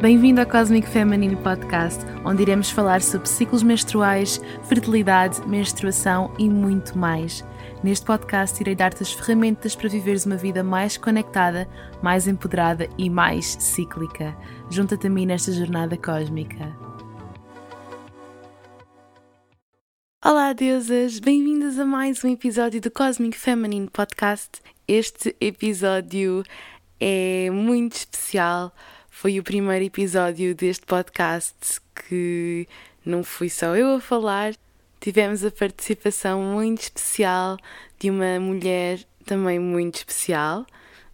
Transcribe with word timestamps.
Bem-vindo 0.00 0.40
ao 0.40 0.46
Cosmic 0.46 0.88
Feminine 0.88 1.34
Podcast, 1.34 1.98
onde 2.24 2.42
iremos 2.42 2.70
falar 2.70 3.02
sobre 3.02 3.28
ciclos 3.28 3.64
menstruais, 3.64 4.40
fertilidade, 4.68 5.44
menstruação 5.44 6.32
e 6.38 6.48
muito 6.48 6.96
mais. 6.96 7.44
Neste 7.82 8.06
podcast, 8.06 8.60
irei 8.60 8.76
dar-te 8.76 9.02
as 9.02 9.12
ferramentas 9.12 9.74
para 9.74 9.88
viveres 9.88 10.24
uma 10.24 10.36
vida 10.36 10.62
mais 10.62 10.96
conectada, 10.96 11.68
mais 12.00 12.28
empoderada 12.28 12.88
e 12.96 13.10
mais 13.10 13.56
cíclica. 13.58 14.36
Junta-te 14.70 15.08
a 15.08 15.10
mim 15.10 15.26
nesta 15.26 15.50
jornada 15.50 15.96
cósmica. 15.96 16.72
Olá, 20.24 20.52
deusas! 20.52 21.18
Bem-vindas 21.18 21.76
a 21.76 21.84
mais 21.84 22.22
um 22.22 22.28
episódio 22.28 22.80
do 22.80 22.88
Cosmic 22.88 23.36
Feminine 23.36 23.90
Podcast. 23.90 24.62
Este 24.86 25.34
episódio 25.40 26.44
é 27.00 27.50
muito 27.50 27.94
especial. 27.94 28.72
Foi 29.20 29.36
o 29.36 29.42
primeiro 29.42 29.84
episódio 29.84 30.54
deste 30.54 30.86
podcast 30.86 31.80
que 31.92 32.68
não 33.04 33.24
fui 33.24 33.50
só 33.50 33.74
eu 33.74 33.96
a 33.96 34.00
falar, 34.00 34.54
tivemos 35.00 35.44
a 35.44 35.50
participação 35.50 36.40
muito 36.40 36.82
especial 36.82 37.56
de 37.98 38.10
uma 38.10 38.38
mulher 38.38 39.00
também 39.26 39.58
muito 39.58 39.96
especial. 39.96 40.64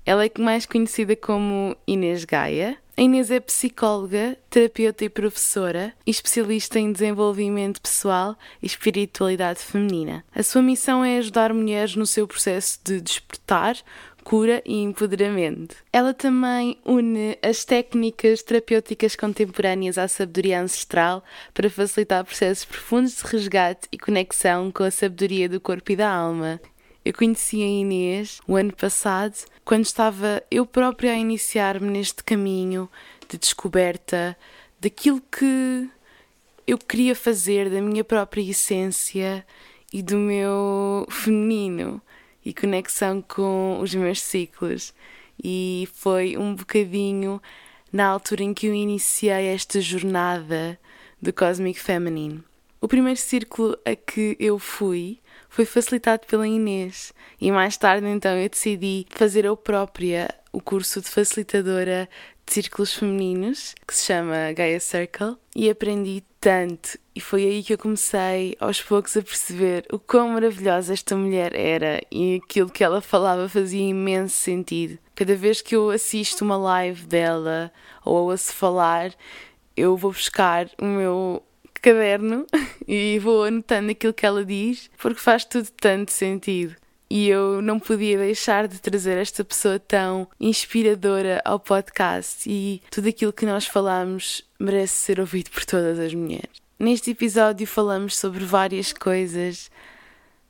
Ela 0.04 0.26
é 0.26 0.30
mais 0.38 0.66
conhecida 0.66 1.16
como 1.16 1.74
Inês 1.86 2.26
Gaia. 2.26 2.76
A 2.94 3.00
Inês 3.00 3.30
é 3.30 3.40
psicóloga, 3.40 4.36
terapeuta 4.50 5.06
e 5.06 5.08
professora 5.08 5.94
e 6.06 6.10
especialista 6.10 6.78
em 6.78 6.92
desenvolvimento 6.92 7.80
pessoal 7.80 8.36
e 8.62 8.66
espiritualidade 8.66 9.60
feminina. 9.60 10.22
A 10.34 10.42
sua 10.42 10.60
missão 10.60 11.02
é 11.02 11.16
ajudar 11.16 11.54
mulheres 11.54 11.96
no 11.96 12.04
seu 12.04 12.28
processo 12.28 12.78
de 12.84 13.00
despertar, 13.00 13.78
cura 14.24 14.62
e 14.64 14.82
empoderamento. 14.82 15.76
Ela 15.92 16.14
também 16.14 16.78
une 16.84 17.38
as 17.42 17.64
técnicas 17.64 18.42
terapêuticas 18.42 19.14
contemporâneas 19.14 19.98
à 19.98 20.08
sabedoria 20.08 20.62
ancestral 20.62 21.22
para 21.52 21.68
facilitar 21.68 22.24
processos 22.24 22.64
profundos 22.64 23.16
de 23.16 23.22
resgate 23.24 23.86
e 23.92 23.98
conexão 23.98 24.72
com 24.72 24.82
a 24.82 24.90
sabedoria 24.90 25.48
do 25.48 25.60
corpo 25.60 25.92
e 25.92 25.96
da 25.96 26.10
alma. 26.10 26.58
Eu 27.04 27.12
conheci 27.12 27.62
a 27.62 27.66
Inês 27.66 28.40
o 28.48 28.56
ano 28.56 28.72
passado, 28.72 29.36
quando 29.62 29.84
estava 29.84 30.42
eu 30.50 30.64
própria 30.64 31.12
a 31.12 31.16
iniciar-me 31.16 31.90
neste 31.90 32.24
caminho 32.24 32.88
de 33.28 33.36
descoberta 33.36 34.34
daquilo 34.80 35.20
que 35.20 35.88
eu 36.66 36.78
queria 36.78 37.14
fazer, 37.14 37.68
da 37.68 37.82
minha 37.82 38.02
própria 38.02 38.40
essência 38.40 39.44
e 39.92 40.02
do 40.02 40.16
meu 40.16 41.06
feminino 41.10 42.00
e 42.44 42.52
conexão 42.52 43.22
com 43.22 43.78
os 43.80 43.94
meus 43.94 44.20
ciclos. 44.20 44.92
E 45.42 45.88
foi 45.94 46.36
um 46.36 46.54
bocadinho 46.54 47.40
na 47.92 48.06
altura 48.06 48.42
em 48.42 48.52
que 48.52 48.66
eu 48.66 48.74
iniciei 48.74 49.46
esta 49.46 49.80
jornada 49.80 50.78
do 51.20 51.32
Cosmic 51.32 51.80
Feminine. 51.80 52.42
O 52.80 52.88
primeiro 52.88 53.18
círculo 53.18 53.78
a 53.84 53.96
que 53.96 54.36
eu 54.38 54.58
fui 54.58 55.20
foi 55.48 55.64
facilitado 55.64 56.26
pela 56.26 56.46
Inês 56.46 57.14
e 57.40 57.50
mais 57.50 57.76
tarde 57.76 58.06
então 58.06 58.36
eu 58.36 58.48
decidi 58.48 59.06
fazer 59.08 59.44
eu 59.44 59.56
própria 59.56 60.28
o 60.52 60.60
curso 60.60 61.00
de 61.00 61.08
facilitadora 61.08 62.08
de 62.44 62.52
círculos 62.52 62.92
femininos 62.92 63.74
que 63.86 63.94
se 63.94 64.04
chama 64.04 64.52
Gaia 64.52 64.80
Circle 64.80 65.36
e 65.56 65.70
aprendi 65.70 66.22
tanto 66.40 66.98
e 67.14 67.20
foi 67.20 67.44
aí 67.44 67.62
que 67.62 67.72
eu 67.72 67.78
comecei 67.78 68.56
aos 68.58 68.82
poucos 68.82 69.16
a 69.16 69.22
perceber 69.22 69.86
o 69.92 70.00
quão 70.00 70.30
maravilhosa 70.30 70.92
esta 70.92 71.14
mulher 71.14 71.54
era 71.54 72.00
e 72.10 72.40
aquilo 72.44 72.68
que 72.68 72.82
ela 72.82 73.00
falava 73.00 73.48
fazia 73.48 73.88
imenso 73.88 74.34
sentido. 74.34 74.98
Cada 75.14 75.36
vez 75.36 75.62
que 75.62 75.76
eu 75.76 75.90
assisto 75.90 76.44
uma 76.44 76.56
live 76.56 77.06
dela 77.06 77.72
ou 78.04 78.16
a 78.16 78.20
ouço 78.32 78.52
falar, 78.52 79.14
eu 79.76 79.96
vou 79.96 80.10
buscar 80.10 80.68
o 80.80 80.84
meu 80.84 81.42
caderno 81.74 82.46
e 82.88 83.18
vou 83.20 83.44
anotando 83.44 83.92
aquilo 83.92 84.12
que 84.12 84.26
ela 84.26 84.44
diz 84.44 84.90
porque 84.98 85.20
faz 85.20 85.44
tudo 85.44 85.68
tanto 85.80 86.10
sentido. 86.10 86.74
E 87.08 87.28
eu 87.28 87.62
não 87.62 87.78
podia 87.78 88.18
deixar 88.18 88.66
de 88.66 88.80
trazer 88.80 89.18
esta 89.18 89.44
pessoa 89.44 89.78
tão 89.78 90.26
inspiradora 90.40 91.40
ao 91.44 91.60
podcast 91.60 92.42
e 92.50 92.82
tudo 92.90 93.08
aquilo 93.08 93.32
que 93.32 93.46
nós 93.46 93.66
falamos 93.66 94.42
merece 94.58 94.94
ser 94.94 95.20
ouvido 95.20 95.50
por 95.50 95.64
todas 95.64 95.96
as 96.00 96.12
mulheres. 96.12 96.63
Neste 96.78 97.12
episódio 97.12 97.66
falamos 97.68 98.16
sobre 98.16 98.44
várias 98.44 98.92
coisas, 98.92 99.70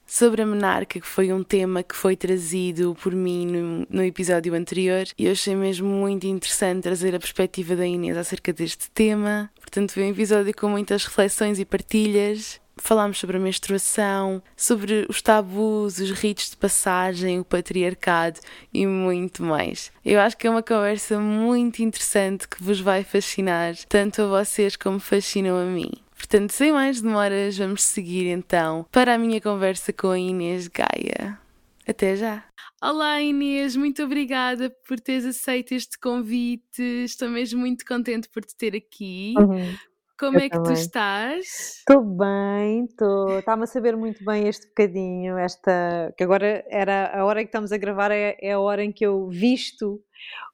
sobre 0.07 0.41
a 0.41 0.47
menarca, 0.47 0.99
que 0.99 1.07
foi 1.07 1.31
um 1.31 1.43
tema 1.43 1.83
que 1.83 1.95
foi 1.95 2.17
trazido 2.17 2.97
por 3.03 3.15
mim 3.15 3.47
no, 3.47 3.87
no, 3.91 4.03
episódio 4.03 4.55
anterior, 4.55 5.05
e 5.19 5.27
eu 5.27 5.33
achei 5.33 5.55
mesmo 5.55 5.87
muito 5.87 6.27
interessante 6.27 6.83
trazer 6.83 7.15
a 7.15 7.19
perspectiva 7.19 7.77
da 7.77 7.87
Inês 7.87 8.17
acerca 8.17 8.55
deste 8.55 8.91
tema. 8.91 9.51
Portanto, 9.61 9.93
foi 9.93 10.05
um 10.05 10.11
episódio 10.11 10.55
com 10.57 10.69
muitas 10.69 11.05
reflexões 11.05 11.59
e 11.59 11.65
partilhas. 11.65 12.59
Falámos 12.77 13.19
sobre 13.19 13.37
a 13.37 13.41
menstruação, 13.41 14.43
sobre 14.57 15.07
os 15.09 15.23
tabus, 15.23 15.99
os 15.99 16.11
ritos 16.11 16.51
de 16.51 16.57
passagem, 16.57 17.39
o 17.39 17.45
patriarcado 17.45 18.41
e 18.73 18.85
muito 18.87 19.45
mais. 19.45 19.93
Eu 20.05 20.19
acho 20.19 20.37
que 20.37 20.47
é 20.47 20.51
uma 20.51 20.63
conversa 20.63 21.21
muito 21.21 21.83
interessante 21.83 22.49
que 22.49 22.63
vos 22.63 22.81
vai 22.81 23.05
fascinar, 23.05 23.77
tanto 23.89 24.23
a 24.23 24.27
vocês 24.27 24.75
como 24.75 24.99
fascinam 24.99 25.57
a 25.57 25.65
mim. 25.65 26.04
Portanto, 26.25 26.53
sem 26.53 26.73
mais 26.73 27.03
demoras, 27.03 27.59
vamos 27.59 27.83
seguir 27.83 28.27
então 28.31 28.87
para 28.91 29.15
a 29.15 29.19
minha 29.19 29.43
conversa 29.43 29.93
com 29.93 30.09
a 30.09 30.19
Inês 30.19 30.69
Gaia. 30.69 31.39
Até 31.87 32.17
já! 32.17 32.43
Olá 32.83 33.21
Inês, 33.21 33.77
muito 33.77 34.03
obrigada 34.03 34.75
por 34.89 34.99
teres 34.99 35.27
aceito 35.27 35.73
este 35.73 35.99
convite. 35.99 36.81
Estou 37.05 37.29
mesmo 37.29 37.61
muito 37.61 37.85
contente 37.85 38.31
por 38.31 38.43
te 38.43 38.57
ter 38.57 38.75
aqui. 38.75 39.35
Uhum. 39.37 39.77
Como 40.19 40.39
Eu 40.39 40.45
é 40.45 40.49
que 40.49 40.57
também. 40.57 40.73
tu 40.73 40.81
estás? 40.81 41.47
Estou 41.81 42.03
bem, 42.03 42.87
estou. 42.87 43.39
Estava 43.39 43.65
a 43.65 43.67
saber 43.67 43.95
muito 43.95 44.25
bem 44.25 44.49
este 44.49 44.67
bocadinho, 44.69 45.37
esta 45.37 46.15
que 46.17 46.25
agora 46.25 46.65
era 46.71 47.21
a 47.21 47.23
hora 47.27 47.41
que 47.41 47.49
estamos 47.49 47.71
a 47.71 47.77
gravar 47.77 48.11
é, 48.11 48.39
é 48.41 48.53
a 48.53 48.61
hora 48.61 48.83
em 48.83 48.91
que 48.91 49.05
eu 49.05 49.29
visto 49.29 50.03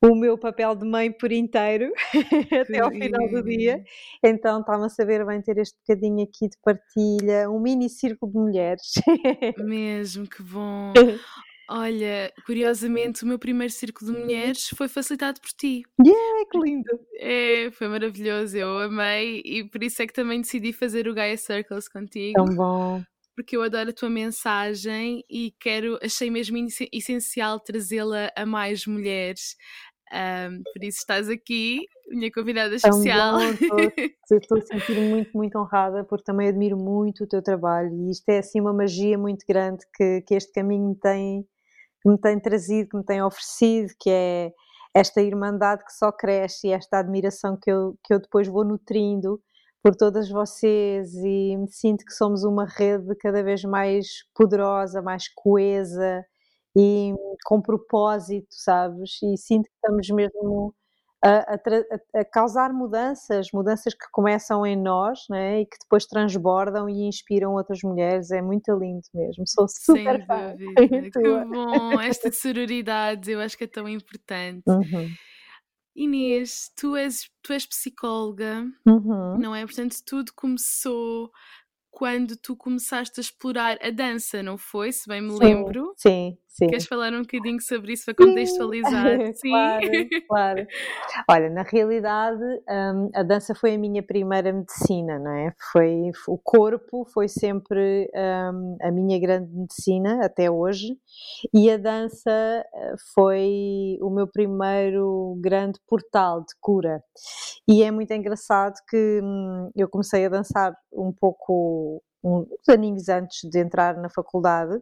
o 0.03 0.15
meu 0.15 0.39
papel 0.39 0.75
de 0.75 0.87
mãe 0.87 1.13
por 1.13 1.31
inteiro 1.31 1.93
até 2.63 2.81
ao 2.81 2.91
final 2.91 3.29
do 3.29 3.43
dia. 3.43 3.83
Então 4.23 4.61
está-me 4.61 4.87
a 4.87 4.89
saber 4.89 5.25
bem 5.27 5.41
ter 5.43 5.59
este 5.59 5.77
bocadinho 5.87 6.23
aqui 6.25 6.49
de 6.49 6.57
partilha, 6.63 7.51
um 7.51 7.61
mini 7.61 7.89
círculo 7.89 8.33
de 8.33 8.39
mulheres. 8.39 8.93
Mesmo, 9.59 10.27
que 10.27 10.43
bom. 10.43 10.93
Olha, 11.73 12.33
curiosamente, 12.45 13.23
o 13.23 13.29
meu 13.29 13.39
primeiro 13.39 13.73
círculo 13.73 14.13
de 14.13 14.19
mulheres 14.19 14.71
foi 14.71 14.89
facilitado 14.89 15.41
por 15.41 15.51
ti. 15.51 15.85
Yeah, 16.05 16.51
que 16.51 16.59
lindo! 16.59 17.01
É, 17.17 17.71
foi 17.71 17.87
maravilhoso, 17.87 18.57
eu 18.57 18.77
amei 18.81 19.41
e 19.45 19.63
por 19.63 19.81
isso 19.85 20.03
é 20.03 20.07
que 20.09 20.13
também 20.13 20.41
decidi 20.41 20.73
fazer 20.73 21.07
o 21.07 21.15
Gaia 21.15 21.37
Circles 21.37 21.89
contigo. 21.89 22.45
Tão 22.45 22.57
bom! 22.57 23.01
Porque 23.35 23.57
eu 23.57 23.63
adoro 23.63 23.91
a 23.91 23.93
tua 23.93 24.11
mensagem 24.11 25.25
e 25.31 25.55
quero, 25.59 25.99
achei 26.03 26.31
mesmo 26.31 26.57
essencial 26.93 27.59
trazê-la 27.61 28.31
a 28.37 28.45
mais 28.45 28.87
mulheres. 28.87 29.57
Um, 30.13 30.63
por 30.73 30.83
isso 30.83 30.99
estás 30.99 31.29
aqui, 31.29 31.87
minha 32.09 32.31
convidada 32.33 32.75
especial. 32.75 33.39
estou 34.31 34.59
a 34.59 34.63
sentir 34.63 35.01
muito, 35.01 35.31
muito 35.33 35.57
honrada 35.57 36.05
porque 36.05 36.25
também 36.25 36.49
admiro 36.49 36.77
muito 36.77 37.25
o 37.25 37.29
teu 37.29 37.41
trabalho 37.41 37.95
e 37.95 38.11
isto 38.11 38.29
é 38.29 38.39
assim 38.39 38.61
uma 38.61 38.73
magia 38.73 39.17
muito 39.17 39.45
grande 39.47 39.85
que, 39.95 40.21
que 40.23 40.35
este 40.35 40.53
caminho 40.53 40.89
me 40.89 40.97
tem 40.97 41.47
que 42.03 42.09
me 42.09 42.19
tem 42.19 42.41
trazido, 42.41 42.89
que 42.89 42.97
me 42.97 43.05
tem 43.05 43.23
oferecido, 43.23 43.93
que 44.01 44.09
é 44.11 44.53
esta 44.95 45.21
irmandade 45.21 45.85
que 45.85 45.93
só 45.93 46.11
cresce 46.11 46.69
e 46.69 46.73
esta 46.73 46.99
admiração 46.99 47.57
que 47.61 47.71
eu, 47.71 47.95
que 48.03 48.15
eu 48.15 48.21
depois 48.21 48.49
vou 48.49 48.65
nutrindo 48.65 49.41
por 49.83 49.97
todas 49.97 50.29
vocês 50.29 51.15
e 51.15 51.57
me 51.57 51.71
sinto 51.71 52.05
que 52.05 52.13
somos 52.13 52.45
uma 52.45 52.67
rede 52.67 53.15
cada 53.17 53.43
vez 53.43 53.63
mais 53.65 54.07
poderosa, 54.35 55.01
mais 55.01 55.25
coesa 55.35 56.25
e 56.77 57.15
com 57.45 57.61
propósito, 57.61 58.49
sabes? 58.51 59.19
E 59.23 59.37
sinto 59.37 59.65
que 59.65 59.75
estamos 59.75 60.09
mesmo 60.11 60.75
a, 61.23 61.55
a, 61.55 62.21
a, 62.21 62.25
causar 62.25 62.73
mudanças, 62.73 63.49
mudanças 63.53 63.93
que 63.95 64.07
começam 64.11 64.65
em 64.67 64.77
nós 64.77 65.21
né, 65.29 65.61
e 65.61 65.67
que 65.67 65.77
depois 65.83 66.07
transbordam 66.07 66.89
e 66.89 67.07
inspiram 67.07 67.55
outras 67.55 67.81
mulheres. 67.83 68.31
É 68.31 68.41
muito 68.41 68.73
lindo 68.73 69.03
mesmo. 69.15 69.45
Sou 69.47 69.67
super 69.69 70.17
Sem 70.17 70.27
fã. 70.27 70.57
que 71.13 71.45
bom! 71.45 72.01
Esta 72.01 72.33
sororidade 72.33 73.31
eu 73.31 73.41
acho 73.41 73.57
que 73.57 73.65
é 73.65 73.69
tão 73.69 73.89
importante. 73.89 74.63
Uhum. 74.67 75.09
Inês, 76.01 76.73
tu 76.75 76.97
és, 76.97 77.29
tu 77.43 77.53
és 77.53 77.67
psicóloga, 77.67 78.67
uhum. 78.87 79.39
não 79.39 79.55
é? 79.55 79.67
Portanto, 79.67 79.97
tudo 80.05 80.33
começou 80.35 81.31
quando 81.91 82.37
tu 82.37 82.57
começaste 82.57 83.21
a 83.21 83.23
explorar 83.23 83.79
a 83.83 83.91
dança, 83.91 84.43
não 84.43 84.57
foi? 84.57 84.93
Se 84.93 85.07
bem 85.07 85.21
me 85.21 85.39
lembro. 85.39 85.93
Sim, 85.99 86.39
sim. 86.51 86.67
Queres 86.67 86.87
falar 86.87 87.13
um 87.13 87.23
bocadinho 87.23 87.61
sobre 87.61 87.93
isso 87.93 88.05
para 88.05 88.15
contextualizar? 88.15 89.35
Sim, 89.35 89.51
claro, 89.51 89.87
claro. 90.29 90.67
Olha, 91.29 91.51
na 91.51 91.63
realidade, 91.63 92.43
um, 92.69 93.11
a 93.15 93.23
dança 93.23 93.55
foi 93.55 93.75
a 93.75 93.79
minha 93.79 94.03
primeira 94.03 94.53
medicina, 94.53 95.19
não 95.19 95.31
é? 95.31 95.55
Foi, 95.73 96.11
o 96.29 96.37
corpo 96.37 97.07
foi 97.13 97.29
sempre 97.29 98.11
um, 98.15 98.77
a 98.83 98.91
minha 98.91 99.19
grande 99.19 99.51
medicina 99.55 100.25
até 100.25 100.51
hoje 100.51 100.97
e 101.55 101.71
a 101.71 101.77
dança 101.77 102.31
eh, 102.31 102.95
foi 103.15 103.99
o 104.03 104.11
meu 104.11 104.27
primeiro 104.27 105.37
grande 105.41 105.79
portal 105.87 106.41
de 106.41 106.55
cura. 106.61 107.03
E 107.69 107.83
é 107.83 107.91
muito 107.91 108.13
engraçado 108.13 108.75
que 108.89 109.21
hum, 109.23 109.71
eu 109.77 109.89
comecei 109.89 110.27
a 110.27 110.29
dançar 110.29 110.75
um 110.93 111.13
pouco 111.13 112.03
uns 112.23 112.69
aninhos 112.69 113.09
antes 113.09 113.49
de 113.49 113.59
entrar 113.59 113.97
na 113.97 114.11
faculdade 114.11 114.81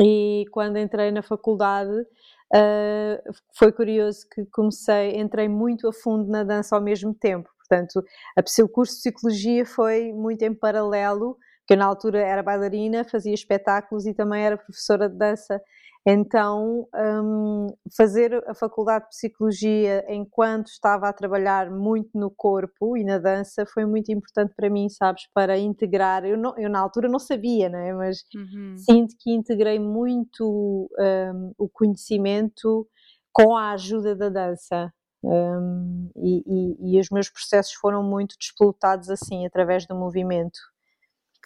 e 0.00 0.44
quando 0.50 0.78
entrei 0.78 1.10
na 1.10 1.22
faculdade, 1.22 1.92
uh, 1.92 3.32
foi 3.56 3.72
curioso 3.72 4.26
que 4.32 4.44
comecei, 4.46 5.16
entrei 5.16 5.48
muito 5.48 5.88
a 5.88 5.92
fundo 5.92 6.28
na 6.30 6.42
dança 6.44 6.74
ao 6.74 6.82
mesmo 6.82 7.14
tempo. 7.14 7.48
Portanto, 7.58 8.04
a, 8.36 8.62
o 8.62 8.68
curso 8.68 8.94
de 8.94 9.00
psicologia 9.00 9.64
foi 9.64 10.12
muito 10.12 10.42
em 10.42 10.54
paralelo, 10.54 11.36
porque 11.60 11.74
eu 11.74 11.78
na 11.78 11.86
altura 11.86 12.20
era 12.20 12.42
bailarina, 12.42 13.04
fazia 13.04 13.32
espetáculos 13.32 14.06
e 14.06 14.12
também 14.12 14.42
era 14.42 14.56
professora 14.56 15.08
de 15.08 15.16
dança 15.16 15.60
então, 16.06 16.86
um, 16.94 17.68
fazer 17.96 18.34
a 18.46 18.54
faculdade 18.54 19.04
de 19.04 19.10
psicologia 19.10 20.04
enquanto 20.08 20.66
estava 20.66 21.08
a 21.08 21.12
trabalhar 21.14 21.70
muito 21.70 22.10
no 22.14 22.30
corpo 22.30 22.94
e 22.94 23.02
na 23.02 23.16
dança 23.16 23.64
foi 23.64 23.86
muito 23.86 24.12
importante 24.12 24.52
para 24.54 24.68
mim, 24.68 24.90
sabes, 24.90 25.22
para 25.32 25.58
integrar. 25.58 26.26
Eu, 26.26 26.36
não, 26.36 26.54
eu 26.58 26.68
na 26.68 26.80
altura 26.80 27.08
não 27.08 27.18
sabia, 27.18 27.70
não 27.70 27.78
é? 27.78 27.94
Mas 27.94 28.18
uhum. 28.34 28.76
sinto 28.76 29.14
que 29.18 29.32
integrei 29.32 29.78
muito 29.78 30.90
um, 30.98 31.52
o 31.56 31.70
conhecimento 31.70 32.86
com 33.32 33.56
a 33.56 33.72
ajuda 33.72 34.14
da 34.14 34.28
dança. 34.28 34.92
Um, 35.22 36.10
e, 36.16 36.42
e, 36.46 36.96
e 36.96 37.00
os 37.00 37.08
meus 37.08 37.30
processos 37.30 37.72
foram 37.72 38.02
muito 38.02 38.36
despolutados 38.38 39.08
assim, 39.08 39.46
através 39.46 39.86
do 39.86 39.94
movimento. 39.94 40.58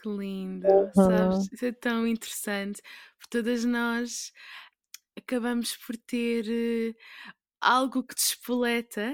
Que 0.00 0.08
lindo, 0.08 0.66
uhum. 0.68 0.92
sabes? 0.94 1.52
Isso 1.52 1.66
é 1.66 1.72
tão 1.72 2.06
interessante, 2.06 2.80
porque 3.18 3.38
todas 3.38 3.64
nós 3.64 4.32
acabamos 5.16 5.76
por 5.76 5.96
ter 5.96 6.44
uh, 6.46 6.94
algo 7.60 8.04
que 8.04 8.14
despoleta 8.14 9.12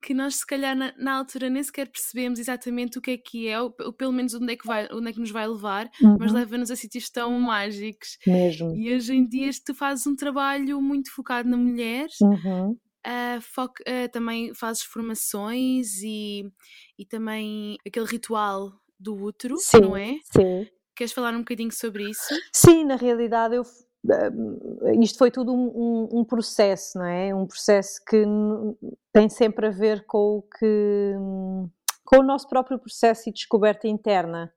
que 0.00 0.14
nós 0.14 0.36
se 0.36 0.46
calhar 0.46 0.76
na, 0.76 0.92
na, 0.96 1.18
altura 1.18 1.50
nem 1.50 1.62
sequer 1.62 1.88
percebemos 1.88 2.38
exatamente 2.38 2.98
o 2.98 3.02
que 3.02 3.10
é 3.12 3.16
que 3.16 3.48
é, 3.48 3.60
ou, 3.60 3.74
ou 3.80 3.92
pelo 3.92 4.12
menos 4.12 4.32
onde 4.34 4.52
é 4.52 4.56
que, 4.56 4.66
vai, 4.66 4.88
onde 4.92 5.10
é 5.10 5.12
que 5.12 5.20
nos 5.20 5.30
vai 5.30 5.46
levar, 5.46 5.90
uhum. 6.00 6.16
mas 6.18 6.32
leva-nos 6.32 6.70
a 6.70 6.76
sítios 6.76 7.10
tão 7.10 7.32
mágicos. 7.40 8.16
Mesmo. 8.26 8.74
E 8.76 8.94
hoje 8.94 9.14
em 9.14 9.26
dia 9.26 9.50
tu 9.64 9.74
fazes 9.74 10.06
um 10.06 10.14
trabalho 10.14 10.80
muito 10.80 11.12
focado 11.12 11.48
na 11.48 11.56
mulher, 11.56 12.06
uhum. 12.22 12.70
uh, 12.70 13.64
uh, 13.64 14.08
também 14.12 14.54
fazes 14.54 14.82
formações 14.82 16.00
e, 16.02 16.44
e 16.96 17.04
também 17.04 17.76
aquele 17.84 18.06
ritual 18.06 18.72
do 18.98 19.14
útero, 19.14 19.56
sim, 19.58 19.80
não 19.80 19.96
é? 19.96 20.16
Sim. 20.32 20.66
Queres 20.96 21.12
falar 21.12 21.32
um 21.34 21.40
bocadinho 21.40 21.72
sobre 21.72 22.10
isso? 22.10 22.34
Sim, 22.52 22.84
na 22.84 22.96
realidade 22.96 23.54
eu 23.54 23.62
hum, 23.62 25.02
isto 25.02 25.18
foi 25.18 25.30
tudo 25.30 25.52
um, 25.52 25.68
um, 25.68 26.20
um, 26.20 26.24
processo, 26.24 26.98
não 26.98 27.06
é? 27.06 27.34
Um 27.34 27.46
processo 27.46 28.00
que 28.06 28.24
tem 29.12 29.28
sempre 29.28 29.68
a 29.68 29.70
ver 29.70 30.04
com 30.06 30.38
o 30.38 30.42
que 30.42 31.14
com 32.04 32.20
o 32.20 32.22
nosso 32.22 32.48
próprio 32.48 32.78
processo 32.78 33.28
e 33.28 33.32
descoberta 33.32 33.86
interna. 33.86 34.50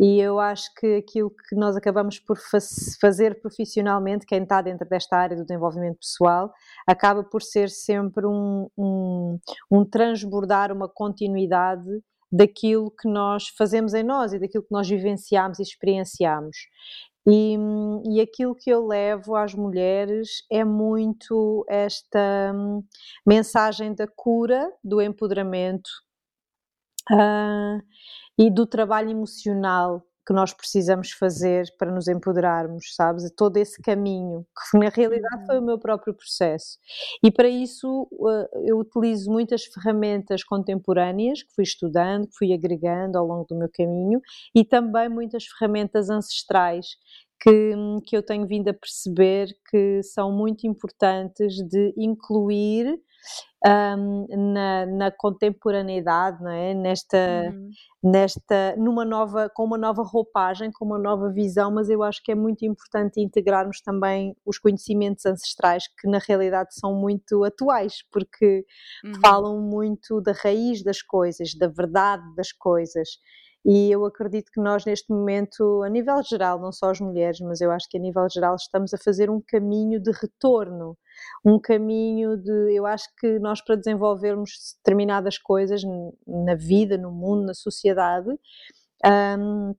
E 0.00 0.18
eu 0.18 0.40
acho 0.40 0.74
que 0.74 0.96
aquilo 0.96 1.30
que 1.30 1.54
nós 1.54 1.76
acabamos 1.76 2.18
por 2.18 2.36
fazer 3.00 3.40
profissionalmente, 3.40 4.26
quem 4.26 4.42
está 4.42 4.60
dentro 4.60 4.88
desta 4.88 5.16
área 5.16 5.36
do 5.36 5.44
desenvolvimento 5.44 5.98
pessoal, 5.98 6.52
acaba 6.86 7.22
por 7.22 7.42
ser 7.42 7.70
sempre 7.70 8.26
um, 8.26 8.68
um 9.70 9.84
transbordar, 9.84 10.72
uma 10.72 10.88
continuidade 10.88 11.88
daquilo 12.30 12.90
que 12.90 13.08
nós 13.08 13.48
fazemos 13.48 13.94
em 13.94 14.02
nós 14.02 14.32
e 14.32 14.38
daquilo 14.38 14.64
que 14.64 14.72
nós 14.72 14.88
vivenciamos 14.88 15.58
e 15.58 15.62
experienciamos. 15.62 16.56
E, 17.26 17.56
e 18.06 18.20
aquilo 18.20 18.54
que 18.54 18.68
eu 18.68 18.86
levo 18.86 19.34
às 19.34 19.54
mulheres 19.54 20.44
é 20.50 20.62
muito 20.62 21.64
esta 21.68 22.52
hum, 22.54 22.84
mensagem 23.26 23.94
da 23.94 24.06
cura, 24.06 24.70
do 24.82 25.00
empoderamento 25.00 25.88
uh, 27.10 27.80
e 28.38 28.50
do 28.50 28.66
trabalho 28.66 29.10
emocional 29.10 30.04
que 30.26 30.32
nós 30.32 30.52
precisamos 30.52 31.10
fazer 31.12 31.66
para 31.78 31.92
nos 31.92 32.08
empoderarmos, 32.08 32.94
sabes? 32.94 33.30
Todo 33.36 33.56
esse 33.58 33.80
caminho, 33.82 34.46
que 34.70 34.78
na 34.78 34.88
realidade 34.88 35.46
foi 35.46 35.56
o 35.56 35.58
uhum. 35.60 35.66
meu 35.66 35.78
próprio 35.78 36.14
processo. 36.14 36.78
E 37.22 37.30
para 37.30 37.48
isso 37.48 38.08
eh, 38.28 38.48
eu 38.66 38.78
utilizo 38.78 39.30
muitas 39.30 39.64
ferramentas 39.64 40.42
contemporâneas 40.42 41.42
que 41.42 41.54
fui 41.54 41.64
estudando, 41.64 42.26
que 42.26 42.36
fui 42.38 42.52
agregando 42.52 43.18
ao 43.18 43.26
longo 43.26 43.44
do 43.44 43.56
meu 43.56 43.68
caminho 43.72 44.20
e 44.54 44.64
também 44.64 45.08
muitas 45.08 45.44
ferramentas 45.44 46.08
ancestrais 46.08 46.86
que, 47.44 47.74
que 48.06 48.16
eu 48.16 48.22
tenho 48.22 48.46
vindo 48.46 48.68
a 48.68 48.74
perceber 48.74 49.48
que 49.70 50.02
são 50.02 50.32
muito 50.32 50.66
importantes 50.66 51.56
de 51.68 51.92
incluir 51.94 52.98
um, 53.66 54.26
na, 54.52 54.86
na, 54.86 55.10
contemporaneidade, 55.10 56.42
não 56.42 56.50
é? 56.50 56.74
Nesta, 56.74 57.18
uhum. 57.50 57.70
nesta, 58.02 58.76
numa 58.76 59.04
nova, 59.04 59.50
com 59.54 59.64
uma 59.64 59.76
nova 59.76 60.02
roupagem, 60.02 60.70
com 60.72 60.86
uma 60.86 60.98
nova 60.98 61.30
visão, 61.30 61.70
mas 61.70 61.90
eu 61.90 62.02
acho 62.02 62.22
que 62.22 62.32
é 62.32 62.34
muito 62.34 62.64
importante 62.64 63.20
integrarmos 63.20 63.80
também 63.82 64.34
os 64.44 64.58
conhecimentos 64.58 65.24
ancestrais 65.26 65.84
que 65.98 66.08
na 66.08 66.18
realidade 66.18 66.74
são 66.74 66.94
muito 66.94 67.44
atuais, 67.44 68.02
porque 68.10 68.64
uhum. 69.04 69.12
falam 69.20 69.60
muito 69.60 70.20
da 70.22 70.32
raiz 70.32 70.82
das 70.82 71.02
coisas, 71.02 71.54
da 71.54 71.68
verdade 71.68 72.22
das 72.34 72.52
coisas. 72.52 73.18
E 73.64 73.90
eu 73.90 74.04
acredito 74.04 74.50
que 74.52 74.60
nós, 74.60 74.84
neste 74.84 75.10
momento, 75.10 75.82
a 75.82 75.88
nível 75.88 76.22
geral, 76.22 76.60
não 76.60 76.70
só 76.70 76.90
as 76.90 77.00
mulheres, 77.00 77.40
mas 77.40 77.60
eu 77.62 77.70
acho 77.70 77.88
que 77.88 77.96
a 77.96 78.00
nível 78.00 78.26
geral, 78.30 78.56
estamos 78.56 78.92
a 78.92 78.98
fazer 78.98 79.30
um 79.30 79.40
caminho 79.40 80.00
de 80.00 80.10
retorno, 80.12 80.96
um 81.44 81.58
caminho 81.58 82.36
de. 82.36 82.76
Eu 82.76 82.84
acho 82.86 83.08
que 83.18 83.38
nós, 83.38 83.62
para 83.64 83.76
desenvolvermos 83.76 84.50
determinadas 84.78 85.38
coisas 85.38 85.82
na 86.26 86.54
vida, 86.54 86.98
no 86.98 87.10
mundo, 87.10 87.46
na 87.46 87.54
sociedade, 87.54 88.28
um, 89.06 89.74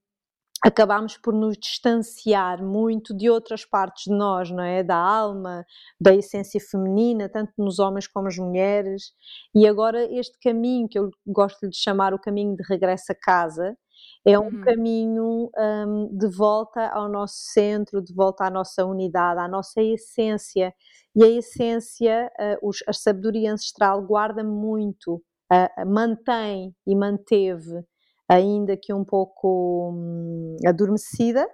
acabamos 0.66 1.16
por 1.16 1.32
nos 1.32 1.56
distanciar 1.56 2.64
muito 2.64 3.16
de 3.16 3.30
outras 3.30 3.64
partes 3.64 4.06
de 4.06 4.18
nós, 4.18 4.50
não 4.50 4.64
é? 4.64 4.82
Da 4.82 4.98
alma, 4.98 5.64
da 6.02 6.16
essência 6.16 6.60
feminina, 6.60 7.30
tanto 7.30 7.54
nos 7.56 7.78
homens 7.78 8.08
como 8.08 8.26
nas 8.26 8.36
mulheres. 8.36 9.14
E 9.54 9.68
agora 9.68 10.04
este 10.12 10.40
caminho, 10.40 10.90
que 10.90 10.98
eu 10.98 11.12
gosto 11.24 11.70
de 11.70 11.78
chamar 11.78 12.16
o 12.16 12.20
caminho 12.20 12.56
de 12.56 12.64
regresso 12.68 13.12
a 13.12 13.16
casa, 13.16 13.78
é 14.26 14.40
um 14.40 14.46
uhum. 14.46 14.62
caminho 14.62 15.52
um, 15.56 16.18
de 16.18 16.28
volta 16.36 16.88
ao 16.88 17.08
nosso 17.08 17.38
centro, 17.54 18.02
de 18.02 18.12
volta 18.12 18.46
à 18.46 18.50
nossa 18.50 18.84
unidade, 18.84 19.40
à 19.40 19.48
nossa 19.48 19.84
essência. 19.84 20.74
E 21.16 21.24
a 21.24 21.28
essência, 21.28 22.32
uh, 22.40 22.68
os, 22.68 22.78
a 22.88 22.94
sabedoria 22.94 23.54
ancestral 23.54 24.02
guarda 24.02 24.44
muito, 24.44 25.22
uh, 25.54 25.86
mantém 25.86 26.76
e 26.88 26.96
manteve 26.96 27.86
ainda 28.30 28.78
que 28.78 28.94
um 28.94 29.04
pouco 29.04 29.92
hum, 29.94 30.58
adormecida, 30.66 31.48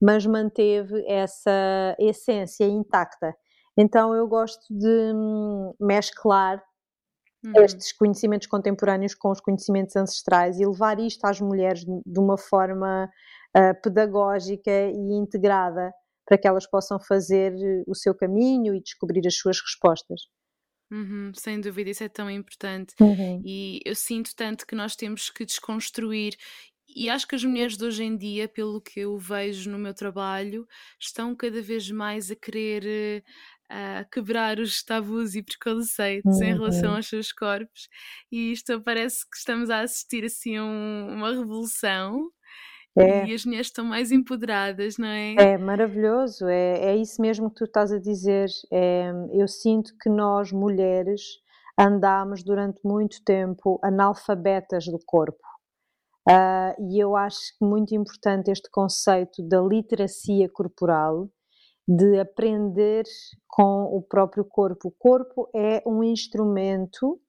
mas 0.00 0.26
manteve 0.26 1.04
essa 1.06 1.96
essência 1.98 2.64
intacta. 2.64 3.34
Então 3.76 4.14
eu 4.14 4.26
gosto 4.28 4.62
de 4.70 5.12
hum, 5.14 5.74
mesclar 5.80 6.62
uhum. 7.44 7.52
estes 7.62 7.92
conhecimentos 7.92 8.46
contemporâneos 8.46 9.14
com 9.14 9.30
os 9.30 9.40
conhecimentos 9.40 9.94
ancestrais 9.96 10.58
e 10.58 10.66
levar 10.66 10.98
isto 10.98 11.24
às 11.24 11.40
mulheres 11.40 11.84
de 11.84 12.18
uma 12.18 12.38
forma 12.38 13.10
uh, 13.56 13.82
pedagógica 13.82 14.70
e 14.70 15.14
integrada 15.14 15.92
para 16.26 16.38
que 16.38 16.48
elas 16.48 16.66
possam 16.66 16.98
fazer 16.98 17.52
o 17.86 17.94
seu 17.94 18.14
caminho 18.14 18.74
e 18.74 18.80
descobrir 18.80 19.26
as 19.26 19.36
suas 19.36 19.60
respostas. 19.60 20.22
Uhum, 20.94 21.32
sem 21.34 21.60
dúvida, 21.60 21.90
isso 21.90 22.04
é 22.04 22.08
tão 22.08 22.30
importante. 22.30 22.94
Uhum. 23.00 23.42
E 23.44 23.80
eu 23.84 23.96
sinto 23.96 24.30
tanto 24.36 24.64
que 24.64 24.76
nós 24.76 24.94
temos 24.94 25.28
que 25.28 25.44
desconstruir. 25.44 26.36
E 26.86 27.10
acho 27.10 27.26
que 27.26 27.34
as 27.34 27.42
mulheres 27.42 27.76
de 27.76 27.84
hoje 27.84 28.04
em 28.04 28.16
dia, 28.16 28.46
pelo 28.46 28.80
que 28.80 29.00
eu 29.00 29.18
vejo 29.18 29.68
no 29.68 29.78
meu 29.78 29.92
trabalho, 29.92 30.68
estão 31.00 31.34
cada 31.34 31.60
vez 31.60 31.90
mais 31.90 32.30
a 32.30 32.36
querer 32.36 33.24
uh, 33.68 34.08
quebrar 34.12 34.60
os 34.60 34.84
tabus 34.84 35.34
e 35.34 35.42
preconceitos 35.42 36.36
uhum. 36.36 36.44
em 36.44 36.52
relação 36.52 36.90
uhum. 36.90 36.96
aos 36.96 37.08
seus 37.08 37.32
corpos. 37.32 37.88
E 38.30 38.52
isto 38.52 38.80
parece 38.80 39.28
que 39.28 39.36
estamos 39.36 39.70
a 39.70 39.80
assistir 39.80 40.24
assim 40.24 40.56
a 40.56 40.64
um, 40.64 41.08
uma 41.16 41.30
revolução 41.30 42.30
é. 42.96 43.26
E 43.26 43.34
as 43.34 43.44
mulheres 43.44 43.66
estão 43.66 43.84
mais 43.84 44.12
empoderadas, 44.12 44.98
não 44.98 45.08
é? 45.08 45.34
É 45.34 45.58
maravilhoso, 45.58 46.46
é, 46.46 46.92
é 46.92 46.96
isso 46.96 47.20
mesmo 47.20 47.50
que 47.50 47.56
tu 47.56 47.64
estás 47.64 47.92
a 47.92 47.98
dizer. 47.98 48.48
É, 48.72 49.10
eu 49.32 49.48
sinto 49.48 49.92
que 50.00 50.08
nós, 50.08 50.52
mulheres, 50.52 51.20
andámos 51.78 52.42
durante 52.42 52.80
muito 52.84 53.22
tempo 53.24 53.80
analfabetas 53.82 54.86
do 54.86 54.98
corpo. 55.04 55.42
Uh, 56.26 56.90
e 56.90 56.98
eu 56.98 57.16
acho 57.16 57.38
muito 57.60 57.94
importante 57.94 58.50
este 58.50 58.70
conceito 58.70 59.46
da 59.46 59.60
literacia 59.60 60.48
corporal 60.48 61.28
de 61.86 62.18
aprender 62.18 63.04
com 63.46 63.84
o 63.84 64.00
próprio 64.00 64.44
corpo. 64.44 64.88
O 64.88 64.92
corpo 64.92 65.50
é 65.54 65.82
um 65.86 66.02
instrumento 66.02 67.20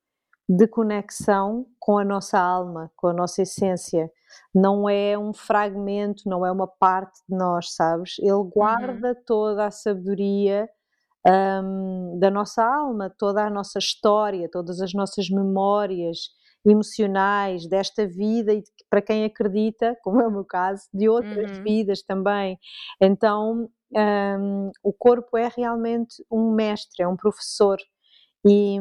de 0.48 0.68
conexão 0.68 1.66
com 1.80 1.98
a 1.98 2.06
nossa 2.06 2.40
alma, 2.40 2.92
com 2.96 3.08
a 3.08 3.14
nossa 3.14 3.42
essência. 3.42 4.12
Não 4.54 4.90
é 4.90 5.18
um 5.18 5.34
fragmento, 5.34 6.24
não 6.30 6.46
é 6.46 6.52
uma 6.52 6.68
parte 6.68 7.20
de 7.28 7.36
nós, 7.36 7.74
sabes? 7.74 8.16
Ele 8.20 8.32
Uhum. 8.54 8.54
guarda 8.54 9.16
toda 9.25 9.66
a 9.66 9.72
sabedoria 9.72 10.70
um, 11.28 12.20
da 12.20 12.30
nossa 12.30 12.64
alma, 12.64 13.14
toda 13.18 13.46
a 13.46 13.50
nossa 13.50 13.80
história, 13.80 14.50
todas 14.52 14.82
as 14.82 14.94
nossas 14.94 15.30
memórias 15.30 16.18
emocionais 16.66 17.68
desta 17.68 18.08
vida 18.08 18.54
e 18.54 18.64
para 18.90 19.02
quem 19.02 19.24
acredita, 19.25 19.98
como 20.04 20.22
é 20.22 20.28
o 20.28 20.32
meu 20.32 20.46
caso, 20.46 20.84
de 20.94 21.08
outras 21.10 21.46
Uhum. 21.50 21.66
vidas 21.66 22.02
também. 22.04 22.58
Então, 23.02 23.70
um, 23.96 24.72
o 24.84 24.94
corpo 24.94 25.38
é 25.38 25.50
realmente 25.56 26.24
um 26.32 26.52
mestre, 26.54 27.04
é 27.04 27.08
um 27.08 27.16
professor. 27.18 27.78
E, 28.48 28.78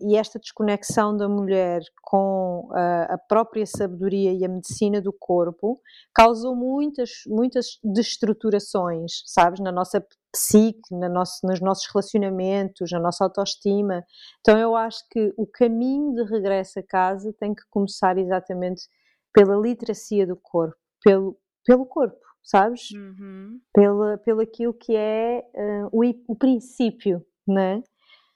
e 0.00 0.16
esta 0.16 0.38
desconexão 0.38 1.14
da 1.14 1.28
mulher 1.28 1.82
com 2.02 2.70
a, 2.72 3.14
a 3.14 3.18
própria 3.18 3.66
sabedoria 3.66 4.32
e 4.32 4.42
a 4.42 4.48
medicina 4.48 5.02
do 5.02 5.12
corpo 5.12 5.78
causou 6.14 6.56
muitas, 6.56 7.10
muitas 7.26 7.78
destruturações, 7.84 9.22
sabes, 9.26 9.60
na 9.60 9.70
nossa 9.70 10.02
psique, 10.32 10.80
na 10.90 11.10
nosso, 11.10 11.46
nos 11.46 11.60
nossos 11.60 11.86
relacionamentos, 11.92 12.90
na 12.90 12.98
nossa 12.98 13.24
autoestima. 13.24 14.02
Então 14.40 14.58
eu 14.58 14.74
acho 14.74 15.06
que 15.10 15.34
o 15.36 15.46
caminho 15.46 16.14
de 16.14 16.24
regresso 16.24 16.78
a 16.78 16.82
casa 16.82 17.34
tem 17.38 17.54
que 17.54 17.62
começar 17.68 18.16
exatamente 18.16 18.88
pela 19.30 19.56
literacia 19.56 20.26
do 20.26 20.36
corpo, 20.36 20.76
pelo, 21.04 21.36
pelo 21.66 21.84
corpo, 21.84 22.18
sabes? 22.42 22.90
Uhum. 22.92 23.60
Pela, 23.74 24.16
pelo 24.18 24.40
aquilo 24.40 24.72
que 24.72 24.96
é 24.96 25.44
uh, 25.54 25.88
o, 25.92 26.02
o 26.28 26.34
princípio, 26.34 27.22
não 27.46 27.60
é? 27.60 27.82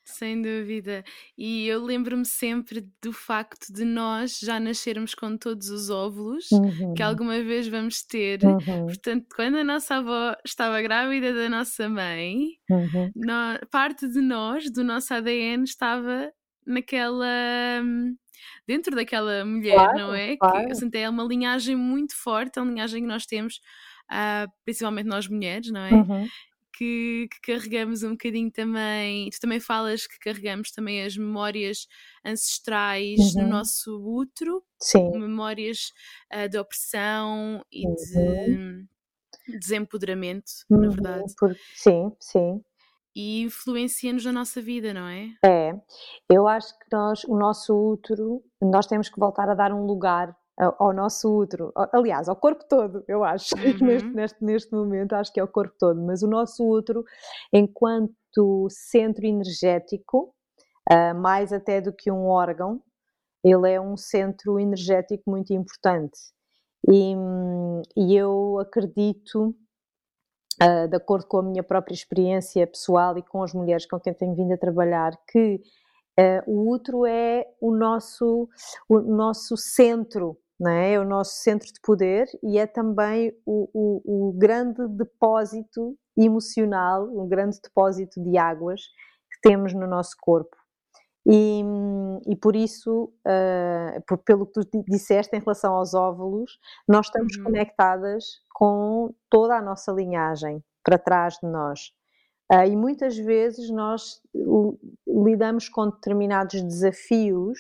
Sem 0.09 0.41
dúvida. 0.41 1.03
E 1.37 1.67
eu 1.67 1.83
lembro-me 1.85 2.25
sempre 2.25 2.89
do 3.03 3.13
facto 3.13 3.73
de 3.73 3.85
nós 3.85 4.39
já 4.39 4.61
nascermos 4.61 5.15
com 5.17 5.37
todos 5.37 5.69
os 5.69 5.91
óvulos 5.91 6.49
Uhum, 6.53 6.95
que 6.95 7.03
alguma 7.03 7.43
vez 7.43 7.67
vamos 7.67 8.03
ter. 8.05 8.41
uhum, 8.45 8.87
Portanto, 8.87 9.27
quando 9.35 9.57
a 9.59 9.65
nossa 9.65 9.97
avó 9.97 10.37
estava 10.45 10.81
grávida 10.81 11.35
da 11.35 11.49
nossa 11.49 11.89
mãe, 11.89 12.51
uhum. 12.71 13.13
parte 13.71 14.09
de 14.09 14.21
nós, 14.21 14.71
do 14.71 14.85
nosso 14.85 15.13
ADN, 15.15 15.65
estava 15.65 16.33
naquela. 16.67 17.27
hum, 17.83 18.17
dentro 18.67 18.95
daquela 18.95 19.45
mulher, 19.45 19.91
não 19.93 20.11
Claro, 20.11 20.15
é? 20.15 20.37
Que, 20.37 20.39
claro. 20.39 20.67
portanto, 20.69 20.95
é 20.95 21.09
uma 21.11 21.25
linhagem 21.25 21.77
muito 21.77 22.15
forte, 22.17 22.59
é 22.59 22.63
uma 22.63 22.71
linhagem 22.73 23.03
que 23.03 23.09
nós 23.09 23.27
temos, 23.27 23.61
ah, 24.09 24.47
principalmente 24.65 25.07
nós 25.07 25.29
mulheres, 25.29 25.71
não 25.71 25.81
é? 25.81 26.05
Que, 26.77 27.29
que 27.31 27.41
carregamos 27.53 28.03
um 28.03 28.11
bocadinho 28.11 28.51
também. 28.51 29.31
Tu 29.31 29.41
também 29.41 29.59
falas 29.61 30.07
que 30.07 30.19
carregamos 30.19 30.71
também 30.71 31.03
as 31.03 31.17
memórias 31.17 31.87
ancestrais 32.25 33.35
no 33.35 33.45
Uhum. 33.45 33.49
nosso 33.49 33.99
útero, 34.05 34.63
Sim, 34.79 35.11
memórias 35.19 35.93
ah, 36.31 36.47
de 36.47 36.59
opressão 36.59 37.65
e 37.73 37.87
Uhum. 37.87 38.87
de 39.49 39.59
desempoderamento, 39.59 40.51
na 40.71 40.79
uhum, 40.79 40.91
verdade. 40.91 41.35
por- 41.39 41.57
sim, 41.75 42.13
sim. 42.21 42.63
E 43.15 43.41
influencia-nos 43.41 44.25
na 44.27 44.33
nossa 44.33 44.61
vida, 44.61 44.93
não 44.93 45.07
é? 45.09 45.31
É, 45.43 45.73
eu 46.29 46.47
acho 46.47 46.79
que 46.79 46.85
nós, 46.93 47.25
o 47.25 47.37
nosso 47.39 47.75
útero, 47.75 48.43
nós 48.61 48.87
temos 48.87 49.09
que 49.09 49.19
voltar 49.19 49.49
a 49.49 49.55
dar 49.55 49.73
um 49.73 49.87
lugar 49.87 50.37
ao, 50.59 50.77
ao 50.79 50.93
nosso 50.93 51.35
útero, 51.37 51.73
aliás, 51.93 52.29
ao 52.29 52.37
corpo 52.37 52.65
todo, 52.69 53.05
eu 53.09 53.25
acho, 53.25 53.51
neste, 53.83 54.09
Uhum. 54.09 54.13
neste, 54.15 54.45
neste 54.45 54.73
momento 54.73 55.15
acho 55.15 55.33
que 55.33 55.41
é 55.41 55.45
o 55.45 55.49
corpo 55.49 55.75
todo, 55.79 56.01
mas 56.03 56.23
o 56.23 56.29
nosso 56.29 56.69
útero, 56.69 57.05
enquanto 57.53 58.69
centro 58.71 59.27
energético, 59.27 60.35
ah, 60.91 61.15
mais 61.15 61.53
até 61.53 61.81
do 61.81 61.93
que 61.93 62.11
um 62.11 62.27
órgão, 62.27 62.83
ele 63.45 63.71
é 63.71 63.81
um 63.81 63.97
centro 63.97 64.59
energético 64.59 65.31
muito 65.31 65.53
importante. 65.53 66.19
E, 66.89 67.15
e 67.97 68.17
eu 68.17 68.59
acredito 68.61 69.55
uh, 70.63 70.89
de 70.89 70.97
acordo 70.97 71.27
com 71.27 71.39
a 71.39 71.43
minha 71.43 71.63
própria 71.63 71.95
experiência 71.95 72.67
pessoal 72.67 73.17
e 73.19 73.23
com 73.23 73.43
as 73.43 73.53
mulheres 73.53 73.87
com 73.87 73.99
quem 73.99 74.15
tenho 74.15 74.35
vindo 74.35 74.53
a 74.53 74.59
trabalhar, 74.59 75.13
que 75.29 75.61
uh, 76.19 76.51
o 76.51 76.71
útero 76.71 77.07
é 77.07 77.47
o 77.61 77.75
nosso, 77.75 78.49
o 78.89 79.01
nosso 79.01 79.57
centro, 79.57 80.39
não 80.59 80.71
é? 80.71 80.95
é 80.95 81.01
o 81.01 81.05
nosso 81.05 81.37
centro 81.43 81.67
de 81.67 81.81
poder 81.83 82.27
e 82.43 82.59
é 82.59 82.67
também 82.67 83.33
o, 83.45 83.69
o, 83.73 84.29
o 84.29 84.33
grande 84.33 84.87
depósito 84.89 85.97
emocional, 86.17 87.05
um 87.05 87.29
grande 87.29 87.59
depósito 87.63 88.23
de 88.23 88.39
águas 88.39 88.81
que 89.31 89.41
temos 89.43 89.75
no 89.75 89.87
nosso 89.87 90.17
corpo. 90.21 90.57
E, 91.29 91.61
e 92.29 92.37
por 92.37 92.55
isso, 92.55 93.13
uh, 93.27 94.01
por, 94.07 94.19
pelo 94.19 94.47
que 94.47 94.61
tu 94.65 94.85
disseste 94.89 95.37
em 95.37 95.41
relação 95.41 95.75
aos 95.75 95.93
óvulos, 95.93 96.53
nós 96.89 97.07
estamos 97.07 97.37
Uhum. 97.37 97.45
conectadas 97.45 98.25
com 98.55 99.13
toda 99.29 99.57
a 99.57 99.63
nossa 99.63 99.91
linhagem 99.93 100.63
para 100.85 100.99
trás 100.99 101.35
de 101.43 101.49
nós. 101.49 101.91
Uh, 102.53 102.65
e 102.69 102.77
muitas 102.77 103.17
vezes 103.17 103.69
nós 103.71 104.21
lidamos 105.05 105.69
com 105.69 105.91
determinados 105.91 106.63
desafios 106.63 107.59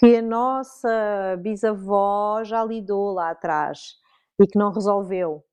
que 0.00 0.16
a 0.16 0.22
nossa 0.22 1.36
bisavó 1.40 2.42
já 2.42 2.64
lidou 2.64 3.12
lá 3.12 3.30
atrás 3.30 3.96
e 4.40 4.46
que 4.46 4.58
não 4.58 4.72
resolveu. 4.72 5.44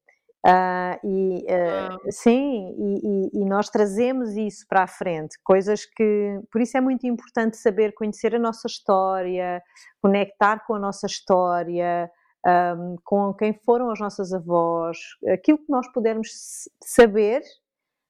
Uh, 0.46 1.06
e, 1.06 1.46
uh, 1.52 2.10
sim, 2.10 2.74
e, 2.80 3.02
e, 3.04 3.42
e, 3.42 3.46
nós 3.46 3.70
trazemos 3.70 4.38
isso 4.38 4.66
para 4.70 4.84
a 4.84 4.88
frente, 4.88 5.38
coisas 5.44 5.86
que. 5.86 6.40
Por 6.50 6.62
isso 6.62 6.78
é 6.78 6.82
muito 6.82 7.06
importante 7.06 7.58
saber 7.58 7.94
conhecer 7.94 8.34
a 8.34 8.40
nossa 8.40 8.68
história, 8.68 9.62
conectar 10.02 10.66
com 10.66 10.76
a 10.76 10.80
nossa 10.80 11.06
história, 11.06 12.10
um, 12.46 12.96
com 13.04 13.34
quem 13.34 13.54
foram 13.66 13.90
as 13.90 14.00
nossas 14.00 14.32
avós, 14.32 14.98
aquilo 15.34 15.58
que 15.58 15.70
nós 15.70 15.92
pudermos 15.92 16.30
saber 16.82 17.42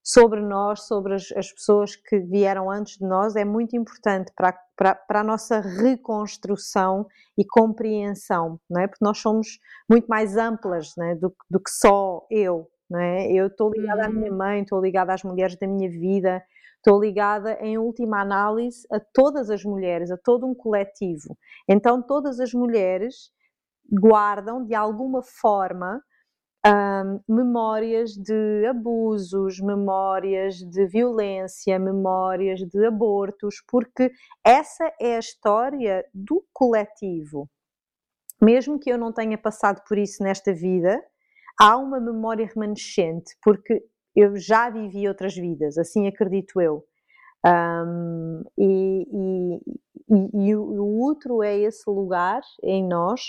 sobre 0.07 0.39
nós, 0.39 0.87
sobre 0.87 1.15
as, 1.15 1.33
as, 1.35 1.51
pessoas 1.51 1.93
que 1.97 2.17
vieram 2.17 2.71
antes 2.71 2.97
de 2.97 3.05
nós, 3.05 3.35
é 3.35 3.43
muito 3.43 3.75
importante 3.75 4.31
para, 4.33 4.57
para, 4.77 4.95
para 4.95 5.19
a 5.19 5.23
nossa 5.23 5.59
reconstrução 5.59 7.05
e 7.37 7.43
compreensão, 7.43 8.57
não 8.69 8.81
é? 8.81 8.87
Porque 8.87 9.03
nós 9.03 9.17
somos 9.17 9.59
muito 9.89 10.07
mais 10.07 10.37
amplas 10.37 10.97
é? 10.97 11.13
do, 11.15 11.35
do 11.49 11.59
que 11.59 11.69
só 11.69 12.25
eu, 12.31 12.69
não 12.89 13.01
é? 13.01 13.29
Eu 13.29 13.47
estou 13.47 13.69
ligada 13.69 14.03
Uhum. 14.03 14.07
à 14.07 14.09
minha 14.09 14.31
mãe, 14.31 14.61
estou 14.61 14.79
ligada 14.79 15.13
às 15.13 15.23
mulheres 15.23 15.57
da 15.57 15.67
minha 15.67 15.89
vida, 15.89 16.41
estou 16.77 17.01
ligada, 17.01 17.57
em 17.59 17.77
última 17.77 18.21
análise, 18.21 18.87
a 18.89 19.01
todas 19.13 19.49
as 19.49 19.65
mulheres, 19.65 20.09
a 20.09 20.15
todo 20.15 20.47
um 20.47 20.55
coletivo. 20.55 21.37
Então, 21.67 22.01
todas 22.01 22.39
as 22.39 22.53
mulheres 22.53 23.29
guardam, 23.91 24.63
de 24.63 24.73
alguma 24.73 25.21
forma, 25.21 26.01
um, 26.67 27.19
memórias 27.27 28.11
de 28.11 28.65
abusos, 28.67 29.59
memórias 29.59 30.55
de 30.55 30.85
violência, 30.85 31.79
memórias 31.79 32.59
de 32.59 32.85
abortos, 32.85 33.63
porque 33.67 34.11
essa 34.43 34.91
é 34.99 35.15
a 35.15 35.19
história 35.19 36.05
do 36.13 36.45
coletivo. 36.51 37.49
Mesmo 38.41 38.79
que 38.79 38.89
eu 38.89 38.97
não 38.97 39.13
tenha 39.13 39.37
passado 39.37 39.81
por 39.87 39.97
isso 39.97 40.21
nesta 40.23 40.53
vida, 40.53 41.01
há 41.59 41.77
uma 41.77 41.99
memória 41.99 42.45
remanescente, 42.45 43.35
porque 43.41 43.83
eu 44.15 44.35
já 44.35 44.69
vivi 44.69 45.07
outras 45.07 45.35
vidas, 45.35 45.77
assim 45.77 46.07
acredito 46.07 46.59
eu. 46.59 46.83
Um, 47.45 48.43
e, 48.57 49.07
e, 49.11 49.55
e, 50.09 50.49
e 50.49 50.55
o 50.55 51.01
útero 51.03 51.41
é 51.41 51.57
esse 51.57 51.89
lugar 51.89 52.41
em 52.63 52.85
nós 52.85 53.21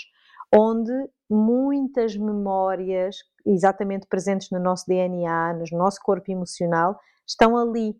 onde 0.53 0.91
muitas 1.29 2.17
memórias, 2.17 3.17
exatamente 3.45 4.07
presentes 4.07 4.49
no 4.51 4.59
nosso 4.59 4.85
DNA, 4.87 5.53
no 5.53 5.77
nosso 5.77 5.99
corpo 6.01 6.31
emocional, 6.31 6.99
estão 7.27 7.57
ali, 7.57 7.95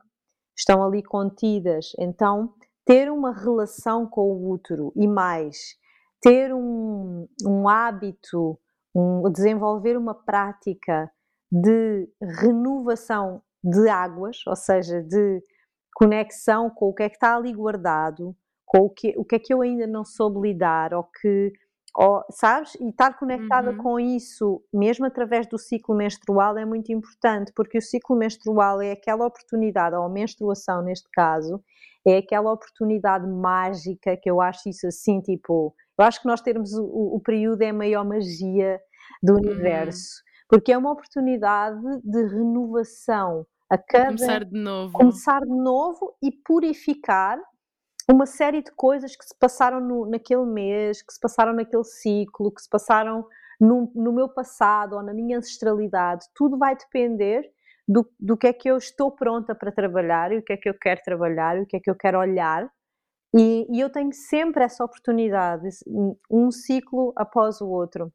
estão 0.57 0.83
ali 0.83 1.03
contidas. 1.03 1.91
Então, 1.99 2.53
ter 2.85 3.11
uma 3.11 3.33
relação 3.33 4.07
com 4.07 4.21
o 4.21 4.51
útero 4.51 4.91
e 4.95 5.07
mais, 5.07 5.75
ter 6.21 6.53
um, 6.53 7.27
um 7.45 7.69
hábito, 7.69 8.59
um, 8.95 9.31
desenvolver 9.31 9.97
uma 9.97 10.13
prática 10.13 11.11
de 11.51 12.07
renovação 12.41 13.41
de 13.63 13.89
águas, 13.89 14.37
ou 14.47 14.55
seja, 14.55 15.01
de 15.01 15.41
conexão 15.93 16.69
com 16.69 16.89
o 16.89 16.93
que 16.93 17.03
é 17.03 17.09
que 17.09 17.15
está 17.15 17.35
ali 17.35 17.53
guardado, 17.53 18.35
com 18.65 18.79
o 18.79 18.89
que, 18.89 19.13
o 19.17 19.25
que 19.25 19.35
é 19.35 19.39
que 19.39 19.53
eu 19.53 19.61
ainda 19.61 19.85
não 19.85 20.05
soube 20.05 20.47
lidar, 20.47 20.93
ou 20.93 21.03
que 21.03 21.51
ou, 21.95 22.23
sabes? 22.31 22.75
E 22.75 22.89
estar 22.89 23.17
conectada 23.17 23.71
Uhum. 23.71 23.77
com 23.77 23.99
isso, 23.99 24.63
mesmo 24.73 25.05
através 25.05 25.47
do 25.47 25.57
ciclo 25.57 25.95
menstrual, 25.95 26.57
é 26.57 26.65
muito 26.65 26.91
importante, 26.91 27.51
porque 27.55 27.77
o 27.77 27.81
ciclo 27.81 28.15
menstrual 28.15 28.81
é 28.81 28.91
aquela 28.91 29.25
oportunidade, 29.25 29.95
ou 29.95 30.03
a 30.03 30.09
menstruação 30.09 30.81
neste 30.83 31.09
caso, 31.11 31.61
é 32.07 32.17
aquela 32.17 32.51
oportunidade 32.53 33.27
mágica 33.27 34.15
que 34.17 34.29
eu 34.29 34.39
acho 34.41 34.69
isso 34.69 34.87
assim, 34.87 35.19
tipo, 35.21 35.75
eu 35.97 36.05
acho 36.05 36.21
que 36.21 36.27
nós 36.27 36.41
termos 36.41 36.73
o, 36.73 37.15
o 37.15 37.19
período 37.21 37.61
é 37.61 37.69
a 37.69 37.73
maior 37.73 38.05
magia 38.05 38.79
do 39.21 39.35
Uhum. 39.35 39.35
universo, 39.35 40.21
porque 40.47 40.71
é 40.71 40.77
uma 40.77 40.91
oportunidade 40.91 41.81
de 42.03 42.23
renovação 42.27 43.45
a 43.69 43.77
cada 43.77 44.05
Começar 44.05 44.45
de 44.45 44.57
novo. 44.57 45.23
começar 45.23 45.39
de 45.41 45.55
novo 45.55 46.15
e 46.21 46.31
purificar 46.31 47.39
uma 48.11 48.25
série 48.25 48.63
de 48.63 48.71
coisas 48.71 49.15
que 49.15 49.23
se 49.23 49.37
passaram 49.37 49.79
no, 49.79 50.05
naquele 50.09 50.45
mês, 50.45 51.01
que 51.01 51.13
se 51.13 51.19
passaram 51.19 51.53
naquele 51.53 51.83
ciclo, 51.83 52.51
que 52.51 52.61
se 52.61 52.69
passaram 52.69 53.25
no, 53.59 53.91
no 53.93 54.11
meu 54.11 54.27
passado 54.27 54.95
ou 54.95 55.03
na 55.03 55.13
minha 55.13 55.37
ancestralidade. 55.37 56.25
Tudo 56.33 56.57
vai 56.57 56.75
depender 56.75 57.49
do, 57.87 58.09
do 58.19 58.35
que 58.35 58.47
é 58.47 58.53
que 58.53 58.69
eu 58.69 58.77
estou 58.77 59.11
pronta 59.11 59.53
para 59.53 59.71
trabalhar 59.71 60.31
e 60.31 60.37
o 60.37 60.43
que 60.43 60.53
é 60.53 60.57
que 60.57 60.69
eu 60.69 60.73
quero 60.73 61.01
trabalhar 61.03 61.57
e 61.57 61.61
o 61.61 61.65
que 61.65 61.77
é 61.77 61.79
que 61.79 61.89
eu 61.89 61.95
quero 61.95 62.19
olhar. 62.19 62.67
E, 63.35 63.67
e 63.69 63.79
eu 63.79 63.91
tenho 63.91 64.11
sempre 64.11 64.63
essa 64.63 64.83
oportunidade, 64.83 65.69
um 66.31 66.49
ciclo 66.49 67.13
após 67.15 67.61
o 67.61 67.69
outro. 67.69 68.11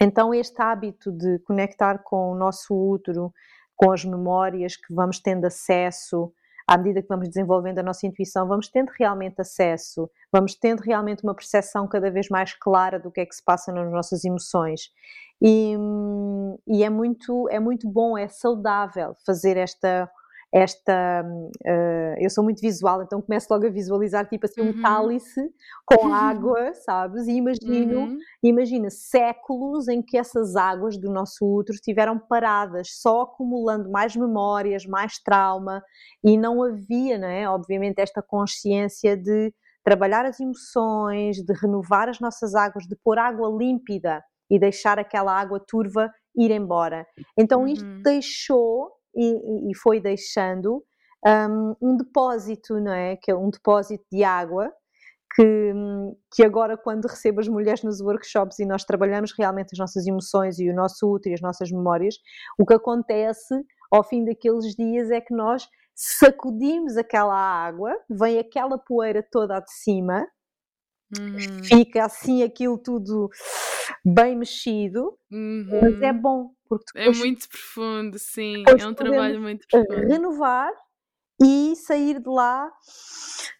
Então, 0.00 0.34
este 0.34 0.60
hábito 0.60 1.10
de 1.12 1.38
conectar 1.40 2.02
com 2.02 2.32
o 2.32 2.34
nosso 2.34 2.74
útero, 2.74 3.32
com 3.74 3.90
as 3.90 4.04
memórias 4.04 4.76
que 4.76 4.92
vamos 4.92 5.18
tendo 5.18 5.46
acesso, 5.46 6.30
à 6.66 6.78
medida 6.78 7.02
que 7.02 7.08
vamos 7.08 7.28
desenvolvendo 7.28 7.78
a 7.78 7.82
nossa 7.82 8.06
intuição, 8.06 8.48
vamos 8.48 8.68
tendo 8.68 8.90
realmente 8.98 9.40
acesso, 9.40 10.10
vamos 10.32 10.54
tendo 10.54 10.80
realmente 10.80 11.22
uma 11.22 11.34
percepção 11.34 11.86
cada 11.86 12.10
vez 12.10 12.28
mais 12.28 12.54
clara 12.54 12.98
do 12.98 13.10
que 13.10 13.20
é 13.20 13.26
que 13.26 13.34
se 13.34 13.44
passa 13.44 13.72
nas 13.72 13.90
nossas 13.92 14.24
emoções. 14.24 14.90
E, 15.42 15.76
e 16.66 16.82
é, 16.82 16.88
muito, 16.88 17.48
é 17.50 17.60
muito 17.60 17.88
bom, 17.88 18.16
é 18.16 18.28
saudável 18.28 19.14
fazer 19.26 19.56
esta 19.56 20.10
esta. 20.54 21.24
Uh, 21.66 22.14
eu 22.20 22.30
sou 22.30 22.44
muito 22.44 22.60
visual, 22.60 23.02
então 23.02 23.20
começo 23.20 23.48
logo 23.50 23.66
a 23.66 23.70
visualizar 23.70 24.28
tipo 24.28 24.46
assim 24.46 24.60
um 24.60 24.66
uhum. 24.66 24.82
cálice 24.82 25.40
com 25.84 26.06
água, 26.14 26.72
sabes? 26.74 27.26
E 27.26 27.32
imagino, 27.32 27.98
uhum. 27.98 28.18
imagina 28.40 28.88
séculos 28.88 29.88
em 29.88 30.00
que 30.00 30.16
essas 30.16 30.54
águas 30.54 30.96
do 30.96 31.10
nosso 31.10 31.44
útero 31.44 31.74
estiveram 31.74 32.20
paradas, 32.20 32.88
só 32.92 33.22
acumulando 33.22 33.90
mais 33.90 34.14
memórias, 34.14 34.86
mais 34.86 35.18
trauma, 35.18 35.82
e 36.22 36.38
não 36.38 36.62
havia, 36.62 37.18
não 37.18 37.28
é? 37.28 37.48
Obviamente, 37.48 37.98
esta 37.98 38.22
consciência 38.22 39.16
de 39.16 39.52
trabalhar 39.82 40.24
as 40.24 40.38
emoções, 40.38 41.38
de 41.38 41.52
renovar 41.52 42.08
as 42.08 42.20
nossas 42.20 42.54
águas, 42.54 42.86
de 42.86 42.94
pôr 43.02 43.18
água 43.18 43.48
límpida 43.48 44.22
e 44.48 44.58
deixar 44.58 45.00
aquela 45.00 45.36
água 45.36 45.58
turva 45.58 46.10
ir 46.36 46.50
embora. 46.50 47.06
Então 47.36 47.66
isto 47.66 47.84
uhum. 47.84 48.02
deixou 48.02 48.90
e, 49.16 49.70
e 49.70 49.76
foi 49.76 50.00
deixando 50.00 50.84
um, 51.26 51.76
um, 51.80 51.96
depósito, 51.96 52.80
não 52.80 52.92
é? 52.92 53.16
Que 53.16 53.30
é 53.30 53.34
um 53.34 53.50
depósito 53.50 54.04
de 54.12 54.22
água 54.22 54.72
que, 55.34 55.72
que 56.32 56.44
agora, 56.44 56.76
quando 56.76 57.06
recebo 57.06 57.40
as 57.40 57.48
mulheres 57.48 57.82
nos 57.82 58.00
workshops 58.00 58.58
e 58.58 58.66
nós 58.66 58.84
trabalhamos 58.84 59.32
realmente 59.36 59.70
as 59.72 59.78
nossas 59.78 60.06
emoções 60.06 60.58
e 60.58 60.70
o 60.70 60.74
nosso 60.74 61.10
útero 61.10 61.32
e 61.32 61.34
as 61.34 61.40
nossas 61.40 61.70
memórias, 61.70 62.16
o 62.58 62.64
que 62.64 62.74
acontece 62.74 63.54
ao 63.90 64.04
fim 64.04 64.24
daqueles 64.24 64.74
dias 64.74 65.10
é 65.10 65.20
que 65.20 65.34
nós 65.34 65.66
sacudimos 65.94 66.96
aquela 66.96 67.34
água, 67.34 67.92
vem 68.08 68.38
aquela 68.38 68.78
poeira 68.78 69.26
toda 69.30 69.60
de 69.60 69.72
cima, 69.72 70.26
uhum. 71.16 71.64
fica 71.64 72.04
assim 72.04 72.42
aquilo 72.42 72.78
tudo 72.78 73.28
bem 74.04 74.36
mexido, 74.36 75.18
uhum. 75.30 75.80
mas 75.82 76.02
é 76.02 76.12
bom, 76.12 76.50
porque 76.68 76.98
é 76.98 77.10
muito 77.10 77.48
profundo, 77.48 78.18
sim. 78.18 78.64
É 78.66 78.86
um 78.86 78.94
trabalho 78.94 79.40
muito 79.40 79.66
profundo. 79.68 80.06
Renovar 80.06 80.72
e 81.42 81.74
sair 81.76 82.20
de 82.20 82.28
lá, 82.28 82.70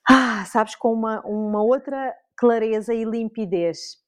ah, 0.08 0.44
sabes, 0.46 0.74
com 0.74 0.92
uma, 0.92 1.20
uma 1.26 1.62
outra 1.62 2.14
clareza 2.36 2.94
e 2.94 3.04
limpidez. 3.04 4.02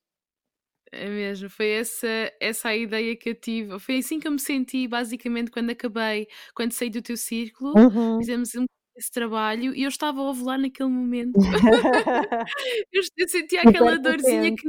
É 0.92 1.08
mesmo, 1.08 1.50
foi 1.50 1.70
essa, 1.70 2.06
essa 2.40 2.68
a 2.68 2.76
ideia 2.76 3.16
que 3.16 3.30
eu 3.30 3.34
tive. 3.34 3.78
Foi 3.78 3.98
assim 3.98 4.20
que 4.20 4.28
eu 4.28 4.32
me 4.32 4.38
senti, 4.38 4.86
basicamente, 4.86 5.50
quando 5.50 5.70
acabei, 5.70 6.28
quando 6.54 6.72
saí 6.72 6.88
do 6.88 7.02
teu 7.02 7.16
círculo, 7.16 7.74
uhum. 7.76 8.18
fizemos 8.18 8.54
um 8.54 8.64
esse 8.96 9.10
trabalho 9.10 9.74
e 9.74 9.82
eu 9.82 9.88
estava 9.88 10.20
a 10.20 10.30
ovular 10.30 10.58
naquele 10.58 10.88
momento. 10.88 11.34
eu, 12.92 13.02
eu 13.16 13.28
sentia 13.28 13.60
aquela 13.60 13.98
dorzinha 13.98 14.54
que, 14.56 14.68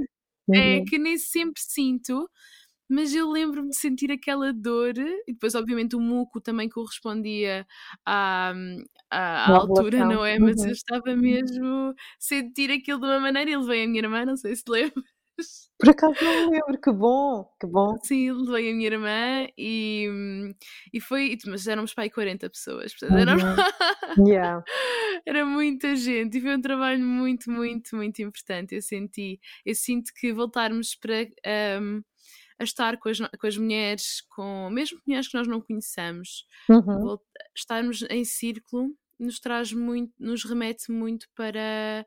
é, 0.54 0.78
uhum. 0.78 0.86
que 0.86 0.98
nem 0.98 1.18
sempre 1.18 1.62
sinto, 1.62 2.30
mas 2.90 3.14
eu 3.14 3.30
lembro-me 3.30 3.70
de 3.70 3.78
sentir 3.78 4.12
aquela 4.12 4.54
dor, 4.54 4.98
e 4.98 5.34
depois, 5.34 5.56
obviamente, 5.56 5.96
o 5.96 6.00
muco 6.02 6.40
também 6.42 6.70
correspondia 6.70 7.68
à, 8.06 8.54
à, 9.12 9.52
à 9.52 9.58
altura, 9.58 10.06
não 10.06 10.26
é? 10.26 10.40
Mas 10.40 10.58
uhum. 10.62 10.68
eu 10.68 10.72
estava 10.74 11.16
mesmo 11.16 11.68
a 11.90 11.94
sentir 12.20 12.72
aquilo 12.72 13.00
de 13.02 13.06
uma 13.08 13.20
maneira, 13.20 13.52
e 13.52 13.58
levei 13.58 13.84
a 13.84 13.88
minha 13.88 14.00
irmã, 14.02 14.26
não 14.26 14.38
sei 14.38 14.56
se 14.56 14.64
te 14.64 14.72
lembras. 14.72 15.17
Por 15.80 15.90
acaso 15.90 16.16
não 16.24 16.50
lembro, 16.50 16.82
que 16.82 16.92
bom, 16.92 17.50
que 17.60 17.68
bom. 17.68 17.96
Sim, 18.04 18.32
levei 18.32 18.72
a 18.72 18.76
minha 18.76 18.88
irmã 18.88 19.48
e, 19.58 20.08
e 20.92 21.00
foi, 21.00 21.38
mas 21.46 21.68
éramos 21.68 21.94
para 21.94 22.06
aí 22.06 22.10
40 22.10 22.50
pessoas, 22.50 22.94
portanto 22.94 23.20
era, 23.20 23.34
uhum. 23.36 24.28
yeah. 24.28 24.64
era 25.26 25.46
muita 25.46 25.96
gente 25.96 26.38
e 26.38 26.42
foi 26.42 26.56
um 26.56 26.62
trabalho 26.62 27.04
muito, 27.04 27.52
muito, 27.52 27.96
muito 27.96 28.22
importante. 28.22 28.74
Eu 28.74 28.82
senti, 28.82 29.40
eu 29.64 29.76
sinto 29.76 30.12
que 30.20 30.34
voltarmos 30.34 30.96
para 30.96 31.28
um, 31.80 32.02
a 32.60 32.64
estar 32.64 32.98
com 32.98 33.10
as, 33.10 33.20
com 33.20 33.48
as 33.48 33.58
mulheres, 33.58 34.22
com 34.36 34.70
mesmo 34.72 35.00
mulheres 35.06 35.28
que 35.28 35.38
nós 35.38 35.48
não 35.48 35.62
conheçamos, 35.62 36.46
uhum. 36.70 37.18
estarmos 37.56 38.02
em 38.10 38.26
círculo 38.26 38.96
nos 39.20 39.40
traz 39.40 39.74
muito, 39.74 40.14
nos 40.20 40.44
remete 40.44 40.92
muito 40.92 41.28
para 41.36 42.06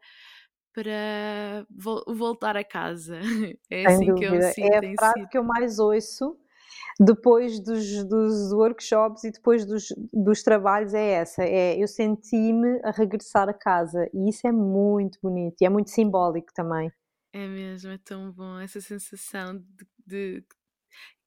para 0.72 1.66
vo 1.70 2.04
voltar 2.09 2.56
a 2.56 2.64
casa. 2.64 3.18
É 3.70 3.85
Sem 3.85 3.87
assim 3.87 4.06
dúvida. 4.06 4.28
que 4.28 4.37
eu 4.37 4.42
sinto. 4.42 4.74
É 4.74 4.78
a 4.78 4.94
frase 4.96 5.28
que 5.28 5.38
eu 5.38 5.44
mais 5.44 5.78
ouço 5.78 6.37
depois 6.98 7.59
dos, 7.61 8.04
dos 8.04 8.52
workshops 8.52 9.24
e 9.24 9.30
depois 9.30 9.64
dos, 9.64 9.87
dos 10.12 10.42
trabalhos 10.42 10.92
é 10.92 11.12
essa, 11.12 11.42
é 11.42 11.83
eu 11.83 11.88
senti-me 11.88 12.78
a 12.85 12.90
regressar 12.90 13.48
a 13.48 13.54
casa 13.54 14.09
e 14.12 14.28
isso 14.28 14.46
é 14.46 14.52
muito 14.52 15.18
bonito 15.22 15.56
e 15.61 15.64
é 15.64 15.68
muito 15.70 15.90
simbólico 15.90 16.52
também. 16.54 16.92
É 17.33 17.46
mesmo, 17.46 17.90
é 17.90 17.98
tão 17.98 18.30
bom 18.33 18.59
essa 18.59 18.80
sensação 18.80 19.56
de, 19.56 19.87
de 20.06 20.44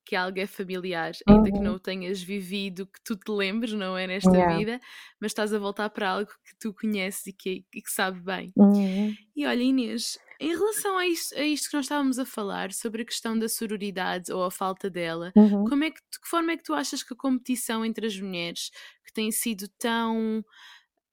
que 0.06 0.16
algo 0.16 0.40
é 0.40 0.46
familiar, 0.46 1.12
ainda 1.28 1.52
que 1.52 1.60
não 1.60 1.72
uhum. 1.72 1.78
o 1.78 1.80
tenhas 1.80 2.22
vivido, 2.22 2.86
que 2.86 3.02
tu 3.04 3.16
te 3.16 3.32
lembres, 3.32 3.74
não 3.74 3.98
é 3.98 4.08
nesta 4.08 4.32
yeah. 4.32 4.58
vida, 4.58 4.82
mas 5.20 5.32
estás 5.32 5.54
a 5.54 5.60
voltar 5.60 5.90
para 5.90 6.10
algo 6.10 6.32
que 6.46 6.56
tu 6.60 6.74
conheces 6.74 7.28
e 7.28 7.34
que, 7.34 7.66
e 7.74 7.82
que 7.82 7.92
sabe 7.92 8.20
bem. 8.20 8.52
Uhum. 8.56 9.16
E 9.36 9.46
olha, 9.46 9.64
Inês, 9.64 10.18
em 10.40 10.50
relação 10.50 10.98
a 10.98 11.08
isto, 11.08 11.36
a 11.36 11.44
isto, 11.44 11.70
que 11.70 11.76
nós 11.76 11.86
estávamos 11.86 12.20
a 12.20 12.26
falar, 12.26 12.72
sobre 12.74 13.04
a 13.04 13.06
questão 13.06 13.38
da 13.38 13.48
sororidade 13.48 14.32
ou 14.32 14.44
a 14.44 14.52
falta 14.52 14.90
dela, 14.90 15.32
uhum. 15.36 15.64
como 15.66 15.84
é 15.84 15.92
que, 15.92 16.02
de 16.12 16.20
que 16.20 16.28
forma 16.28 16.52
é 16.52 16.58
que 16.58 16.64
tu 16.64 16.74
achas 16.74 17.02
que 17.02 17.14
a 17.14 17.18
competição 17.18 17.86
entre 17.86 18.06
as 18.06 18.20
mulheres, 18.20 18.70
que 19.06 19.14
tem 19.14 19.32
sido 19.32 19.68
tão 19.80 20.44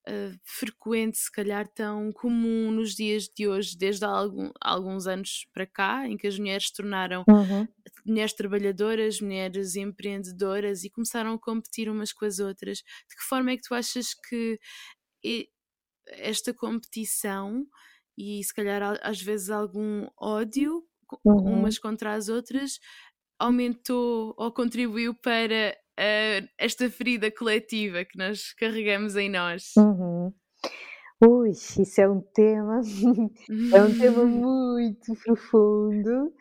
uh, 0.09 0.39
frequente, 0.45 1.19
se 1.19 1.31
calhar 1.31 1.69
tão 1.69 2.13
comum 2.13 2.71
nos 2.71 2.95
dias 2.95 3.29
de 3.29 3.49
hoje, 3.49 3.77
desde 3.77 4.05
há 4.05 4.09
algum, 4.09 4.51
alguns 4.61 5.07
anos 5.07 5.47
para 5.53 5.67
cá, 5.67 6.09
em 6.09 6.17
que 6.17 6.27
as 6.27 6.39
mulheres 6.39 6.69
se 6.69 6.75
tornaram 6.75 7.25
uhum. 7.29 7.67
mulheres 8.05 8.33
trabalhadoras, 8.33 9.21
mulheres 9.21 9.77
empreendedoras 9.77 10.85
e 10.85 10.91
começaram 10.91 11.35
a 11.35 11.39
competir 11.39 11.89
umas 11.89 12.13
com 12.13 12.25
as 12.25 12.39
outras. 12.39 12.79
De 12.79 13.17
que 13.17 13.23
forma 13.29 13.53
é 13.53 13.57
que 13.57 13.63
tu 13.63 13.75
achas 13.75 14.15
que 14.15 14.59
esta 16.07 16.53
competição 16.53 17.67
e 18.17 18.43
se 18.43 18.55
calhar 18.55 18.99
às 19.03 19.21
vezes 19.21 19.51
algum 19.51 20.07
ódio 20.19 20.85
uhum. 21.25 21.61
umas 21.61 21.79
contra 21.79 22.15
as 22.15 22.29
outras 22.29 22.79
aumentou 23.39 24.35
ou 24.37 24.53
contribuiu 24.53 25.15
para 25.15 25.77
uh, 26.01 26.49
esta 26.59 26.89
ferida 26.89 27.31
coletiva 27.31 28.05
que 28.05 28.17
nós 28.17 28.53
carregamos 28.55 29.17
em 29.17 29.29
nós. 29.29 29.73
Uhum. 29.77 30.33
Ui, 31.23 31.51
isso 31.51 32.01
é 32.01 32.09
um 32.09 32.23
tema, 32.33 32.81
é 33.75 33.83
um 33.83 33.99
tema 33.99 34.25
muito 34.25 35.15
profundo, 35.23 36.33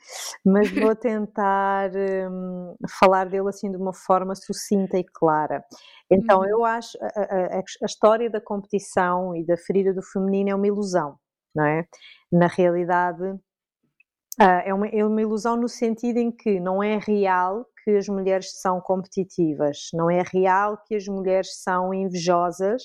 mas 0.45 0.71
vou 0.71 0.95
tentar 0.95 1.91
um, 2.31 2.75
falar 2.97 3.25
dele 3.25 3.49
assim 3.49 3.69
de 3.69 3.75
uma 3.75 3.93
forma 3.93 4.33
sucinta 4.35 4.97
e 4.97 5.03
clara. 5.03 5.65
Então, 6.09 6.39
uhum. 6.39 6.49
eu 6.49 6.63
acho 6.63 6.97
a, 7.01 7.07
a, 7.07 7.59
a, 7.59 7.85
história 7.85 8.29
da 8.29 8.39
competição 8.39 9.35
e 9.35 9.45
da 9.45 9.57
ferida 9.57 9.93
do 9.93 10.01
feminino 10.01 10.51
é 10.51 10.55
uma 10.55 10.67
ilusão, 10.67 11.17
não 11.53 11.65
é? 11.65 11.85
Na 12.31 12.47
realidade, 12.47 13.21
uh, 13.21 14.61
é, 14.63 14.73
uma, 14.73 14.87
é 14.87 15.03
uma 15.03 15.21
ilusão 15.21 15.57
no 15.57 15.67
sentido 15.67 16.17
em 16.17 16.31
que 16.31 16.57
não 16.57 16.81
é 16.81 16.97
real 16.97 17.65
que 17.83 17.91
as 17.91 18.07
mulheres 18.07 18.59
são 18.61 18.81
competitivas, 18.81 19.89
não 19.93 20.09
é 20.09 20.21
real 20.33 20.77
que 20.85 20.95
as 20.95 21.05
mulheres 21.05 21.61
são 21.61 21.93
invejosas 21.93 22.83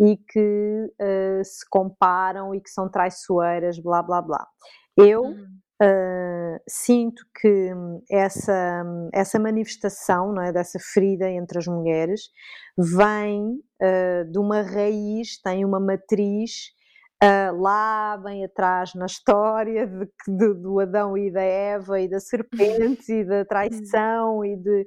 e 0.00 0.16
que 0.16 0.92
uh, 1.00 1.44
se 1.44 1.68
comparam 1.70 2.54
e 2.54 2.60
que 2.60 2.70
são 2.70 2.90
traiçoeiras, 2.90 3.78
blá 3.78 4.02
blá 4.02 4.20
blá. 4.22 4.46
Eu 4.96 5.22
uh, 5.22 6.58
sinto 6.68 7.22
que 7.40 7.70
essa, 8.10 8.84
essa 9.12 9.38
manifestação 9.38 10.32
não 10.32 10.42
é, 10.42 10.52
dessa 10.52 10.78
ferida 10.92 11.30
entre 11.30 11.58
as 11.58 11.66
mulheres 11.66 12.22
vem 12.76 13.60
uh, 13.80 14.30
de 14.30 14.38
uma 14.38 14.62
raiz, 14.62 15.40
tem 15.40 15.64
uma 15.64 15.80
matriz 15.80 16.72
uh, 17.22 17.60
lá 17.60 18.16
bem 18.16 18.44
atrás 18.44 18.94
na 18.94 19.06
história 19.06 19.86
de, 19.86 20.06
de, 20.26 20.54
do 20.54 20.80
Adão 20.80 21.16
e 21.16 21.30
da 21.30 21.42
Eva 21.42 22.00
e 22.00 22.08
da 22.08 22.18
serpente 22.18 23.12
e 23.12 23.24
da 23.24 23.44
traição 23.44 24.44
e 24.44 24.56
de, 24.56 24.86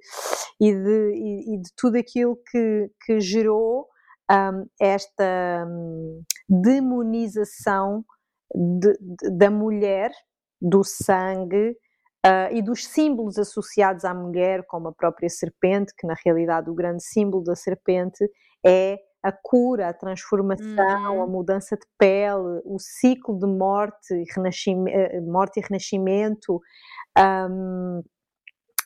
e 0.60 0.74
de, 0.74 1.12
e, 1.14 1.56
e 1.56 1.62
de 1.62 1.70
tudo 1.78 1.98
aquilo 1.98 2.38
que, 2.52 2.92
que 3.06 3.20
gerou 3.22 3.88
um, 4.30 4.66
esta 4.80 5.66
um, 5.68 6.22
demonização 6.50 8.04
de, 8.54 8.94
da 9.38 9.50
mulher, 9.50 10.12
do 10.62 10.84
sangue, 10.84 11.76
Uh, 12.26 12.50
e 12.56 12.64
dos 12.64 12.88
símbolos 12.88 13.38
associados 13.38 14.04
à 14.04 14.12
mulher, 14.12 14.66
como 14.66 14.88
a 14.88 14.92
própria 14.92 15.30
serpente, 15.30 15.94
que 15.96 16.08
na 16.08 16.16
realidade 16.26 16.72
o 16.72 16.74
grande 16.74 17.04
símbolo 17.04 17.44
da 17.44 17.56
serpente 17.56 18.28
é 18.66 18.98
a 19.26 19.32
cura, 19.32 19.90
a 19.90 19.94
transformação, 19.94 21.16
uhum. 21.18 21.24
a 21.24 21.28
mudança 21.28 21.76
de 21.76 21.86
pele, 21.98 22.62
o 22.64 22.78
ciclo 22.78 23.40
de 23.40 23.48
morte 23.48 24.14
e 24.14 24.24
renascimento, 24.36 24.96
eh, 24.96 25.22
morte 25.22 25.60
e 25.60 25.64
renascimento. 25.64 26.62
Um, 27.18 28.04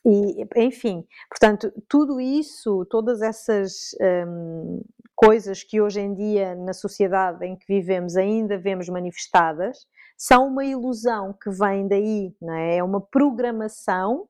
e, 0.06 0.48
enfim, 0.56 1.06
portanto, 1.30 1.74
tudo 1.90 2.22
isso, 2.22 2.86
todas 2.90 3.22
essas 3.22 3.90
um, 4.26 4.82
coisas 5.14 5.62
que 5.62 5.82
hoje 5.82 6.00
em 6.00 6.16
dia 6.16 6.56
na 6.56 6.72
sociedade 6.72 7.46
em 7.46 7.58
que 7.58 7.66
vivemos 7.68 8.16
ainda 8.16 8.58
vemos 8.58 8.88
manifestadas, 8.88 9.78
são 10.18 10.48
uma 10.48 10.64
ilusão 10.64 11.34
que 11.34 11.50
vem 11.50 11.86
daí, 11.86 12.34
não 12.42 12.54
é? 12.54 12.78
É 12.78 12.84
uma 12.84 13.02
programação, 13.02 14.26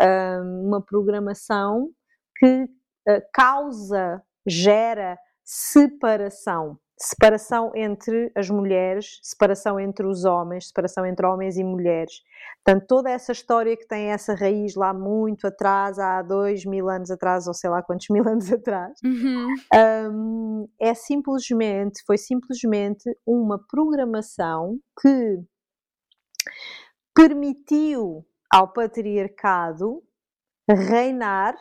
hum, 0.00 0.68
uma 0.68 0.80
programação 0.80 1.90
que 2.38 2.64
uh, 2.64 3.22
causa, 3.30 4.22
gera 4.46 5.18
separação. 5.44 6.78
Separação 6.96 7.72
entre 7.74 8.30
as 8.36 8.48
mulheres, 8.48 9.18
separação 9.20 9.80
entre 9.80 10.06
os 10.06 10.24
homens, 10.24 10.68
separação 10.68 11.04
entre 11.04 11.26
homens 11.26 11.56
e 11.56 11.64
mulheres. 11.64 12.22
Portanto, 12.64 12.86
toda 12.86 13.10
essa 13.10 13.32
história 13.32 13.76
que 13.76 13.86
tem 13.86 14.12
essa 14.12 14.32
raiz 14.32 14.76
lá 14.76 14.94
muito 14.94 15.46
atrás, 15.46 15.98
há 15.98 16.22
dois 16.22 16.64
mil 16.64 16.88
anos 16.88 17.10
atrás, 17.10 17.48
ou 17.48 17.52
sei 17.52 17.68
lá 17.68 17.82
quantos 17.82 18.06
mil 18.10 18.26
anos 18.26 18.50
atrás, 18.50 18.96
uhum. 19.04 19.54
um, 20.12 20.68
é 20.80 20.94
simplesmente, 20.94 22.02
foi 22.06 22.16
simplesmente 22.16 23.04
uma 23.26 23.58
programação 23.58 24.78
que 25.00 25.42
permitiu 27.14 28.24
ao 28.50 28.72
patriarcado 28.72 30.00
reinar 30.68 31.54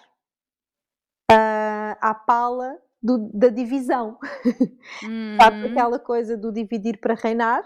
uh, 1.32 1.98
à 2.00 2.14
pala 2.14 2.78
do, 3.04 3.30
da 3.34 3.50
divisão. 3.50 4.18
Hum. 5.04 5.36
Sabe 5.42 5.68
aquela 5.68 6.00
coisa 6.00 6.38
do 6.38 6.52
dividir 6.54 6.98
para 7.00 7.14
reinar? 7.14 7.64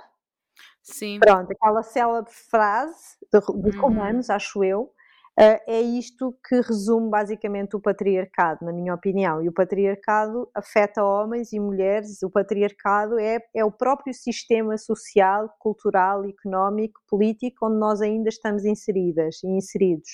Sim. 0.82 1.20
Pronto, 1.20 1.52
aquela 1.52 1.84
célebre 1.84 2.32
frase 2.32 3.18
dos 3.32 3.76
uhum. 3.76 3.82
romanos, 3.82 4.30
acho 4.30 4.64
eu, 4.64 4.84
uh, 4.84 5.60
é 5.68 5.82
isto 5.82 6.34
que 6.48 6.56
resume 6.62 7.10
basicamente 7.10 7.76
o 7.76 7.80
patriarcado, 7.80 8.66
na 8.66 8.72
minha 8.72 8.96
opinião. 8.96 9.44
E 9.44 9.50
o 9.50 9.54
patriarcado 9.54 10.50
afeta 10.56 11.04
homens 11.04 11.52
e 11.52 11.60
mulheres. 11.60 12.24
O 12.24 12.32
patriarcado 12.32 13.20
é, 13.20 13.40
é 13.54 13.66
o 13.66 13.72
próprio 13.72 14.14
sistema 14.14 14.78
social, 14.78 15.54
cultural, 15.60 16.24
económico, 16.24 17.02
político 17.08 17.68
onde 17.68 17.78
nós 17.78 18.02
ainda 18.02 18.30
estamos 18.30 18.64
inseridas 18.64 19.44
e 19.44 19.48
inseridos. 19.48 20.10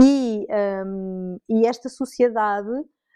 E, 0.00 0.46
um, 0.84 1.38
e 1.48 1.64
esta 1.64 1.88
sociedade 1.88 2.72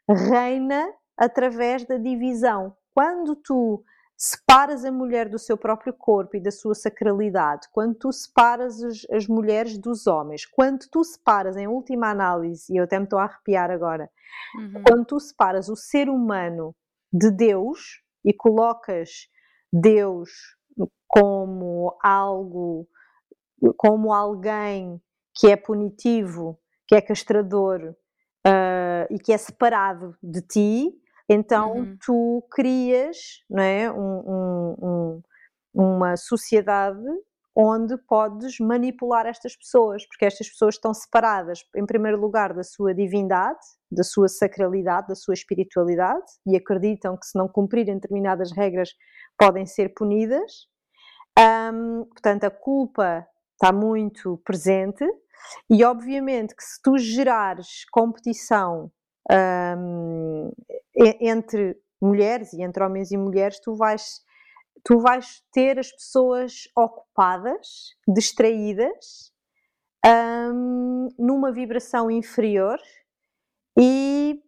reina 0.08 0.86
através 1.16 1.84
da 1.84 1.96
divisão. 1.96 2.76
Quando 2.94 3.36
tu 3.36 3.84
separas 4.16 4.84
a 4.84 4.90
mulher 4.90 5.28
do 5.28 5.38
seu 5.38 5.58
próprio 5.58 5.92
corpo 5.92 6.36
e 6.36 6.40
da 6.40 6.50
sua 6.50 6.74
sacralidade, 6.74 7.68
quando 7.70 7.94
tu 7.94 8.10
separas 8.10 8.82
as, 8.82 9.06
as 9.10 9.26
mulheres 9.26 9.76
dos 9.78 10.06
homens, 10.06 10.46
quando 10.46 10.86
tu 10.90 11.04
separas, 11.04 11.56
em 11.56 11.66
última 11.66 12.10
análise, 12.10 12.72
e 12.72 12.76
eu 12.76 12.84
até 12.84 12.98
me 12.98 13.04
estou 13.04 13.18
a 13.18 13.24
arrepiar 13.24 13.70
agora, 13.70 14.10
uhum. 14.56 14.82
quando 14.86 15.04
tu 15.04 15.20
separas 15.20 15.68
o 15.68 15.76
ser 15.76 16.08
humano 16.08 16.74
de 17.12 17.30
Deus 17.30 18.02
e 18.24 18.32
colocas 18.32 19.28
Deus 19.72 20.30
como 21.06 21.96
algo, 22.02 22.88
como 23.76 24.12
alguém 24.12 25.00
que 25.34 25.48
é 25.48 25.56
punitivo, 25.56 26.58
que 26.88 26.94
é 26.94 27.00
castrador 27.00 27.94
uh, 28.46 29.06
e 29.14 29.18
que 29.18 29.32
é 29.32 29.38
separado 29.38 30.16
de 30.22 30.40
ti, 30.40 30.94
então 31.28 31.72
uhum. 31.72 31.98
tu 32.04 32.46
crias 32.50 33.16
não 33.50 33.62
é, 33.62 33.90
um, 33.90 34.18
um, 34.26 34.76
um, 34.82 35.22
uma 35.74 36.16
sociedade 36.16 37.02
onde 37.58 37.96
podes 37.96 38.58
manipular 38.60 39.24
estas 39.24 39.56
pessoas, 39.56 40.06
porque 40.06 40.26
estas 40.26 40.46
pessoas 40.50 40.74
estão 40.74 40.92
separadas, 40.92 41.60
em 41.74 41.86
primeiro 41.86 42.20
lugar, 42.20 42.52
da 42.52 42.62
sua 42.62 42.94
divindade, 42.94 43.58
da 43.90 44.04
sua 44.04 44.28
sacralidade, 44.28 45.08
da 45.08 45.14
sua 45.14 45.32
espiritualidade, 45.32 46.26
e 46.46 46.54
acreditam 46.54 47.16
que 47.16 47.24
se 47.24 47.38
não 47.38 47.48
cumprirem 47.48 47.94
determinadas 47.94 48.52
regras 48.52 48.90
podem 49.38 49.64
ser 49.64 49.94
punidas. 49.94 50.66
Um, 51.38 52.04
portanto, 52.04 52.44
a 52.44 52.50
culpa 52.50 53.26
está 53.54 53.72
muito 53.72 54.38
presente, 54.44 55.04
e 55.70 55.82
obviamente 55.82 56.54
que 56.54 56.62
se 56.62 56.80
tu 56.82 56.98
gerares 56.98 57.86
competição 57.90 58.90
um, 59.30 60.50
entre 61.20 61.76
mulheres 62.00 62.52
e 62.52 62.62
entre 62.62 62.82
homens 62.82 63.10
e 63.10 63.16
mulheres, 63.16 63.60
tu 63.60 63.74
vais, 63.74 64.20
tu 64.84 64.98
vais 64.98 65.42
ter 65.52 65.78
as 65.78 65.90
pessoas 65.90 66.68
ocupadas, 66.76 67.94
distraídas, 68.06 69.32
um, 70.04 71.08
numa 71.18 71.52
vibração 71.52 72.10
inferior 72.10 72.78
e 73.78 74.40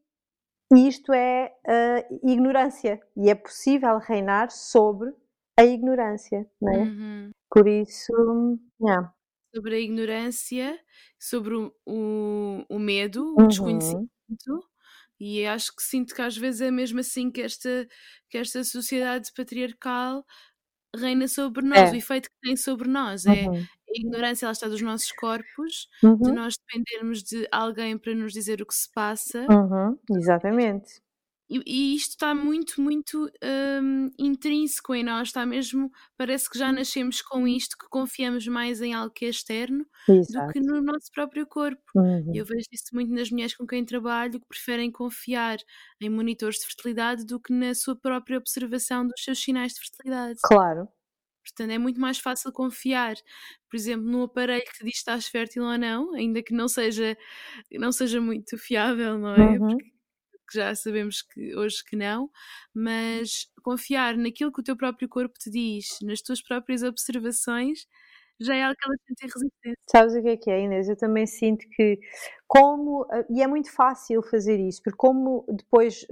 isto 0.74 1.12
é 1.12 1.52
uh, 1.66 2.30
ignorância 2.30 3.00
e 3.16 3.30
é 3.30 3.34
possível 3.34 3.98
reinar 3.98 4.50
sobre 4.50 5.12
a 5.58 5.64
ignorância, 5.64 6.46
não 6.60 6.72
é? 6.72 6.78
Uhum. 6.78 7.30
Por 7.50 7.66
isso, 7.66 8.12
yeah. 8.80 9.12
sobre 9.54 9.74
a 9.74 9.80
ignorância, 9.80 10.78
sobre 11.18 11.54
o, 11.54 11.74
o, 11.86 12.64
o 12.68 12.78
medo, 12.78 13.34
o 13.36 13.42
uhum. 13.42 14.08
Desconhecimento 14.28 14.68
e 15.20 15.44
acho 15.46 15.74
que 15.74 15.82
sinto 15.82 16.14
que 16.14 16.22
às 16.22 16.36
vezes 16.36 16.60
é 16.60 16.70
mesmo 16.70 17.00
assim 17.00 17.30
que 17.30 17.40
esta, 17.40 17.88
que 18.30 18.38
esta 18.38 18.62
sociedade 18.62 19.32
patriarcal 19.34 20.24
reina 20.96 21.26
sobre 21.26 21.66
nós, 21.66 21.90
é. 21.90 21.92
o 21.92 21.96
efeito 21.96 22.30
que 22.30 22.36
tem 22.40 22.56
sobre 22.56 22.88
nós. 22.88 23.26
É 23.26 23.32
uhum. 23.32 23.56
É 23.56 23.78
a 23.90 24.00
ignorância 24.00 24.44
ela 24.44 24.52
está 24.52 24.68
dos 24.68 24.82
nossos 24.82 25.10
corpos, 25.12 25.88
uhum. 26.02 26.18
de 26.18 26.30
nós 26.30 26.56
dependermos 26.58 27.22
de 27.22 27.48
alguém 27.50 27.96
para 27.96 28.14
nos 28.14 28.32
dizer 28.32 28.60
o 28.60 28.66
que 28.66 28.74
se 28.74 28.92
passa. 28.92 29.46
Uhum. 29.50 29.98
Exatamente. 30.10 31.00
E, 31.48 31.62
e, 31.66 31.96
isto 31.96 32.10
está 32.10 32.34
muito, 32.34 32.80
muito 32.80 33.30
um, 33.82 34.10
intrínseco 34.18 34.94
em 34.94 35.02
nós, 35.02 35.28
está 35.28 35.46
mesmo, 35.46 35.90
parece 36.16 36.48
que 36.50 36.58
já 36.58 36.70
nascemos 36.70 37.22
com 37.22 37.48
isto, 37.48 37.76
que 37.78 37.88
confiamos 37.88 38.46
mais 38.46 38.82
em 38.82 38.92
algo 38.92 39.12
que 39.12 39.24
é 39.24 39.28
externo 39.28 39.86
Exato. 40.06 40.46
do 40.46 40.52
que 40.52 40.60
no 40.60 40.82
nosso 40.82 41.10
próprio 41.12 41.46
corpo. 41.46 41.82
Uhum. 41.94 42.32
Eu 42.34 42.44
vejo 42.44 42.66
isso 42.70 42.94
muito 42.94 43.12
nas 43.12 43.30
mulheres 43.30 43.56
com 43.56 43.66
quem 43.66 43.84
trabalho, 43.84 44.38
que 44.38 44.46
preferem 44.46 44.90
confiar 44.90 45.58
em 46.00 46.10
monitores 46.10 46.58
de 46.58 46.66
fertilidade 46.66 47.24
do 47.24 47.40
que 47.40 47.52
na 47.52 47.74
sua 47.74 47.96
própria 47.96 48.36
observação 48.36 49.06
dos 49.06 49.22
seus 49.24 49.38
sinais 49.38 49.72
de 49.72 49.80
fertilidade. 49.80 50.38
Claro. 50.42 50.88
Portanto, 51.42 51.70
é 51.70 51.78
muito 51.78 51.98
mais 51.98 52.18
fácil 52.18 52.52
confiar, 52.52 53.14
por 53.70 53.76
exemplo, 53.76 54.06
no 54.06 54.24
aparelho 54.24 54.62
que 54.64 54.84
diz 54.84 54.96
se 54.96 54.98
estás 54.98 55.28
fértil 55.28 55.64
ou 55.64 55.78
não, 55.78 56.14
ainda 56.14 56.42
que 56.42 56.52
não 56.52 56.68
seja, 56.68 57.16
não 57.72 57.90
seja 57.90 58.20
muito 58.20 58.58
fiável, 58.58 59.18
não 59.18 59.34
é? 59.34 59.58
Uhum. 59.58 59.58
Porque 59.58 59.97
que 60.48 60.58
já 60.58 60.74
sabemos 60.74 61.22
que 61.22 61.54
hoje 61.56 61.84
que 61.84 61.96
não, 61.96 62.30
mas 62.74 63.46
confiar 63.62 64.16
naquilo 64.16 64.52
que 64.52 64.60
o 64.60 64.64
teu 64.64 64.76
próprio 64.76 65.08
corpo 65.08 65.38
te 65.38 65.50
diz, 65.50 65.86
nas 66.02 66.22
tuas 66.22 66.42
próprias 66.42 66.82
observações, 66.82 67.86
já 68.40 68.54
é 68.54 68.62
algo 68.62 68.76
que 69.06 69.24
resistência. 69.24 69.76
Sabes 69.90 70.14
o 70.14 70.22
que 70.22 70.28
é 70.28 70.36
que 70.36 70.50
é, 70.50 70.60
Inês? 70.62 70.88
Eu 70.88 70.96
também 70.96 71.26
sinto 71.26 71.66
que, 71.70 71.98
como, 72.46 73.06
eh, 73.12 73.26
e 73.30 73.42
é 73.42 73.46
muito 73.46 73.72
fácil 73.72 74.22
fazer 74.22 74.58
isso, 74.60 74.80
porque 74.82 74.96
como 74.96 75.44
depois 75.48 76.06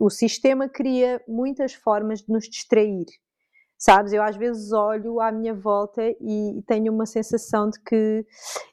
o 0.00 0.10
sistema 0.10 0.68
cria 0.68 1.22
muitas 1.26 1.72
formas 1.74 2.20
de 2.22 2.30
nos 2.32 2.48
distrair. 2.48 3.06
Sabes, 3.78 4.12
eu 4.12 4.22
às 4.22 4.36
vezes 4.36 4.72
olho 4.72 5.20
à 5.20 5.30
minha 5.32 5.54
volta 5.54 6.02
e 6.20 6.62
tenho 6.66 6.92
uma 6.92 7.06
sensação 7.06 7.68
de 7.68 7.78
que 7.82 8.24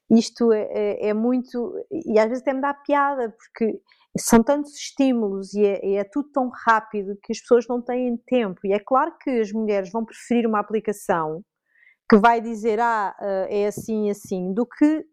isto 0.10 0.52
é, 0.54 0.68
é, 0.72 1.10
é 1.10 1.14
muito. 1.14 1.74
E 1.92 2.20
às 2.20 2.28
vezes 2.28 2.42
até 2.42 2.54
me 2.54 2.62
dá 2.62 2.74
piada, 2.74 3.30
porque 3.30 3.80
são 4.18 4.44
tantos 4.44 4.74
estímulos 4.76 5.54
e 5.54 5.66
é, 5.66 5.96
é, 5.96 6.04
tudo 6.04 6.30
tão 6.32 6.50
rápido 6.50 7.18
que 7.24 7.32
as 7.32 7.40
pessoas 7.40 7.68
não 7.68 7.82
têm 7.82 8.18
tempo. 8.28 8.60
E 8.66 8.74
é 8.74 8.80
claro 8.80 9.14
que 9.22 9.30
as 9.30 9.52
mulheres 9.52 9.92
vão 9.92 10.06
preferir 10.06 10.48
uma 10.48 10.60
aplicação 10.60 11.44
que 12.10 12.18
vai 12.18 12.42
dizer, 12.42 12.80
ah, 12.80 13.16
eh, 13.22 13.62
é 13.62 13.68
assim 13.68 14.10
assim, 14.10 14.54
do 14.54 14.66
que 14.66 15.06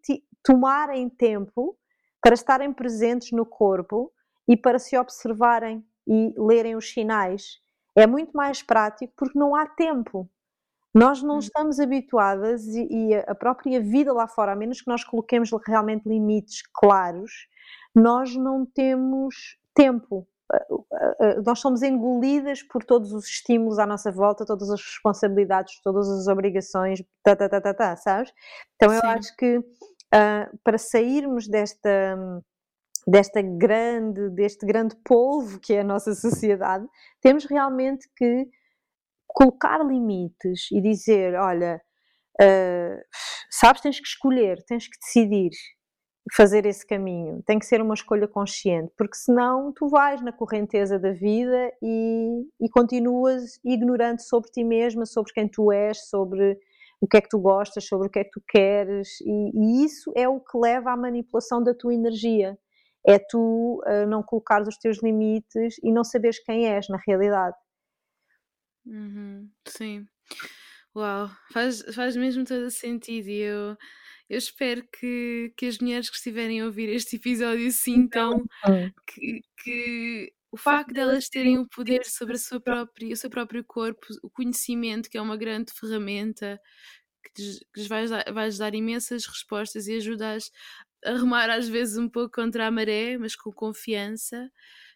tomarem 0.44 1.08
tempo 1.08 1.76
para 2.20 2.34
estarem 2.34 2.72
presentes 2.72 3.30
no 3.32 3.46
corpo 3.46 4.12
e 4.48 4.56
para 4.56 4.78
se 4.80 4.96
observarem 4.98 5.84
e 6.06 6.34
lerem 6.36 6.74
os 6.76 6.90
sinais. 6.92 7.60
é 7.96 8.06
muito 8.06 8.32
mais 8.32 8.62
prático 8.62 9.12
porque 9.16 9.38
não 9.38 9.54
há 9.56 9.66
tempo. 9.66 10.28
Nós 10.94 11.22
não 11.22 11.36
Hum. 11.36 11.38
estamos 11.40 11.80
habituadas 11.80 12.64
e, 12.66 12.86
e 12.90 13.14
a 13.14 13.34
própria 13.34 13.80
vida 13.80 14.12
lá 14.12 14.26
fora, 14.28 14.52
a 14.52 14.56
menos 14.56 14.80
que 14.82 14.88
nós 14.88 15.04
coloquemos 15.04 15.50
realmente 15.66 16.08
limites 16.08 16.62
claros, 16.72 17.48
nós 17.94 18.34
não 18.36 18.66
temos 18.66 19.34
tempo. 19.74 20.26
Nós 21.44 21.58
somos 21.60 21.82
engolidas 21.82 22.62
por 22.62 22.82
todos 22.82 23.12
os 23.12 23.26
estímulos 23.26 23.78
à 23.78 23.86
nossa 23.86 24.10
volta, 24.10 24.46
todas 24.46 24.70
as 24.70 24.80
responsabilidades, 24.80 25.80
todas 25.82 26.08
as 26.08 26.26
obrigações, 26.26 27.02
tá, 27.22 27.36
tá, 27.36 27.48
tá, 27.48 27.60
tá, 27.60 27.74
tá 27.74 27.96
sabes? 27.96 28.32
Então 28.74 28.92
eu 28.92 29.00
Sim. 29.00 29.06
acho 29.08 29.36
que 29.36 29.58
uh, 29.58 30.58
para 30.64 30.78
sairmos 30.78 31.46
desta 31.46 32.16
desta 33.06 33.40
grande, 33.40 34.28
deste 34.30 34.66
grande 34.66 34.94
polvo 35.02 35.58
que 35.58 35.72
é 35.72 35.80
a 35.80 35.84
nossa 35.84 36.12
sociedade, 36.16 36.86
temos 37.22 37.46
realmente 37.46 38.06
que 38.16 38.46
colocar 39.26 39.84
limites 39.84 40.70
e 40.72 40.80
dizer, 40.80 41.34
olha, 41.34 41.80
uh, 42.40 43.00
sabes, 43.50 43.80
tens 43.80 44.00
que 44.00 44.06
escolher, 44.06 44.62
tens 44.66 44.86
que 44.88 44.98
decidir 44.98 45.50
fazer 46.34 46.66
esse 46.66 46.86
caminho, 46.86 47.42
tem 47.46 47.58
que 47.58 47.66
ser 47.66 47.80
uma 47.80 47.94
escolha 47.94 48.28
consciente, 48.28 48.92
porque 48.96 49.16
senão 49.16 49.72
tu 49.72 49.88
vais 49.88 50.20
na 50.20 50.32
correnteza 50.32 50.98
da 50.98 51.12
vida 51.12 51.72
e, 51.82 52.46
e 52.60 52.68
continuas 52.68 53.58
ignorante 53.64 54.22
sobre 54.22 54.50
ti 54.50 54.64
mesma, 54.64 55.06
sobre 55.06 55.32
quem 55.32 55.48
tu 55.48 55.72
és, 55.72 56.08
sobre 56.08 56.58
o 57.00 57.06
que 57.06 57.16
é 57.16 57.20
que 57.20 57.28
tu 57.28 57.38
gostas, 57.38 57.86
sobre 57.86 58.08
o 58.08 58.10
que 58.10 58.18
é 58.18 58.24
que 58.24 58.30
tu 58.30 58.42
queres, 58.48 59.20
e, 59.20 59.50
e 59.54 59.84
isso 59.84 60.12
é 60.16 60.28
o 60.28 60.40
que 60.40 60.58
leva 60.58 60.90
à 60.92 60.96
manipulação 60.96 61.62
da 61.62 61.74
tua 61.74 61.94
energia 61.94 62.58
é 63.06 63.18
tu 63.18 63.82
uh, 63.86 64.06
não 64.06 64.22
colocares 64.22 64.68
os 64.68 64.76
teus 64.76 65.02
limites 65.02 65.76
e 65.82 65.90
não 65.90 66.04
saberes 66.04 66.38
quem 66.40 66.68
és 66.68 66.88
na 66.88 66.98
realidade. 67.06 67.56
Uhum, 68.84 69.50
sim. 69.66 70.06
Uau, 70.94 71.30
faz, 71.52 71.82
faz 71.94 72.16
mesmo 72.16 72.44
todo 72.44 72.70
sentido 72.70 73.28
e 73.28 73.40
eu, 73.40 73.76
eu 74.28 74.38
espero 74.38 74.86
que, 74.92 75.52
que 75.56 75.66
as 75.66 75.78
mulheres 75.78 76.10
que 76.10 76.16
estiverem 76.16 76.60
a 76.60 76.66
ouvir 76.66 76.88
este 76.88 77.16
episódio 77.16 77.70
sintam 77.72 78.44
Hum. 78.66 78.92
que, 79.06 79.42
que 79.62 80.32
o 80.50 80.56
facto 80.56 80.92
delas 80.92 81.28
terem 81.28 81.58
o 81.58 81.68
poder 81.68 82.04
sobre 82.06 82.36
a 82.36 82.38
sua 82.38 82.60
própria, 82.60 83.12
o 83.12 83.16
seu 83.16 83.30
próprio 83.30 83.64
corpo, 83.64 84.06
o 84.22 84.30
conhecimento, 84.30 85.10
que 85.10 85.18
é 85.18 85.22
uma 85.22 85.36
grande 85.36 85.72
ferramenta 85.72 86.60
que 87.34 87.42
lhes, 87.42 87.58
que 87.72 87.80
lhes 87.80 87.88
vais, 87.88 88.10
dar, 88.10 88.24
vais 88.32 88.58
dar 88.58 88.74
imensas 88.74 89.26
respostas 89.26 89.86
e 89.88 89.96
ajudas 89.96 90.50
a 91.04 91.12
remar 91.12 91.50
às 91.50 91.68
vezes 91.68 91.96
um 91.98 92.08
pouco 92.08 92.32
contra 92.34 92.66
a 92.66 92.70
maré, 92.70 93.16
mas 93.18 93.36
com 93.36 93.52
confiança. 93.52 94.50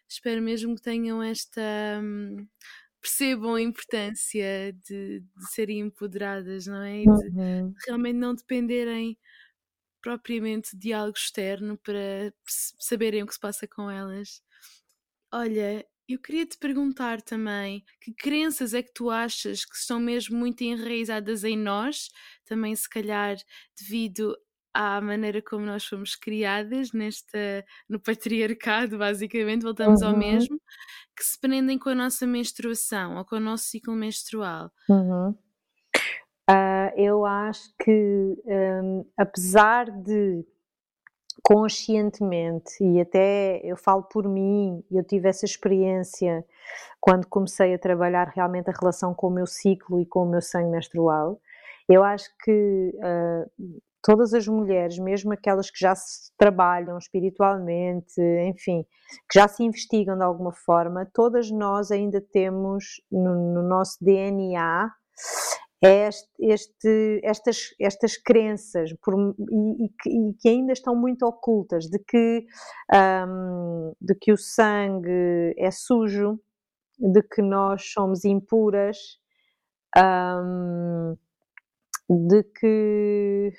Espero 0.07 0.41
mesmo 0.41 0.75
que 0.75 0.81
tenham 0.81 1.23
esta. 1.23 1.61
Hum, 2.01 2.47
percebam 3.03 3.55
a 3.55 3.61
importância 3.63 4.73
de, 4.73 5.21
de 5.21 5.47
serem 5.51 5.81
empoderadas, 5.81 6.67
não 6.67 6.83
é? 6.83 7.03
E 7.05 7.09
de 7.09 7.33
Uhum. 7.33 7.75
realmente 7.87 8.17
não 8.17 8.35
dependerem 8.35 9.19
propriamente 10.01 10.77
de 10.77 10.93
algo 10.93 11.17
externo 11.17 11.77
para 11.77 12.33
saberem 12.79 13.23
o 13.23 13.27
que 13.27 13.33
se 13.35 13.39
passa 13.39 13.67
com 13.67 13.89
elas. 13.91 14.41
Olha, 15.33 15.85
eu 16.07 16.19
queria 16.19 16.45
te 16.45 16.57
perguntar 16.57 17.21
também 17.21 17.83
que 18.01 18.13
crenças 18.13 18.73
é 18.73 18.83
que 18.83 18.93
tu 18.93 19.09
achas 19.09 19.65
que 19.65 19.75
estão 19.75 19.99
mesmo 19.99 20.37
muito 20.37 20.61
enraizadas 20.63 21.43
em 21.43 21.57
nós, 21.57 22.09
também 22.45 22.75
se 22.75 22.89
calhar 22.89 23.35
devido 23.79 24.37
à 24.73 24.99
maneira 25.01 25.41
como 25.41 25.65
nós 25.65 25.85
fomos 25.85 26.15
criadas 26.15 26.91
nesta 26.93 27.65
no 27.89 27.99
patriarcado, 27.99 28.97
basicamente, 28.97 29.63
voltamos 29.63 30.01
ao 30.01 30.13
Uhum. 30.13 30.15
mesmo, 30.15 30.52
que 31.15 31.23
se 31.23 31.39
prendem 31.39 31.77
com 31.77 31.89
a 31.89 31.95
nossa 31.95 32.25
menstruação 32.25 33.17
ou 33.17 33.25
com 33.25 33.35
o 33.35 33.39
nosso 33.39 33.65
ciclo 33.65 33.93
menstrual. 33.93 34.71
Uhum. 34.89 35.35
Ah, 36.49 36.91
eu 36.97 37.25
acho 37.25 37.73
que, 37.81 38.37
hum, 38.45 39.05
apesar 39.17 39.89
de 39.89 40.45
conscientemente, 41.41 42.83
e 42.83 43.01
até 43.01 43.59
eu 43.63 43.75
falo 43.75 44.03
por 44.03 44.27
mim, 44.27 44.83
eu 44.91 45.03
tive 45.03 45.27
essa 45.27 45.45
experiência 45.45 46.45
quando 47.01 47.27
comecei 47.27 47.73
a 47.73 47.79
trabalhar 47.79 48.31
realmente 48.33 48.69
a 48.69 48.73
relação 48.79 49.13
com 49.13 49.27
o 49.27 49.31
meu 49.31 49.45
ciclo 49.45 49.99
e 49.99 50.05
com 50.05 50.23
o 50.23 50.29
meu 50.29 50.41
sangue 50.41 50.69
menstrual, 50.69 51.39
eu 51.89 52.03
acho 52.03 52.29
que 52.43 52.97
ah, 53.01 53.45
todas 54.03 54.33
as 54.33 54.47
mulheres, 54.47 54.99
mesmo 54.99 55.31
aquelas 55.31 55.71
que 55.71 55.79
já 55.79 55.95
se 55.95 56.31
trabalham 56.37 56.97
espiritualmente, 56.97 58.21
enfim, 58.47 58.85
que 59.31 59.39
já 59.39 59.47
se 59.47 59.63
investigam 59.63 60.17
de 60.17 60.23
alguma 60.23 60.51
forma, 60.51 61.09
todas 61.13 61.49
nós 61.49 61.89
ainda 61.89 62.21
temos 62.21 63.01
no, 63.09 63.53
no 63.53 63.63
nosso 63.63 63.97
DNA 64.01 64.91
este, 65.81 66.29
este, 66.39 67.19
estas, 67.23 67.75
estas 67.79 68.17
crenças 68.17 68.93
por, 69.01 69.35
e, 69.37 69.85
e, 69.85 69.89
que, 70.01 70.09
e, 70.09 70.33
que, 70.39 70.49
ainda 70.49 70.71
estão 70.71 70.95
muito 70.95 71.25
ocultas 71.25 71.87
de 71.89 71.99
que, 71.99 72.45
um, 73.27 73.93
de 73.99 74.15
que 74.15 74.31
o 74.31 74.37
sangue 74.37 75.53
é 75.57 75.71
sujo, 75.71 76.39
de 76.97 77.21
que 77.21 77.41
nós 77.41 77.91
somos 77.91 78.23
impuras, 78.23 78.97
um, 79.97 81.17
de 82.09 82.43
que 82.43 83.51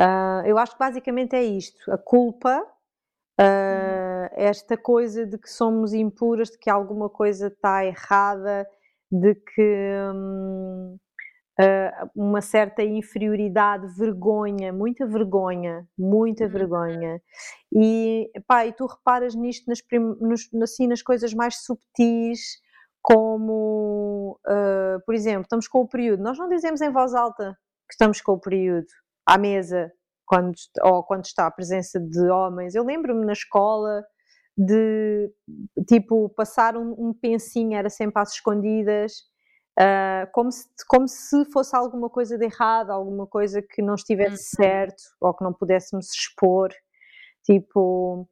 uh, 0.00 0.46
eu 0.46 0.58
acho 0.58 0.72
que 0.72 0.78
basicamente 0.78 1.34
é 1.34 1.42
isto, 1.42 1.90
a 1.90 1.98
culpa, 1.98 2.60
uh, 3.40 4.28
esta 4.32 4.76
coisa 4.76 5.26
de 5.26 5.38
que 5.38 5.50
somos 5.50 5.92
impuras, 5.92 6.50
de 6.50 6.58
que 6.58 6.70
alguma 6.70 7.08
coisa 7.08 7.48
está 7.48 7.84
errada, 7.84 8.66
de 9.10 9.34
que 9.34 9.90
um, 10.14 10.98
uh, 11.60 12.10
uma 12.14 12.40
certa 12.40 12.82
inferioridade, 12.82 13.86
vergonha, 13.96 14.72
muita 14.72 15.06
vergonha, 15.06 15.86
muita 15.98 16.48
vergonha. 16.48 17.20
E, 17.72 18.30
pá, 18.46 18.66
e 18.66 18.72
tu 18.72 18.86
reparas 18.86 19.34
nisto 19.34 19.66
nas, 19.68 19.80
nos, 20.20 20.48
assim, 20.62 20.86
nas 20.86 21.02
coisas 21.02 21.34
mais 21.34 21.62
subtis, 21.64 22.60
como, 23.04 24.38
por 25.04 25.12
exemplo, 25.12 25.42
estamos 25.42 25.66
com 25.66 25.80
o 25.80 25.88
período. 25.88 26.22
Nós 26.22 26.38
não 26.38 26.48
dizemos 26.48 26.80
em 26.80 26.88
voz 26.88 27.14
alta 27.14 27.58
que 27.88 27.94
estamos 27.94 28.20
com 28.20 28.34
o 28.34 28.40
período 28.40 28.86
à 29.34 29.38
mesa, 29.38 29.92
quando, 30.26 30.54
ou 30.82 31.02
quando 31.02 31.24
está 31.24 31.46
a 31.46 31.50
presença 31.50 31.98
de 32.00 32.28
homens. 32.30 32.74
Eu 32.74 32.84
lembro-me 32.84 33.24
na 33.24 33.32
escola 33.32 34.04
de, 34.56 35.30
tipo, 35.88 36.28
passar 36.30 36.76
um, 36.76 36.94
um 36.98 37.14
pensinho, 37.14 37.76
era 37.76 37.88
sempre 37.90 38.20
às 38.20 38.32
escondidas, 38.32 39.30
Uh, 39.72 40.28
como, 40.32 40.52
se, 40.52 40.66
como 40.86 41.08
se 41.08 41.46
fosse 41.50 41.74
alguma 41.74 42.10
coisa 42.10 42.36
de 42.36 42.44
errado, 42.44 42.90
alguma 42.90 43.26
coisa 43.26 43.62
que 43.62 43.80
não 43.80 43.94
estivesse 43.94 44.54
Uhum. 44.58 44.66
certo 44.66 45.02
ou 45.18 45.32
que 45.32 45.42
não 45.42 45.50
pudéssemos 45.50 46.10
expor. 46.12 46.68
Tipo, 47.42 48.28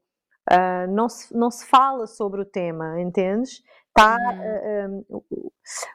uh, 0.52 0.86
não, 0.90 1.08
se, 1.08 1.34
não 1.34 1.50
se 1.50 1.64
fala 1.64 2.06
sobre 2.06 2.42
o 2.42 2.44
tema, 2.44 3.00
entendes? 3.00 3.62
Tá, 3.94 4.18
uh, 4.18 5.06
um, 5.10 5.22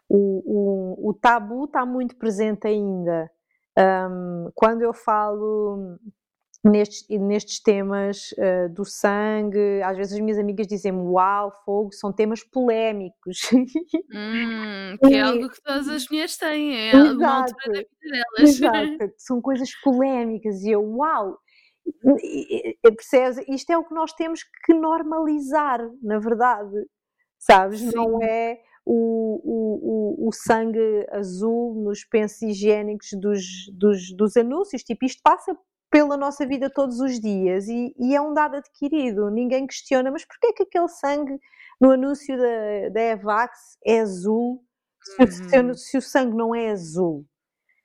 o, 0.09 0.99
o, 0.99 1.09
o 1.09 1.13
tabu 1.13 1.65
está 1.65 1.85
muito 1.85 2.15
presente 2.17 2.67
ainda. 2.67 3.29
Um, 3.77 4.49
quando 4.55 4.81
eu 4.81 4.93
falo 4.93 5.97
nestes, 6.63 7.05
nestes 7.09 7.59
temas 7.61 8.31
uh, 8.33 8.73
do 8.73 8.85
sangue, 8.85 9.81
às 9.83 9.97
vezes 9.97 10.13
as 10.13 10.19
minhas 10.19 10.39
amigas 10.39 10.67
dizem 10.67 10.91
uau, 10.93 11.51
fogo, 11.63 11.93
são 11.93 12.11
temas 12.11 12.43
polémicos. 12.43 13.39
Hum, 13.53 14.97
que 15.05 15.13
é 15.13 15.21
algo 15.21 15.49
que 15.49 15.61
todas 15.61 15.87
as 15.87 16.07
mulheres 16.09 16.37
têm, 16.37 16.89
é 16.89 16.95
alguma 16.95 17.43
altura 17.43 17.57
da 17.65 17.79
vida 17.79 17.87
delas. 18.01 18.49
Exato, 18.97 19.13
são 19.17 19.41
coisas 19.41 19.69
polémicas 19.83 20.61
e 20.63 20.71
eu, 20.71 20.81
uau, 20.81 21.37
percebes? 22.81 23.45
Isto 23.47 23.71
é 23.71 23.77
o 23.77 23.83
que 23.83 23.93
nós 23.93 24.13
temos 24.13 24.41
que 24.65 24.73
normalizar, 24.73 25.79
na 26.01 26.17
verdade, 26.17 26.75
sabes? 27.37 27.79
Sim. 27.79 27.91
Não 27.93 28.21
é 28.23 28.57
o, 28.85 29.41
o, 29.43 30.27
o, 30.27 30.31
sangue 30.31 31.07
azul 31.11 31.73
nos 31.73 32.03
pensos 32.05 32.41
higiênicos 32.41 33.09
dos, 33.13 33.43
dos, 33.73 34.13
dos 34.15 34.37
anúncios, 34.37 34.83
tipo, 34.83 35.05
isto 35.05 35.21
passa 35.23 35.57
pela 35.89 36.15
nossa 36.15 36.45
vida 36.45 36.69
todos 36.69 36.99
os 36.99 37.19
dias 37.19 37.67
e, 37.67 37.95
e, 37.97 38.15
é 38.15 38.21
um 38.21 38.33
dado 38.33 38.57
adquirido, 38.57 39.29
ninguém 39.31 39.65
questiona, 39.65 40.11
mas 40.11 40.25
porquê 40.25 40.47
é 40.47 40.53
que 40.53 40.63
aquele 40.63 40.87
sangue 40.87 41.39
no 41.79 41.91
anúncio 41.91 42.37
da, 42.37 42.89
da 42.89 43.01
Evax 43.01 43.77
é 43.85 44.01
azul 44.01 44.63
se, 45.05 45.21
Uhum. 45.21 45.73
se, 45.73 45.89
se, 45.89 45.97
o 45.97 46.01
sangue 46.01 46.35
não 46.35 46.53
é 46.55 46.71
azul? 46.71 47.25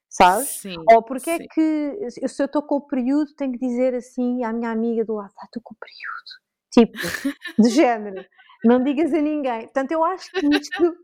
Sabes? 0.08 0.48
Sim, 0.48 0.76
Ou 0.90 1.02
porque 1.02 1.30
é 1.30 1.38
que 1.38 2.10
se 2.10 2.42
eu 2.42 2.46
estou 2.46 2.62
com 2.62 2.76
o 2.76 2.86
período 2.86 3.32
tenho 3.36 3.52
que 3.52 3.58
dizer 3.58 3.94
assim 3.94 4.42
à 4.42 4.52
minha 4.52 4.70
amiga 4.70 5.04
do 5.04 5.14
lado, 5.14 5.32
ah, 5.38 5.44
estou 5.44 5.62
com 5.62 5.74
o 5.74 5.78
período. 5.78 6.40
Tipo, 6.72 7.62
de 7.62 7.68
género. 7.70 8.24
Não 8.64 8.82
digas 8.82 9.12
a 9.12 9.20
ninguém. 9.20 9.62
Portanto, 9.62 9.92
eu 9.92 10.04
acho 10.04 10.30
que 10.32 10.46
isto, 10.46 10.96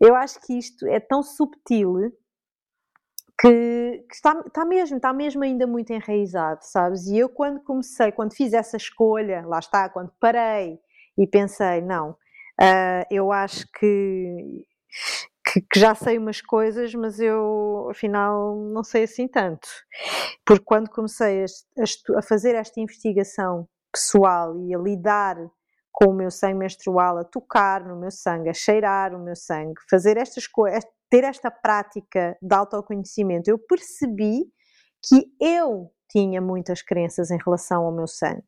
eu 0.00 0.14
acho 0.14 0.40
que 0.40 0.58
isto 0.58 0.86
é 0.86 1.00
tão 1.00 1.22
subtil 1.22 1.96
que, 3.38 4.04
que 4.08 4.14
está, 4.14 4.38
está, 4.46 4.64
mesmo, 4.64 4.96
está 4.96 5.12
mesmo 5.12 5.42
ainda 5.42 5.66
muito 5.66 5.92
enraizado, 5.92 6.60
sabes? 6.62 7.06
E 7.06 7.18
eu 7.18 7.28
quando 7.28 7.62
comecei, 7.62 8.12
quando 8.12 8.34
fiz 8.34 8.52
essa 8.52 8.76
escolha, 8.76 9.46
lá 9.46 9.58
está, 9.58 9.88
quando 9.88 10.12
parei 10.20 10.78
e 11.16 11.26
pensei, 11.26 11.80
não, 11.80 12.16
Uh, 12.60 13.08
eu 13.10 13.32
acho 13.32 13.66
que, 13.72 14.66
que, 15.46 15.62
que, 15.62 15.80
já 15.80 15.94
sei 15.94 16.18
umas 16.18 16.42
coisas, 16.42 16.94
mas 16.94 17.18
eu 17.18 17.88
afinal 17.90 18.54
não 18.54 18.84
sei 18.84 19.04
assim 19.04 19.26
tanto. 19.26 19.66
Porque 20.44 20.64
quando 20.64 20.90
comecei 20.90 21.42
a, 21.42 21.46
a, 21.46 22.18
a 22.18 22.22
fazer 22.22 22.54
esta 22.54 22.78
investigação 22.78 23.66
pessoal 23.90 24.58
e 24.60 24.74
a 24.74 24.78
lidar 24.78 25.38
com 26.00 26.12
o 26.12 26.14
meu 26.14 26.30
sangue 26.30 26.58
menstrual, 26.58 27.18
a 27.18 27.24
tocar 27.24 27.84
no 27.84 27.94
meu 27.94 28.10
sangue, 28.10 28.48
a 28.48 28.54
cheirar 28.54 29.14
o 29.14 29.22
meu 29.22 29.36
sangue, 29.36 29.74
fazer 29.88 30.16
estas 30.16 30.46
coisas, 30.46 30.82
ter 31.10 31.24
esta 31.24 31.50
prática 31.50 32.38
de 32.40 32.54
autoconhecimento, 32.54 33.50
eu 33.50 33.58
percebi 33.58 34.44
que 35.06 35.26
eu 35.38 35.92
tinha 36.08 36.40
muitas 36.40 36.80
crenças 36.80 37.30
em 37.30 37.38
relação 37.44 37.84
ao 37.84 37.92
meu 37.92 38.06
sangue, 38.06 38.42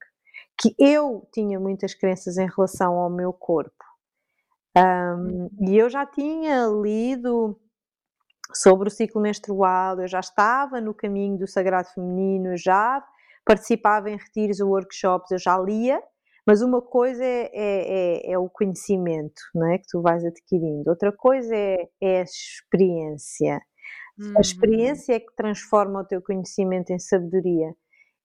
que 0.58 0.74
eu 0.78 1.28
tinha 1.32 1.60
muitas 1.60 1.94
crenças 1.94 2.38
em 2.38 2.48
relação 2.48 2.94
ao 2.94 3.10
meu 3.10 3.32
corpo. 3.32 3.84
Um, 4.76 5.50
e 5.68 5.76
eu 5.76 5.90
já 5.90 6.06
tinha 6.06 6.66
lido 6.66 7.60
sobre 8.54 8.88
o 8.88 8.90
ciclo 8.90 9.20
menstrual, 9.20 10.00
eu 10.00 10.08
já 10.08 10.20
estava 10.20 10.80
no 10.80 10.94
caminho 10.94 11.38
do 11.38 11.46
sagrado 11.46 11.88
feminino, 11.88 12.52
eu 12.52 12.56
já 12.56 13.04
participava 13.44 14.08
em 14.08 14.16
retiros 14.16 14.60
ou 14.60 14.70
workshops, 14.70 15.30
eu 15.30 15.38
já 15.38 15.58
lia, 15.58 16.02
mas 16.46 16.61
uma 16.62 16.83
coisa 16.83 17.24
é, 17.24 17.50
é, 17.52 18.31
é, 18.31 18.33
é, 18.33 18.38
o 18.38 18.48
conhecimento 18.48 19.40
não 19.55 19.66
é, 19.70 19.78
que 19.78 19.87
tu 19.88 20.02
vais 20.02 20.24
adquirindo, 20.24 20.90
outra 20.90 21.12
coisa 21.12 21.55
é, 21.55 21.88
é 22.00 22.20
a 22.20 22.24
experiência. 22.24 23.61
Uhum. 24.18 24.35
A 24.37 24.40
experiência 24.40 25.14
é 25.14 25.20
que 25.20 25.35
transforma 25.37 26.00
o 26.00 26.05
teu 26.05 26.20
conhecimento 26.20 26.90
em 26.90 26.98
sabedoria. 26.98 27.74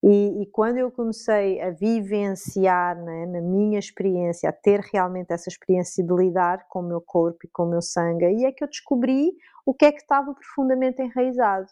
E, 0.03 0.43
e, 0.43 0.45
quando 0.51 0.77
eu 0.77 0.91
comecei 0.91 1.59
a 1.59 1.71
vivenciar, 1.71 2.95
né, 3.03 3.25
na 3.25 3.41
minha 3.41 3.79
experiência, 3.79 4.47
a 4.47 4.53
ter 4.53 4.79
realmente 4.79 5.33
essa 5.33 5.49
experiência 5.49 6.05
de 6.05 6.13
lidar 6.13 6.67
com 6.69 6.81
o 6.81 6.87
meu 6.87 7.01
corpo 7.01 7.39
e 7.43 7.49
com 7.49 7.63
o 7.63 7.69
meu 7.69 7.81
sangue, 7.81 8.25
aí 8.25 8.45
é 8.45 8.51
que 8.51 8.63
eu 8.63 8.67
descobri 8.67 9.31
o 9.65 9.73
que 9.73 9.85
é 9.85 9.91
que 9.91 10.01
estava 10.01 10.33
profundamente 10.35 11.01
enraizado. 11.01 11.67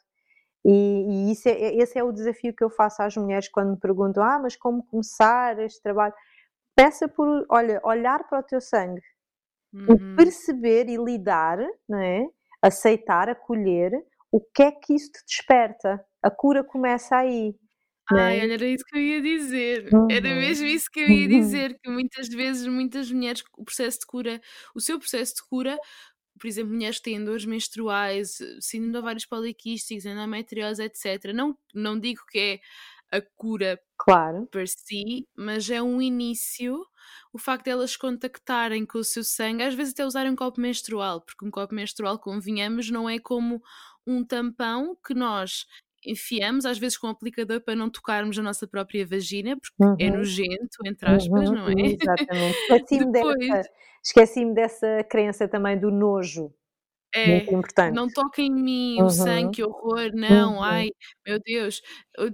E, 0.65 0.71
e 0.71 1.31
isso 1.31 1.47
é, 1.47 1.75
esse 1.75 1.99
é 1.99 2.03
o 2.03 2.11
desafio 2.11 2.53
que 2.55 2.63
eu 2.63 2.69
faço 2.71 3.03
às 3.03 3.15
mulheres 3.15 3.47
quando 3.47 3.71
me 3.71 3.79
perguntam: 3.79 4.23
ah, 4.23 4.39
mas 4.39 4.55
como 4.55 4.83
começar 4.83 5.59
este 5.59 5.81
trabalho? 5.83 6.13
Peça 6.75 7.07
por, 7.07 7.45
olha, 7.49 7.79
olhar 7.83 8.27
para 8.27 8.39
o 8.39 8.43
teu 8.43 8.59
sangue 8.59 9.01
uhum. 9.73 10.15
perceber 10.15 10.87
e 10.87 10.97
lidar, 10.97 11.57
não 11.87 11.99
é? 11.99 12.25
aceitar, 12.61 13.29
acolher 13.29 13.91
o 14.31 14.41
que 14.41 14.63
é 14.63 14.71
que 14.71 14.93
isso 14.93 15.11
te 15.11 15.23
desperta. 15.27 16.03
A 16.21 16.31
cura 16.31 16.63
começa 16.63 17.15
aí. 17.15 17.53
Ai, 18.11 18.41
olha, 18.41 18.53
era 18.53 18.65
isso 18.65 18.83
que 18.85 18.97
eu 18.97 19.01
ia 19.01 19.21
dizer. 19.21 19.93
Uhum. 19.93 20.07
Era 20.09 20.35
mesmo 20.35 20.65
isso 20.65 20.89
que 20.91 20.99
eu 20.99 21.07
ia 21.07 21.23
uhum. 21.23 21.39
dizer, 21.39 21.79
que 21.79 21.89
muitas 21.89 22.27
vezes, 22.27 22.67
muitas 22.67 23.11
mulheres, 23.11 23.43
o 23.57 23.63
processo 23.63 23.99
de 23.99 24.05
cura, 24.07 24.41
o 24.75 24.81
seu 24.81 24.97
processo 24.97 25.35
de 25.35 25.43
cura, 25.47 25.77
por 26.39 26.47
exemplo, 26.47 26.73
mulheres 26.73 26.97
que 26.97 27.03
têm 27.03 27.23
dores 27.23 27.45
menstruais, 27.45 28.37
síndrome 28.59 28.93
de 28.93 28.97
ovários 28.97 29.25
poliquísticos, 29.25 30.05
endometriose, 30.05 30.83
etc. 30.83 31.31
Não, 31.33 31.57
não 31.73 31.99
digo 31.99 32.21
que 32.29 32.39
é 33.11 33.17
a 33.17 33.21
cura 33.35 33.79
claro. 33.97 34.47
per 34.47 34.67
si, 34.67 35.27
mas 35.35 35.69
é 35.69 35.81
um 35.81 36.01
início 36.01 36.85
o 37.35 37.37
facto 37.37 37.65
de 37.65 37.71
elas 37.71 37.97
contactarem 37.97 38.85
com 38.85 38.97
o 38.97 39.03
seu 39.03 39.21
sangue, 39.21 39.63
às 39.63 39.75
vezes 39.75 39.93
até 39.93 40.05
usarem 40.05 40.31
um 40.31 40.35
copo 40.37 40.61
menstrual, 40.61 41.19
porque 41.19 41.45
um 41.45 41.51
copo 41.51 41.75
menstrual, 41.75 42.17
convenhamos, 42.17 42.89
não 42.89 43.09
é 43.09 43.19
como 43.19 43.61
um 44.07 44.23
tampão 44.23 44.95
que 45.05 45.13
nós 45.13 45.65
enfiamos, 46.05 46.65
às 46.65 46.77
vezes 46.77 46.97
com 46.97 47.07
um 47.07 47.09
aplicador 47.09 47.59
para 47.61 47.75
não 47.75 47.89
tocarmos 47.89 48.39
a 48.39 48.41
nossa 48.41 48.65
própria 48.65 49.05
vagina, 49.05 49.57
porque 49.57 49.83
é 49.83 49.85
uhum. 49.85 50.13
é 50.13 50.17
nojento, 50.17 50.77
entre 50.85 51.09
aspas, 51.09 51.49
uhum, 51.49 51.55
não 51.55 51.67
é? 51.67 51.73
Exatamente. 51.73 52.57
Esqueci-me 52.71 53.11
Depois... 53.11 53.37
dessa, 53.37 53.69
esqueci 54.03 54.53
dessa 54.53 55.03
crença 55.09 55.47
também 55.47 55.77
do 55.77 55.91
nojo. 55.91 56.53
É, 57.15 57.27
Muito 57.27 57.49
importante. 57.49 57.95
não 57.95 58.09
toca 58.09 58.41
em 58.41 58.51
mim 58.51 58.97
uhum. 58.99 59.05
o 59.05 59.09
sangue, 59.09 59.55
que 59.55 59.63
horror, 59.63 60.11
não, 60.13 60.55
uhum. 60.55 60.63
ai, 60.63 60.89
meu 61.25 61.39
Deus, 61.39 61.81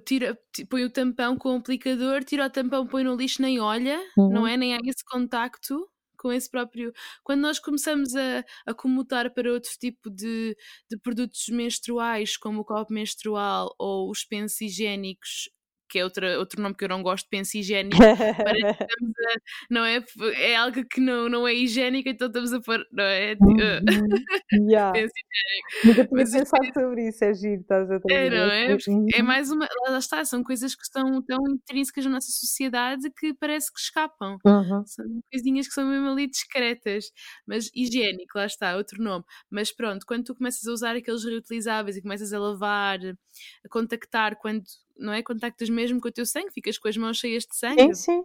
tira, 0.04 0.36
põe 0.68 0.84
o 0.84 0.90
tampão 0.90 1.38
com 1.38 1.54
o 1.54 1.58
aplicador, 1.60 2.24
tira 2.24 2.48
o 2.48 2.50
tampão, 2.50 2.88
põe 2.88 3.04
no 3.04 3.16
lixo, 3.16 3.44
nem 3.44 3.60
olha, 3.60 4.00
uhum. 4.18 4.30
não 4.30 4.48
é? 4.48 4.58
Nem 4.58 4.74
há 4.74 4.80
esse 4.84 5.06
contacto 5.06 5.88
com 6.18 6.32
esse 6.32 6.50
próprio. 6.50 6.92
Quando 7.24 7.42
nós 7.42 7.60
começamos 7.60 8.16
a, 8.16 8.44
a 8.66 8.74
comutar 8.74 9.32
para 9.32 9.52
outro 9.52 9.70
tipo 9.80 10.10
de, 10.10 10.58
de 10.90 10.98
produtos 10.98 11.46
menstruais, 11.50 12.36
como 12.36 12.62
o 12.62 12.66
copo 12.66 12.92
menstrual 12.92 13.76
ou 13.78 14.10
os 14.10 14.24
pensos 14.24 14.62
higiênicos, 14.62 15.48
que 15.92 16.00
é 16.00 16.06
outra, 16.06 16.40
outro 16.40 16.62
nome 16.62 16.74
que 16.74 16.86
eu 16.86 16.90
não 16.90 17.04
gosto, 17.04 17.28
penso 17.30 17.58
higiênico, 17.58 17.98
a, 18.02 19.36
não 19.70 19.84
é? 19.84 20.02
É 20.36 20.56
algo 20.56 20.86
que 20.86 21.02
não, 21.02 21.28
não 21.28 21.46
é 21.46 21.54
higiênico, 21.54 22.08
então 22.08 22.28
estamos 22.28 22.54
a 22.54 22.62
pôr, 22.62 22.88
não 22.94 23.04
é? 23.04 23.36
Tipo, 23.36 23.46
uhum. 23.46 23.58
yeah. 24.72 24.92
penso 24.96 25.12
higiênico. 25.14 25.86
Nunca 25.86 26.08
tinha 26.08 26.40
pensado 26.40 26.66
é, 26.66 26.74
sobre 26.74 27.10
isso, 27.10 27.26
é 27.26 27.34
giro, 27.34 27.62
estás 27.62 27.92
a 27.92 28.00
É, 28.10 28.30
não 28.30 28.52
é? 28.52 28.78
Uhum. 28.88 29.06
É 29.14 29.22
mais 29.22 29.52
uma, 29.52 29.68
lá 29.90 29.98
está, 29.98 30.24
são 30.24 30.42
coisas 30.42 30.74
que 30.74 30.84
estão 30.84 31.22
tão 31.24 31.40
intrínsecas 31.50 32.06
na 32.06 32.12
nossa 32.12 32.32
sociedade 32.32 33.12
que 33.20 33.34
parece 33.34 33.72
que 33.74 33.80
escapam. 33.80 34.38
Uhum. 34.46 34.86
São 34.86 35.06
coisinhas 35.30 35.68
que 35.68 35.74
são 35.74 35.86
mesmo 35.86 36.08
ali 36.08 36.26
discretas, 36.28 37.12
mas 37.46 37.70
higiênico, 37.76 38.38
lá 38.38 38.46
está, 38.46 38.78
outro 38.78 39.04
nome. 39.04 39.26
Mas 39.50 39.76
pronto, 39.76 40.06
quando 40.06 40.24
tu 40.24 40.36
começas 40.36 40.66
a 40.66 40.72
usar 40.72 40.96
aqueles 40.96 41.26
reutilizáveis 41.26 41.98
e 41.98 42.02
começas 42.02 42.32
a 42.32 42.40
lavar, 42.40 43.00
a 43.04 43.70
contactar, 43.70 44.38
quando 44.38 44.64
não 45.02 45.14
é? 45.14 45.24
Contactas 45.24 45.70
mesmo 45.70 46.00
com 46.00 46.08
o 46.08 46.12
teu 46.12 46.26
sangue, 46.26 46.52
ficas 46.52 46.78
com 46.78 46.88
as 46.88 46.98
mãos 46.98 47.18
cheias 47.18 47.44
de 47.44 47.56
sangue. 47.56 47.82
Sim, 47.82 47.94
sim. 47.94 48.24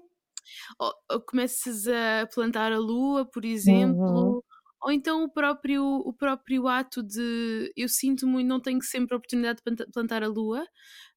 Ou, 0.79 0.93
ou 1.11 1.21
começas 1.21 1.87
a 1.89 2.27
plantar 2.33 2.73
a 2.73 2.79
lua, 2.79 3.25
por 3.25 3.45
exemplo. 3.45 4.37
Uhum. 4.37 4.41
Ou 4.83 4.93
então 4.93 5.25
o 5.25 5.29
próprio, 5.29 5.83
o 5.85 6.12
próprio 6.12 6.69
ato 6.69 7.03
de. 7.03 7.73
Eu 7.77 7.89
sinto 7.89 8.27
muito, 8.27 8.47
não 8.47 8.61
tenho 8.61 8.81
sempre 8.83 9.15
a 9.15 9.19
oportunidade 9.19 9.61
de 9.65 9.87
plantar 9.93 10.23
a 10.23 10.29
lua, 10.29 10.65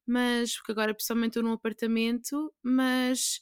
mas. 0.06 0.56
Porque 0.56 0.72
agora, 0.72 0.94
pessoalmente, 0.94 1.38
estou 1.38 1.42
num 1.42 1.52
apartamento, 1.52 2.52
mas 2.62 3.40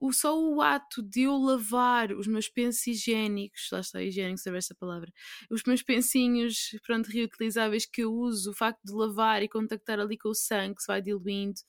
o, 0.00 0.12
só 0.12 0.36
o 0.36 0.62
ato 0.62 1.02
de 1.02 1.22
eu 1.22 1.36
lavar 1.36 2.10
os 2.12 2.26
meus 2.26 2.48
pensos 2.48 2.86
higiênicos, 2.86 3.68
lá 3.70 3.80
está, 3.80 4.02
higiênico 4.02 4.38
saber 4.38 4.58
esta 4.58 4.74
palavra, 4.74 5.12
os 5.50 5.62
meus 5.64 5.82
pensinhos, 5.82 6.70
pronto, 6.86 7.10
reutilizáveis 7.10 7.84
que 7.84 8.02
eu 8.02 8.12
uso, 8.12 8.50
o 8.50 8.54
facto 8.54 8.80
de 8.82 8.92
lavar 8.92 9.42
e 9.42 9.48
contactar 9.48 10.00
ali 10.00 10.16
com 10.16 10.30
o 10.30 10.34
sangue 10.34 10.76
que 10.76 10.82
se 10.82 10.86
vai 10.86 11.02
diluindo, 11.02 11.60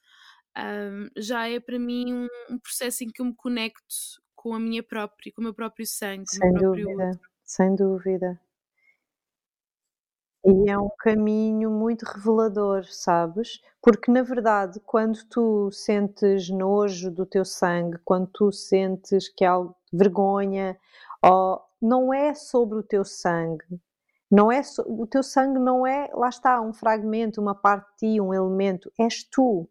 um, 0.58 1.10
já 1.18 1.48
é 1.48 1.60
para 1.60 1.78
mim 1.78 2.14
um, 2.14 2.28
um, 2.50 2.60
processo 2.60 3.04
em 3.04 3.08
que 3.08 3.22
eu 3.22 3.26
me 3.26 3.36
conecto 3.36 3.96
com 4.34 4.54
a 4.54 4.60
minha 4.60 4.82
própria, 4.82 5.32
com 5.34 5.42
o 5.42 5.44
meu 5.44 5.54
próprio 5.54 5.86
sangue, 5.86 6.30
sem 6.30 6.54
dúvida, 6.54 7.20
sem 7.44 7.76
dúvida. 7.76 8.42
E 10.44 10.70
é 10.72 10.78
um 10.78 10.90
caminho 10.98 11.70
muito 11.70 12.04
revelador, 12.04 12.84
sabes? 12.86 13.62
Porque 13.82 14.12
na 14.12 14.24
verdade, 14.24 14.80
quando 14.80 15.24
tu 15.30 15.70
sentes 15.72 16.50
nojo 16.50 17.12
do 17.12 17.26
teu 17.28 17.46
sangue, 17.46 18.00
quando 18.04 18.28
tu 18.34 18.52
sentes 18.52 19.30
que 19.30 19.46
há 19.46 19.64
vergonha, 19.94 20.78
oh, 21.24 21.60
não 21.82 22.12
é 22.12 22.34
sobre 22.34 22.80
o 22.80 22.84
teu 22.84 23.06
sangue. 23.06 23.80
Não 24.32 24.52
é 24.52 24.64
so, 24.64 24.82
o 24.88 25.06
teu 25.06 25.22
sangue 25.22 25.60
não 25.60 25.86
é, 25.86 26.10
lá 26.14 26.30
está, 26.30 26.62
um 26.62 26.74
fragmento, 26.74 27.42
uma 27.42 27.54
parte 27.54 27.88
de 27.92 28.14
ti, 28.14 28.22
um 28.22 28.34
elemento, 28.34 28.92
és 28.98 29.24
tu. 29.24 29.70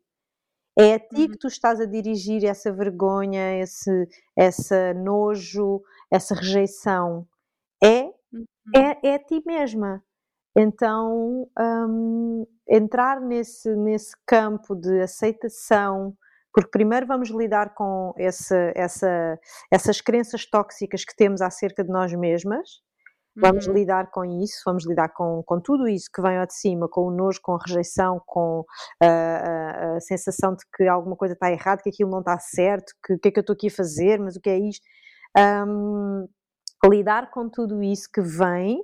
É 0.79 0.95
a 0.95 0.99
ti 1.01 1.23
uhum. 1.23 1.29
que 1.31 1.39
tu 1.39 1.49
estás 1.49 1.81
a 1.81 1.87
dirigir 1.87 2.45
essa 2.45 2.73
vergonha, 2.73 3.59
esse, 3.59 4.09
essa 4.37 4.95
nojo, 4.95 5.83
essa 6.11 6.35
rejeição. 6.35 7.27
É, 7.83 8.05
uhum. 8.33 8.45
é, 8.77 9.09
é 9.09 9.15
a 9.15 9.19
ti 9.19 9.43
mesma. 9.45 10.03
Então, 10.63 11.49
um, 11.59 12.47
entrar 12.69 13.19
nesse, 13.19 13.75
nesse 13.77 14.15
campo 14.27 14.75
de 14.75 15.01
aceitação, 15.01 16.15
porque 16.53 16.69
primeiro 16.71 17.07
vamos 17.07 17.31
lidar 17.31 17.73
com 17.73 18.13
essa, 18.19 18.71
essa, 18.77 19.39
essas 19.71 20.03
crenças 20.03 20.45
tóxicas 20.45 21.03
que 21.03 21.17
temos 21.17 21.41
acerca 21.41 21.83
de 21.83 21.89
nós 21.89 22.13
mesmas, 22.13 22.69
vamos 23.35 23.67
uhum. 23.67 23.73
lidar 23.73 24.11
com 24.11 24.23
isso, 24.23 24.61
vamos 24.67 24.87
lidar 24.87 25.09
com, 25.15 25.43
com 25.47 25.59
tudo 25.63 25.89
isso 25.89 26.11
que 26.13 26.21
vem 26.21 26.37
ao 26.37 26.45
de 26.45 26.53
cima, 26.55 26.87
com 26.91 27.07
o 27.07 27.11
nojo, 27.11 27.41
com 27.43 27.55
a 27.55 27.59
rejeição, 27.67 28.21
com 28.27 28.63
a, 29.03 29.07
a, 29.07 29.97
a 29.97 30.01
sensação 30.01 30.55
de 30.55 30.63
que 30.77 30.87
alguma 30.87 31.17
coisa 31.17 31.33
está 31.33 31.51
errada, 31.51 31.81
que 31.83 31.89
aquilo 31.89 32.11
não 32.11 32.21
está 32.21 32.39
certo, 32.39 32.93
que 33.03 33.15
o 33.15 33.19
que 33.19 33.29
é 33.29 33.31
que 33.31 33.39
eu 33.39 33.43
estou 33.43 33.55
aqui 33.55 33.69
a 33.69 33.75
fazer, 33.75 34.21
mas 34.21 34.37
o 34.37 34.41
que 34.43 34.51
é 34.51 34.59
isto? 34.59 34.85
Um, 35.67 36.29
lidar 36.85 37.31
com 37.31 37.49
tudo 37.49 37.83
isso 37.83 38.11
que 38.13 38.21
vem 38.21 38.83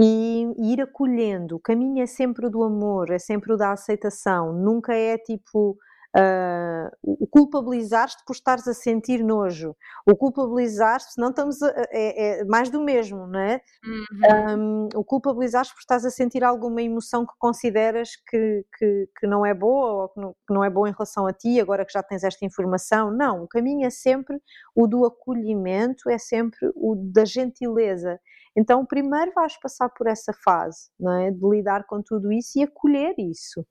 e, 0.00 0.52
ir 0.58 0.80
acolhendo. 0.80 1.56
O 1.56 1.60
caminho 1.60 2.02
é 2.02 2.06
sempre 2.06 2.46
o 2.46 2.50
do 2.50 2.62
amor, 2.62 3.10
é 3.10 3.18
sempre 3.18 3.52
o 3.52 3.56
da 3.56 3.72
aceitação, 3.72 4.52
nunca 4.52 4.94
é 4.94 5.18
tipo 5.18 5.76
uh, 6.16 6.90
o 7.02 7.26
culpabilizar-te 7.26 8.22
por 8.26 8.34
estares 8.34 8.66
a 8.68 8.74
sentir 8.74 9.22
nojo, 9.22 9.74
o 10.06 10.14
culpabilizar-te, 10.14 11.12
senão 11.12 11.30
estamos 11.30 11.62
a, 11.62 11.72
é, 11.90 12.40
é, 12.40 12.44
mais 12.44 12.70
do 12.70 12.82
mesmo, 12.82 13.26
não 13.26 13.40
é? 13.40 13.60
Uhum. 13.84 14.58
Um, 14.58 14.88
o 14.94 15.04
culpabilizar-te 15.04 15.72
por 15.72 15.80
estares 15.80 16.04
a 16.04 16.10
sentir 16.10 16.44
alguma 16.44 16.82
emoção 16.82 17.26
que 17.26 17.32
consideras 17.38 18.10
que, 18.28 18.64
que, 18.78 19.08
que 19.18 19.26
não 19.26 19.44
é 19.44 19.54
boa 19.54 20.02
ou 20.02 20.08
que 20.08 20.20
não, 20.20 20.32
que 20.32 20.54
não, 20.54 20.64
é 20.64 20.70
boa 20.70 20.88
em 20.88 20.92
relação 20.92 21.26
a 21.26 21.32
ti, 21.32 21.60
agora 21.60 21.84
que 21.84 21.92
já 21.92 22.02
tens 22.02 22.24
esta 22.24 22.44
informação. 22.44 23.10
Não, 23.10 23.42
o 23.44 23.48
caminho 23.48 23.86
é 23.86 23.90
sempre 23.90 24.40
o 24.74 24.86
do 24.86 25.04
acolhimento, 25.04 26.08
é 26.08 26.18
sempre 26.18 26.70
o 26.74 26.94
da 26.96 27.24
gentileza. 27.24 28.20
Então, 28.56 28.84
primeiro 28.84 29.32
vais 29.34 29.58
passar 29.58 29.88
por 29.88 30.06
essa 30.06 30.32
fase, 30.44 30.90
não 30.98 31.12
é? 31.12 31.30
De 31.30 31.48
lidar 31.48 31.84
com 31.86 32.02
tudo 32.02 32.32
isso 32.32 32.58
e 32.58 32.62
acolher 32.62 33.14
isso. 33.18 33.66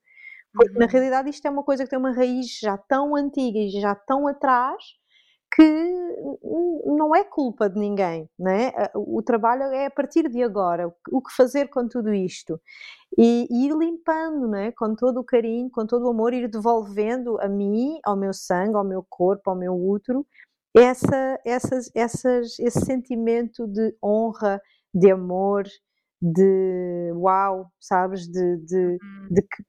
Porque, 0.54 0.74
uhum. 0.74 0.80
na 0.80 0.86
realidade, 0.86 1.30
isto 1.30 1.46
é 1.46 1.50
uma 1.50 1.64
coisa 1.64 1.84
que 1.84 1.90
tem 1.90 2.00
uma 2.00 2.14
raiz 2.14 2.58
já 2.60 2.78
tão 2.78 3.16
antiga 3.16 3.60
e 3.60 3.70
já 3.70 3.96
tão 3.96 4.28
atrás 4.28 4.84
que 5.54 5.64
não 6.86 7.14
é 7.14 7.26
culpa 7.26 7.70
de 7.70 7.78
ninguém, 7.78 8.30
né? 8.40 8.72
O 8.96 9.22
trabalho 9.22 9.64
é 9.64 9.88
a 9.88 9.92
partir 9.92 10.30
de 10.30 10.42
agora, 10.42 10.88
o 11.12 11.22
que 11.22 11.36
fazer 11.36 11.68
com 11.68 11.88
tudo 11.90 12.14
isto 12.14 12.60
e, 13.18 13.48
e 13.50 13.66
ir 13.68 13.74
limpando, 13.76 14.48
né? 14.48 14.72
Com 14.72 14.96
todo 14.96 15.20
o 15.20 15.26
carinho, 15.26 15.70
com 15.70 15.86
todo 15.86 16.06
o 16.06 16.10
amor, 16.12 16.34
ir 16.34 16.48
devolvendo 16.48 17.38
a 17.42 17.50
mim, 17.50 18.00
ao 18.06 18.16
meu 18.16 18.34
sangue, 18.34 18.76
ao 18.78 18.84
meu 18.86 19.06
corpo, 19.10 19.50
ao 19.50 19.56
meu 19.56 19.74
útero, 19.74 20.26
essa, 20.76 21.40
essas, 21.46 21.92
essas, 21.96 22.60
esse 22.60 22.86
sentimento 22.86 23.68
de 23.68 23.96
honra, 24.04 24.62
de 24.94 25.12
amor, 25.12 25.64
de 26.22 27.12
uau, 27.16 27.72
sabes, 27.80 28.28
de, 28.28 28.58
de, 28.66 28.78
uhum. 28.78 29.28
de 29.30 29.42
que, 29.42 29.64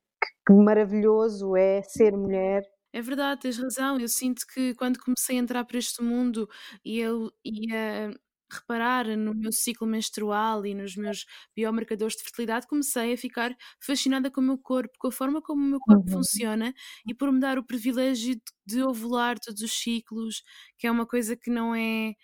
que 0.46 0.53
maravilhoso 0.53 1.57
é 1.57 1.82
ser 1.82 2.16
mulher 2.16 2.62
é 2.92 3.00
verdade, 3.00 3.40
tens 3.40 3.59
razão. 3.59 3.98
Eu 3.98 4.09
sinto 4.09 4.42
que 4.53 4.74
quando 4.74 4.98
comecei 4.98 5.36
a 5.38 5.40
entrar 5.40 5.64
para 5.64 5.78
este 5.78 6.03
mundo 6.03 6.46
e 6.84 6.98
eu 6.98 7.32
ia 7.42 8.11
reparar 8.53 9.07
no 9.16 9.34
meu 9.34 9.53
ciclo 9.53 9.86
menstrual 9.86 10.64
e 10.66 10.74
nos 10.74 10.96
meus 10.96 11.24
biomarcadores 11.55 12.16
de 12.16 12.22
fertilidade, 12.22 12.66
comecei 12.66 13.12
a 13.14 13.16
ficar 13.16 13.55
fascinada 13.80 14.30
com 14.30 14.40
o 14.40 14.44
meu 14.44 14.59
corpo, 14.59 14.92
com 14.98 15.09
a 15.09 15.12
forma 15.12 15.42
como 15.42 15.62
o 15.62 15.68
meu 15.68 15.80
corpo 15.80 16.05
uhum. 16.07 16.18
funciona 16.18 16.74
e 17.07 17.14
por 17.14 17.32
me 17.32 17.40
dar 17.40 17.59
o 17.59 17.64
privilégio 17.64 18.40
de, 18.66 18.82
ovular 18.82 19.38
todos 19.38 19.62
os 19.62 19.72
ciclos, 19.72 20.42
que 20.78 20.86
é 20.86 20.90
uma 20.90 21.07
coisa 21.07 21.36
que 21.36 21.50
não 21.50 21.74
é 21.74 22.14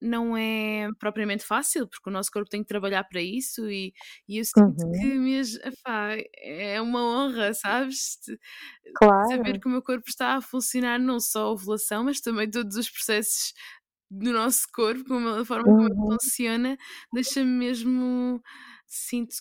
não 0.00 0.36
é 0.36 0.88
propriamente 0.98 1.44
fácil, 1.44 1.88
porque 1.88 2.08
o 2.08 2.12
nosso 2.12 2.30
corpo 2.30 2.48
tem 2.48 2.62
que 2.62 2.68
trabalhar 2.68 3.02
para 3.04 3.20
isso 3.20 3.68
e, 3.68 3.92
e 4.28 4.38
eu 4.38 4.44
sinto 4.44 4.84
uhum. 4.84 4.92
que 4.92 5.06
mesmo, 5.06 5.60
epá, 5.64 6.16
é 6.36 6.80
uma 6.80 7.00
honra, 7.02 7.52
sabes? 7.52 8.18
Claro. 8.96 9.28
Saber 9.28 9.60
que 9.60 9.66
o 9.66 9.70
meu 9.70 9.82
corpo 9.82 10.04
está 10.08 10.36
a 10.36 10.40
funcionar 10.40 10.98
não 10.98 11.18
só 11.18 11.46
a 11.46 11.50
ovulação, 11.50 12.04
mas 12.04 12.20
também 12.20 12.48
todos 12.48 12.76
os 12.76 12.88
processos 12.88 13.52
do 14.10 14.32
nosso 14.32 14.66
corpo, 14.72 15.04
como 15.04 15.28
a 15.28 15.44
forma 15.44 15.64
como 15.64 15.82
ele 15.82 15.94
uhum. 15.94 16.12
funciona, 16.12 16.76
deixa-me 17.12 17.50
mesmo, 17.50 18.42
sinto 18.86 19.36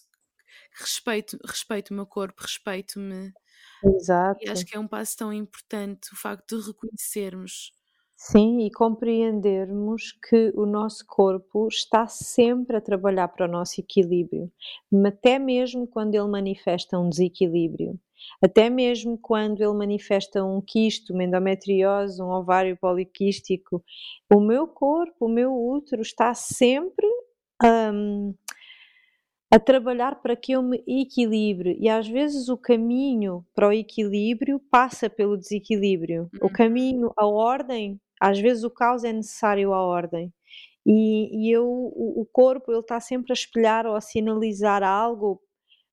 respeito, 0.80 1.38
respeito 1.46 1.92
o 1.92 1.94
meu 1.94 2.06
corpo, 2.06 2.42
respeito-me. 2.42 3.34
Exato. 3.84 4.40
E 4.44 4.50
acho 4.50 4.66
que 4.66 4.76
é 4.76 4.80
um 4.80 4.88
passo 4.88 5.18
tão 5.18 5.32
importante 5.32 6.12
o 6.12 6.16
facto 6.16 6.60
de 6.60 6.68
reconhecermos 6.68 7.72
Sim, 8.20 8.66
e 8.66 8.72
compreendermos 8.72 10.12
que 10.28 10.52
o 10.56 10.66
nosso 10.66 11.06
corpo 11.06 11.68
está 11.68 12.08
sempre 12.08 12.76
a 12.76 12.82
trabalhar 12.82 13.28
para 13.28 13.46
o 13.46 13.52
nosso 13.52 13.80
equilíbrio, 13.80 14.52
até 15.06 15.38
mesmo 15.38 15.88
quando 15.88 16.16
ele 16.16 16.28
manifesta 16.28 16.98
um 16.98 17.10
desequilíbrio, 17.10 18.00
até 18.42 18.70
mesmo 18.70 19.18
quando 19.18 19.62
ele 19.62 19.74
manifesta 19.74 20.44
um 20.44 20.62
quisto, 20.62 21.14
uma 21.14 21.24
endometriose, 21.24 22.22
um 22.22 22.30
ovário 22.30 22.78
poliquístico, 22.78 23.84
o 24.34 24.40
meu 24.40 24.68
corpo, 24.68 25.26
o 25.26 25.30
meu 25.30 25.54
útero 25.54 26.02
está 26.02 26.34
sempre 26.34 27.08
um, 27.64 28.34
a 29.52 29.60
trabalhar 29.60 30.22
para 30.22 30.36
que 30.36 30.52
eu 30.52 30.62
me 30.62 30.84
equilibre 30.88 31.78
e 31.80 31.88
às 31.88 32.08
vezes 32.08 32.50
o 32.50 32.58
caminho 32.58 33.46
para 33.56 33.70
o 33.70 33.74
equilíbrio 33.74 34.60
passa 34.70 35.10
pelo 35.10 35.38
desequilíbrio. 35.38 36.30
O 36.42 36.46
uhum. 36.46 36.52
caminho, 36.52 37.12
a 37.16 37.26
ordem 37.26 38.00
às 38.20 38.40
vezes 38.40 38.64
o 38.64 38.70
caos 38.70 39.04
é 39.04 39.14
necessário 39.14 39.74
à 39.74 39.82
ordem. 39.82 40.34
E, 40.86 41.48
e 41.48 41.52
eu, 41.52 41.66
o, 41.68 42.22
o 42.22 42.26
corpo 42.26 42.72
ele 42.72 42.80
está 42.80 43.00
sempre 43.00 43.32
a 43.32 43.36
espelhar 43.36 43.86
ou 43.86 43.96
a 43.96 44.02
sinalizar 44.02 44.84
algo 44.84 45.42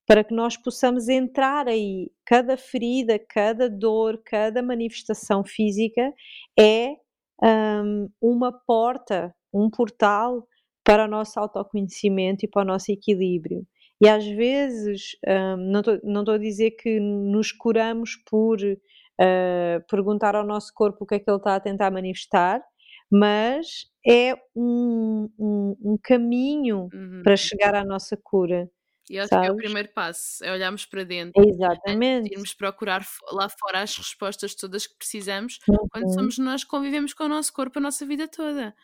para 0.06 0.22
que 0.22 0.34
nós 0.34 0.56
possamos 0.56 1.08
entrar 1.08 1.66
aí. 1.68 2.10
Cada 2.24 2.56
ferida, 2.56 3.18
cada 3.18 3.68
dor, 3.68 4.20
cada 4.24 4.62
manifestação 4.62 5.42
física 5.44 6.12
é 6.58 6.94
um, 7.42 8.08
uma 8.20 8.52
porta, 8.52 9.34
um 9.52 9.70
portal 9.70 10.46
para 10.84 11.04
o 11.04 11.08
nosso 11.08 11.40
autoconhecimento 11.40 12.44
e 12.44 12.48
para 12.48 12.62
o 12.62 12.66
nosso 12.66 12.92
equilíbrio. 12.92 13.66
E 14.00 14.08
às 14.08 14.26
vezes, 14.26 15.16
um, 15.26 15.56
não 16.02 16.20
estou 16.20 16.34
a 16.34 16.38
dizer 16.38 16.72
que 16.72 17.00
nos 17.00 17.52
curamos 17.52 18.16
por 18.28 18.58
uh, 18.60 19.86
perguntar 19.88 20.34
ao 20.34 20.44
nosso 20.44 20.72
corpo 20.74 21.04
o 21.04 21.06
que 21.06 21.14
é 21.14 21.18
que 21.18 21.30
ele 21.30 21.38
está 21.38 21.54
a 21.54 21.60
tentar 21.60 21.90
manifestar, 21.90 22.62
mas 23.10 23.86
é 24.06 24.34
um, 24.54 25.30
um, 25.38 25.76
um 25.82 25.98
caminho 26.02 26.88
uhum. 26.92 27.22
para 27.22 27.36
chegar 27.36 27.74
à 27.74 27.84
nossa 27.84 28.18
cura. 28.22 28.68
E 29.08 29.18
acho 29.18 29.28
sabes? 29.28 29.46
que 29.46 29.50
é 29.50 29.52
o 29.52 29.56
primeiro 29.56 29.88
passo, 29.90 30.42
é 30.42 30.52
olharmos 30.52 30.86
para 30.86 31.04
dentro. 31.04 31.46
Exatamente. 31.46 32.30
É 32.30 32.34
irmos 32.34 32.54
procurar 32.54 33.06
lá 33.32 33.48
fora 33.48 33.82
as 33.82 33.96
respostas 33.96 34.54
todas 34.54 34.86
que 34.86 34.96
precisamos 34.96 35.58
uhum. 35.68 35.88
quando 35.90 36.14
somos 36.14 36.38
nós 36.38 36.64
que 36.64 36.70
convivemos 36.70 37.12
com 37.12 37.24
o 37.24 37.28
nosso 37.28 37.52
corpo 37.52 37.78
a 37.78 37.82
nossa 37.82 38.06
vida 38.06 38.26
toda. 38.26 38.74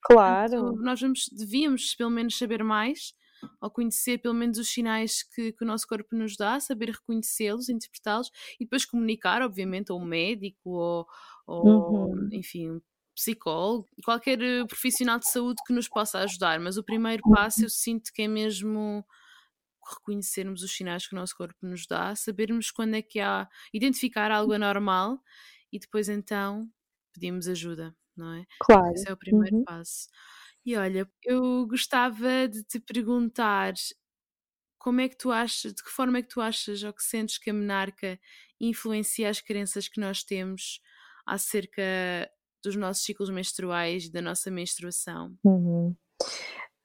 Claro. 0.00 0.50
Portanto, 0.50 0.82
nós 0.82 1.00
vamos, 1.00 1.28
devíamos 1.32 1.94
pelo 1.94 2.10
menos 2.10 2.38
saber 2.38 2.62
mais 2.62 3.14
ao 3.60 3.70
conhecer 3.70 4.18
pelo 4.18 4.34
menos 4.34 4.58
os 4.58 4.68
sinais 4.68 5.22
que, 5.22 5.52
que 5.52 5.64
o 5.64 5.66
nosso 5.66 5.86
corpo 5.86 6.14
nos 6.14 6.36
dá, 6.36 6.58
saber 6.60 6.90
reconhecê-los, 6.90 7.68
interpretá-los 7.68 8.30
e 8.58 8.64
depois 8.64 8.84
comunicar, 8.84 9.42
obviamente, 9.42 9.90
a 9.90 9.94
um 9.94 10.04
médico 10.04 10.70
ou, 10.70 11.06
ou 11.46 11.66
uhum. 11.66 12.28
enfim, 12.32 12.80
psicólogo, 13.14 13.86
qualquer 14.04 14.40
eh, 14.40 14.64
profissional 14.66 15.18
de 15.18 15.30
saúde 15.30 15.62
que 15.66 15.72
nos 15.72 15.88
possa 15.88 16.18
ajudar, 16.20 16.58
mas 16.58 16.76
o 16.76 16.84
primeiro 16.84 17.22
passo 17.30 17.60
uhum. 17.60 17.66
eu 17.66 17.70
sinto 17.70 18.12
que 18.12 18.22
é 18.22 18.28
mesmo 18.28 19.04
reconhecermos 19.88 20.62
os 20.62 20.74
sinais 20.74 21.06
que 21.06 21.14
o 21.14 21.18
nosso 21.18 21.36
corpo 21.36 21.66
nos 21.66 21.86
dá, 21.86 22.14
sabermos 22.14 22.70
quando 22.70 22.94
é 22.94 23.02
que 23.02 23.20
há, 23.20 23.48
identificar 23.72 24.30
algo 24.30 24.52
anormal 24.52 25.20
e 25.72 25.78
depois 25.78 26.08
então 26.08 26.68
pedimos 27.12 27.48
ajuda, 27.48 27.94
não 28.16 28.32
é? 28.34 28.44
Claro. 28.60 28.92
Esse 28.94 29.08
é 29.08 29.12
o 29.12 29.16
primeiro 29.16 29.56
uhum. 29.56 29.64
passo. 29.64 30.08
E 30.64 30.76
olha, 30.76 31.08
eu 31.22 31.66
gostava 31.66 32.48
de 32.48 32.64
te 32.64 32.80
perguntar 32.80 33.74
como 34.78 35.00
é 35.00 35.08
que 35.08 35.16
tu 35.16 35.30
achas, 35.30 35.72
de 35.72 35.82
que 35.82 35.90
forma 35.90 36.18
é 36.18 36.22
que 36.22 36.28
tu 36.28 36.40
achas 36.40 36.82
ou 36.82 36.92
que 36.92 37.02
sentes 37.02 37.38
que 37.38 37.50
a 37.50 37.54
menarca 37.54 38.18
influencia 38.60 39.28
as 39.28 39.40
crenças 39.40 39.88
que 39.88 40.00
nós 40.00 40.22
temos 40.22 40.80
acerca 41.26 41.82
dos 42.62 42.76
nossos 42.76 43.04
ciclos 43.04 43.30
menstruais 43.30 44.06
e 44.06 44.12
da 44.12 44.22
nossa 44.22 44.50
menstruação? 44.50 45.36
Uhum. 45.44 45.94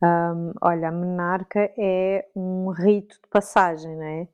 Um, 0.02 0.54
olha, 0.62 0.88
a 0.88 0.92
menarca 0.92 1.72
é 1.78 2.26
um 2.36 2.70
rito 2.70 3.20
de 3.22 3.28
passagem, 3.30 3.96
não 3.96 4.04
é? 4.04 4.28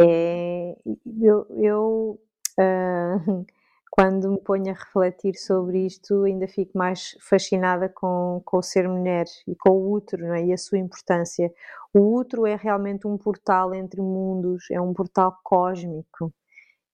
é 0.00 0.76
eu, 1.20 1.46
eu 1.50 2.20
uh, 2.58 3.46
quando 3.90 4.30
me 4.30 4.40
ponho 4.40 4.70
a 4.70 4.74
refletir 4.74 5.34
sobre 5.36 5.86
isto, 5.86 6.24
ainda 6.24 6.46
fico 6.46 6.76
mais 6.76 7.16
fascinada 7.18 7.88
com, 7.88 8.42
com 8.44 8.58
o 8.58 8.62
ser 8.62 8.86
mulher 8.86 9.24
e 9.48 9.56
com 9.56 9.70
o 9.70 9.92
útero 9.92 10.34
é? 10.34 10.44
e 10.44 10.52
a 10.52 10.58
sua 10.58 10.78
importância. 10.78 11.50
O 11.94 12.14
útero 12.14 12.46
é 12.46 12.54
realmente 12.56 13.06
um 13.06 13.16
portal 13.16 13.74
entre 13.74 14.02
mundos, 14.02 14.70
é 14.70 14.78
um 14.78 14.92
portal 14.92 15.38
cósmico. 15.42 16.30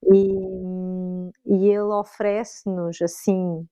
E, 0.04 1.30
e 1.44 1.68
ele 1.68 1.92
oferece-nos, 1.92 3.00
assim, 3.02 3.66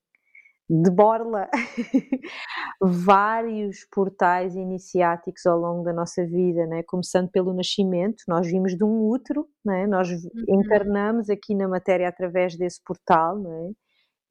de 0.73 0.89
borla 0.89 1.49
vários 2.81 3.85
portais 3.91 4.55
iniciáticos 4.55 5.45
ao 5.45 5.59
longo 5.59 5.83
da 5.83 5.91
nossa 5.91 6.25
vida, 6.25 6.65
né? 6.65 6.81
começando 6.83 7.29
pelo 7.29 7.53
nascimento, 7.53 8.23
nós 8.25 8.47
vimos 8.47 8.77
de 8.77 8.83
um 8.85 9.09
útero, 9.09 9.45
né? 9.65 9.85
nós 9.85 10.09
uhum. 10.09 10.29
encarnamos 10.47 11.29
aqui 11.29 11.53
na 11.53 11.67
matéria 11.67 12.07
através 12.07 12.55
desse 12.55 12.81
portal, 12.85 13.37
né? 13.37 13.71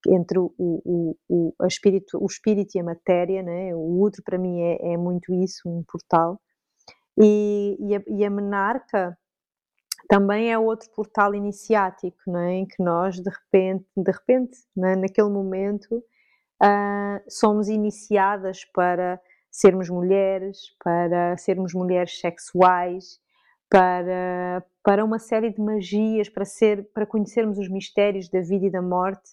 entre 0.09 0.38
o, 0.38 0.51
o, 0.57 1.14
o, 1.28 1.55
o, 1.59 1.66
espírito, 1.66 2.16
o 2.18 2.24
espírito 2.24 2.74
e 2.74 2.80
a 2.80 2.84
matéria, 2.84 3.43
né? 3.43 3.74
o 3.74 4.01
útero 4.01 4.22
para 4.24 4.38
mim 4.38 4.62
é, 4.62 4.95
é 4.95 4.97
muito 4.97 5.34
isso, 5.34 5.68
um 5.68 5.84
portal, 5.86 6.41
e, 7.20 7.76
e, 7.80 7.97
a, 7.97 8.03
e 8.07 8.24
a 8.24 8.30
menarca 8.30 9.14
também 10.09 10.51
é 10.51 10.59
outro 10.59 10.88
portal 10.97 11.34
iniciático, 11.34 12.18
né? 12.26 12.55
em 12.55 12.66
que 12.66 12.82
nós 12.82 13.16
de 13.16 13.28
repente, 13.28 13.84
de 13.95 14.11
repente, 14.11 14.57
né? 14.74 14.97
naquele 14.97 15.28
momento, 15.28 16.03
uh, 16.63 17.23
somos 17.29 17.69
iniciadas 17.69 18.65
para 18.65 19.21
sermos 19.51 19.89
mulheres, 19.89 20.59
para 20.83 21.37
sermos 21.37 21.75
mulheres 21.75 22.21
sexuais, 22.21 23.19
para, 23.69 24.65
para 24.83 25.05
uma 25.05 25.19
série 25.19 25.51
de 25.51 25.61
magias, 25.61 26.29
para, 26.29 26.45
ser, 26.45 26.91
para 26.93 27.07
conhecermos 27.07 27.59
os 27.59 27.69
mistérios 27.69 28.29
da 28.29 28.41
vida 28.41 28.67
e 28.67 28.71
da 28.71 28.83
morte. 28.83 29.31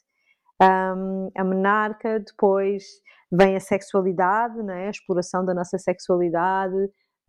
Um, 0.62 1.30
a 1.36 1.44
menarca, 1.44 2.20
depois 2.20 2.84
vem 3.32 3.56
a 3.56 3.60
sexualidade, 3.60 4.62
né? 4.64 4.88
a 4.88 4.90
exploração 4.90 5.46
da 5.46 5.54
nossa 5.54 5.78
sexualidade, 5.78 6.76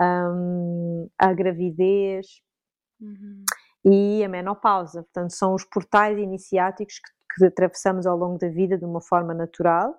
um, 0.01 1.09
a 1.19 1.33
gravidez 1.33 2.27
uhum. 3.01 3.45
e 3.85 4.25
a 4.25 4.29
menopausa. 4.29 5.03
Portanto, 5.03 5.31
são 5.33 5.55
os 5.55 5.65
portais 5.65 6.19
iniciáticos 6.19 6.99
que, 6.99 7.18
que 7.39 7.47
atravessamos 7.47 8.07
ao 8.07 8.17
longo 8.17 8.39
da 8.39 8.49
vida 8.49 8.77
de 8.77 8.85
uma 8.85 9.01
forma 9.01 9.33
natural 9.33 9.95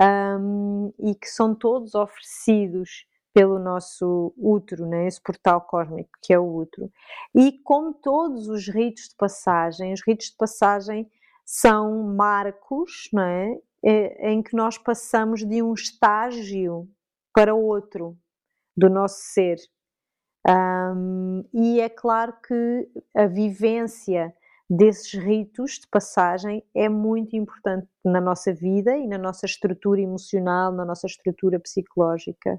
um, 0.00 0.92
e 0.98 1.14
que 1.14 1.28
são 1.28 1.54
todos 1.54 1.94
oferecidos 1.94 3.06
pelo 3.32 3.58
nosso 3.58 4.34
útero, 4.36 4.86
né? 4.86 5.06
esse 5.06 5.20
portal 5.20 5.62
cósmico 5.62 6.10
que 6.20 6.34
é 6.34 6.38
o 6.38 6.54
útero. 6.54 6.90
E 7.34 7.52
como 7.62 7.94
todos 7.94 8.48
os 8.48 8.68
ritos 8.68 9.08
de 9.08 9.16
passagem, 9.16 9.92
os 9.92 10.02
ritos 10.06 10.26
de 10.26 10.36
passagem 10.36 11.10
são 11.44 12.02
marcos 12.14 13.08
não 13.12 13.22
é? 13.22 13.58
é 13.84 14.32
em 14.32 14.42
que 14.42 14.54
nós 14.54 14.76
passamos 14.76 15.46
de 15.46 15.62
um 15.62 15.72
estágio 15.72 16.88
para 17.32 17.54
outro 17.54 18.16
do 18.76 18.90
nosso 18.90 19.20
ser. 19.20 19.56
Um, 20.46 21.44
e 21.54 21.80
é 21.80 21.88
claro 21.88 22.34
que 22.46 22.88
a 23.14 23.26
vivência 23.26 24.34
desses 24.74 25.12
ritos 25.12 25.72
de 25.72 25.86
passagem 25.86 26.64
é 26.74 26.88
muito 26.88 27.36
importante 27.36 27.86
na 28.02 28.22
nossa 28.22 28.54
vida 28.54 28.96
e 28.96 29.06
na 29.06 29.18
nossa 29.18 29.44
estrutura 29.44 30.00
emocional, 30.00 30.72
na 30.72 30.82
nossa 30.82 31.06
estrutura 31.06 31.60
psicológica. 31.60 32.58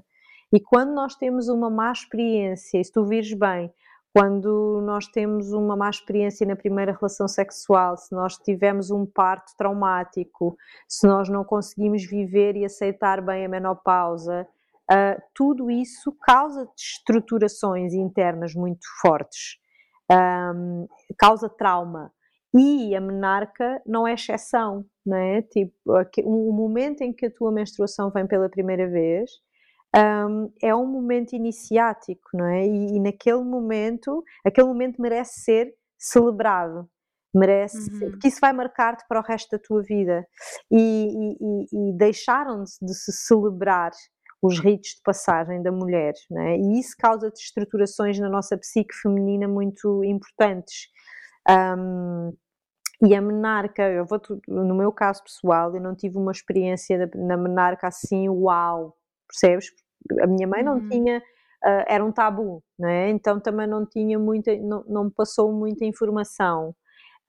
E 0.52 0.60
quando 0.60 0.94
nós 0.94 1.16
temos 1.16 1.48
uma 1.48 1.68
má 1.68 1.90
experiência, 1.90 2.80
e 2.80 2.84
se 2.84 2.92
tu 2.92 3.04
vires 3.04 3.34
bem, 3.34 3.68
quando 4.14 4.80
nós 4.86 5.08
temos 5.08 5.52
uma 5.52 5.74
má 5.74 5.90
experiência 5.90 6.46
na 6.46 6.54
primeira 6.54 6.92
relação 6.92 7.26
sexual, 7.26 7.96
se 7.96 8.14
nós 8.14 8.36
tivemos 8.36 8.92
um 8.92 9.04
parto 9.04 9.50
traumático, 9.58 10.56
se 10.88 11.08
nós 11.08 11.28
não 11.28 11.42
conseguimos 11.42 12.04
viver 12.04 12.54
e 12.54 12.64
aceitar 12.64 13.20
bem 13.20 13.44
a 13.44 13.48
menopausa, 13.48 14.46
uh, 14.88 15.20
tudo 15.34 15.68
isso 15.68 16.12
causa 16.22 16.68
estruturações 16.78 17.92
internas 17.92 18.54
muito 18.54 18.86
fortes, 19.02 19.58
um, 20.10 20.86
causa 21.18 21.48
trauma. 21.48 22.12
E 22.56 22.94
a 22.94 23.00
menarca 23.00 23.82
não 23.84 24.06
é 24.06 24.14
exceção, 24.14 24.84
não 25.04 25.16
é? 25.16 25.42
Tipo, 25.42 25.74
o 26.24 26.52
momento 26.52 27.02
em 27.02 27.12
que 27.12 27.26
a 27.26 27.30
tua 27.30 27.50
menstruação 27.50 28.10
vem 28.10 28.26
pela 28.26 28.48
primeira 28.48 28.88
vez, 28.88 29.30
um, 29.94 30.52
é 30.62 30.74
um 30.74 30.86
momento 30.86 31.34
iniciático, 31.34 32.30
não 32.32 32.46
é? 32.46 32.66
E, 32.66 32.96
e, 32.96 33.00
naquele 33.00 33.42
momento, 33.42 34.22
aquele 34.44 34.68
momento 34.68 35.00
merece 35.00 35.40
ser 35.40 35.74
celebrado, 35.98 36.88
merece, 37.34 37.90
uhum. 37.92 38.10
porque 38.10 38.28
isso 38.28 38.38
vai 38.40 38.52
marcar-te 38.52 39.04
para 39.08 39.20
o 39.20 39.22
resto 39.22 39.50
da 39.50 39.58
tua 39.58 39.82
vida. 39.82 40.26
E, 40.70 41.36
e, 41.40 41.90
e 41.90 41.96
deixaram 41.96 42.62
de, 42.62 42.70
de 42.80 42.94
se 42.94 43.12
celebrar 43.12 43.90
os 44.42 44.58
ritos 44.58 44.90
de 44.90 45.02
passagem 45.02 45.62
da 45.62 45.72
mulher, 45.72 46.12
é? 46.38 46.56
e 46.56 46.78
isso 46.78 46.94
causa 46.98 47.32
estruturações 47.34 48.18
na 48.18 48.28
nossa 48.28 48.56
psique 48.56 48.94
feminina 48.94 49.48
muito 49.48 50.04
importantes. 50.04 50.88
Um, 51.48 52.32
e 53.02 53.14
a 53.14 53.20
menarca, 53.20 53.82
eu 53.82 54.06
vou, 54.06 54.20
no 54.48 54.74
meu 54.74 54.92
caso 54.92 55.22
pessoal, 55.22 55.74
eu 55.74 55.80
não 55.80 55.94
tive 55.94 56.16
uma 56.16 56.32
experiência 56.32 57.10
na 57.14 57.36
menarca 57.36 57.88
assim, 57.88 58.28
uau, 58.28 58.96
percebes? 59.28 59.70
a 60.20 60.26
minha 60.26 60.46
mãe 60.46 60.62
não 60.62 60.74
uhum. 60.74 60.88
tinha, 60.88 61.18
uh, 61.18 61.84
era 61.88 62.04
um 62.04 62.12
tabu, 62.12 62.62
não 62.78 62.88
é? 62.88 63.10
Então 63.10 63.40
também 63.40 63.66
não 63.66 63.86
tinha 63.86 64.18
muita, 64.18 64.54
não, 64.56 64.84
não 64.86 65.04
me 65.04 65.10
passou 65.10 65.52
muita 65.52 65.84
informação. 65.84 66.74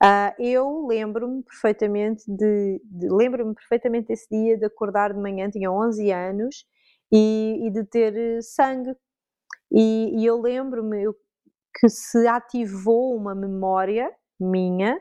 Uh, 0.02 0.30
eu 0.38 0.86
lembro-me 0.86 1.42
perfeitamente 1.42 2.22
de, 2.28 2.80
de 2.84 3.08
lembro-me 3.08 3.54
perfeitamente 3.54 4.08
desse 4.08 4.28
dia 4.30 4.58
de 4.58 4.66
acordar 4.66 5.12
de 5.12 5.18
manhã, 5.18 5.48
tinha 5.48 5.70
11 5.70 6.12
anos, 6.12 6.66
e, 7.12 7.66
e 7.66 7.70
de 7.70 7.84
ter 7.84 8.42
sangue. 8.42 8.94
E, 9.70 10.20
e 10.20 10.26
eu 10.26 10.40
lembro-me 10.40 11.04
que 11.78 11.88
se 11.88 12.26
ativou 12.26 13.16
uma 13.16 13.34
memória 13.34 14.10
minha 14.40 15.00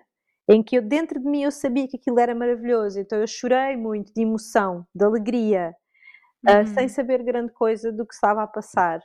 em 0.50 0.62
que 0.62 0.78
eu 0.78 0.82
dentro 0.82 1.20
de 1.20 1.28
mim 1.28 1.44
eu 1.44 1.52
sabia 1.52 1.88
que 1.88 1.98
aquilo 1.98 2.20
era 2.20 2.36
maravilhoso, 2.36 3.00
então 3.00 3.20
eu 3.20 3.28
chorei 3.28 3.76
muito 3.76 4.14
de 4.14 4.22
emoção, 4.22 4.86
de 4.94 5.04
alegria, 5.04 5.76
uh, 6.48 6.68
sem 6.68 6.88
saber 6.88 7.24
grande 7.24 7.52
coisa 7.52 7.92
do 7.92 8.06
que 8.06 8.14
estava 8.14 8.44
a 8.44 8.48
passar. 8.48 9.02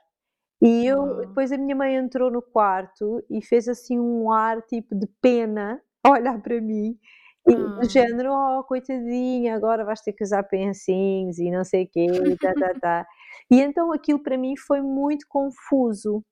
E 0.62 0.86
eu, 0.86 0.98
uhum. 0.98 1.20
depois 1.20 1.50
a 1.50 1.56
minha 1.56 1.74
mãe 1.74 1.96
entrou 1.96 2.30
no 2.30 2.42
quarto 2.42 3.24
e 3.30 3.42
fez 3.42 3.66
assim 3.66 3.98
um 3.98 4.30
ar 4.30 4.60
tipo 4.62 4.94
de 4.94 5.06
pena 5.22 5.80
a 6.04 6.10
olhar 6.12 6.40
para 6.42 6.60
mim. 6.60 6.98
E 7.46 7.54
do 7.54 7.88
género, 7.88 8.32
oh 8.32 8.64
coitadinha, 8.64 9.56
agora 9.56 9.84
vais 9.84 10.00
ter 10.02 10.12
que 10.12 10.22
usar 10.24 10.42
pensinhos 10.44 11.38
e 11.38 11.50
não 11.50 11.64
sei 11.64 11.84
o 11.84 11.88
quê, 11.90 12.06
tá, 12.40 12.52
tá, 12.54 12.74
tá. 12.80 13.06
E 13.50 13.60
então 13.60 13.92
aquilo 13.92 14.22
para 14.22 14.36
mim 14.36 14.54
foi 14.56 14.80
muito 14.82 15.26
confuso. 15.28 16.22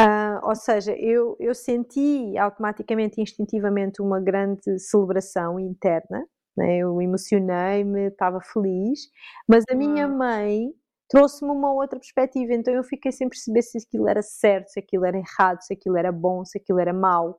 Uh, 0.00 0.40
ou 0.44 0.54
seja, 0.56 0.92
eu, 0.96 1.36
eu 1.38 1.54
senti 1.54 2.36
automaticamente, 2.38 3.20
instintivamente, 3.20 4.02
uma 4.02 4.20
grande 4.20 4.78
celebração 4.78 5.60
interna, 5.60 6.26
né? 6.56 6.78
Eu 6.78 7.00
emocionei-me, 7.00 8.08
estava 8.08 8.40
feliz, 8.40 9.00
mas 9.48 9.64
a 9.70 9.74
minha 9.74 10.08
mãe 10.08 10.72
trouxe-me 11.08 11.50
uma 11.52 11.72
outra 11.72 11.98
perspectiva, 11.98 12.54
então 12.54 12.74
eu 12.74 12.82
fiquei 12.82 13.12
sem 13.12 13.28
perceber 13.28 13.62
se 13.62 13.78
aquilo 13.78 14.08
era 14.08 14.22
certo, 14.22 14.68
se 14.70 14.80
aquilo 14.80 15.04
era 15.04 15.18
errado, 15.18 15.60
se 15.62 15.74
aquilo 15.74 15.96
era 15.98 16.10
bom, 16.10 16.44
se 16.44 16.58
aquilo 16.58 16.80
era 16.80 16.92
mau. 16.92 17.38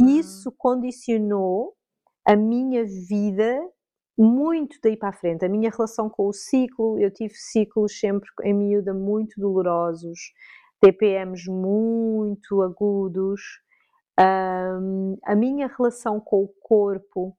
E 0.00 0.18
isso 0.18 0.52
condicionou 0.56 1.74
a 2.28 2.36
minha 2.36 2.84
vida 2.84 3.58
muito 4.18 4.78
daí 4.82 4.98
para 4.98 5.08
a 5.08 5.12
frente. 5.12 5.46
A 5.46 5.48
minha 5.48 5.70
relação 5.70 6.10
com 6.10 6.28
o 6.28 6.32
ciclo, 6.32 6.98
eu 6.98 7.10
tive 7.10 7.34
ciclos 7.34 7.98
sempre 7.98 8.28
em 8.42 8.52
miúda 8.52 8.92
muito 8.92 9.40
dolorosos, 9.40 10.18
TPMs 10.78 11.50
muito 11.50 12.60
agudos. 12.60 13.40
Um, 14.20 15.16
a 15.24 15.34
minha 15.34 15.68
relação 15.68 16.20
com 16.20 16.44
o 16.44 16.48
corpo 16.60 17.34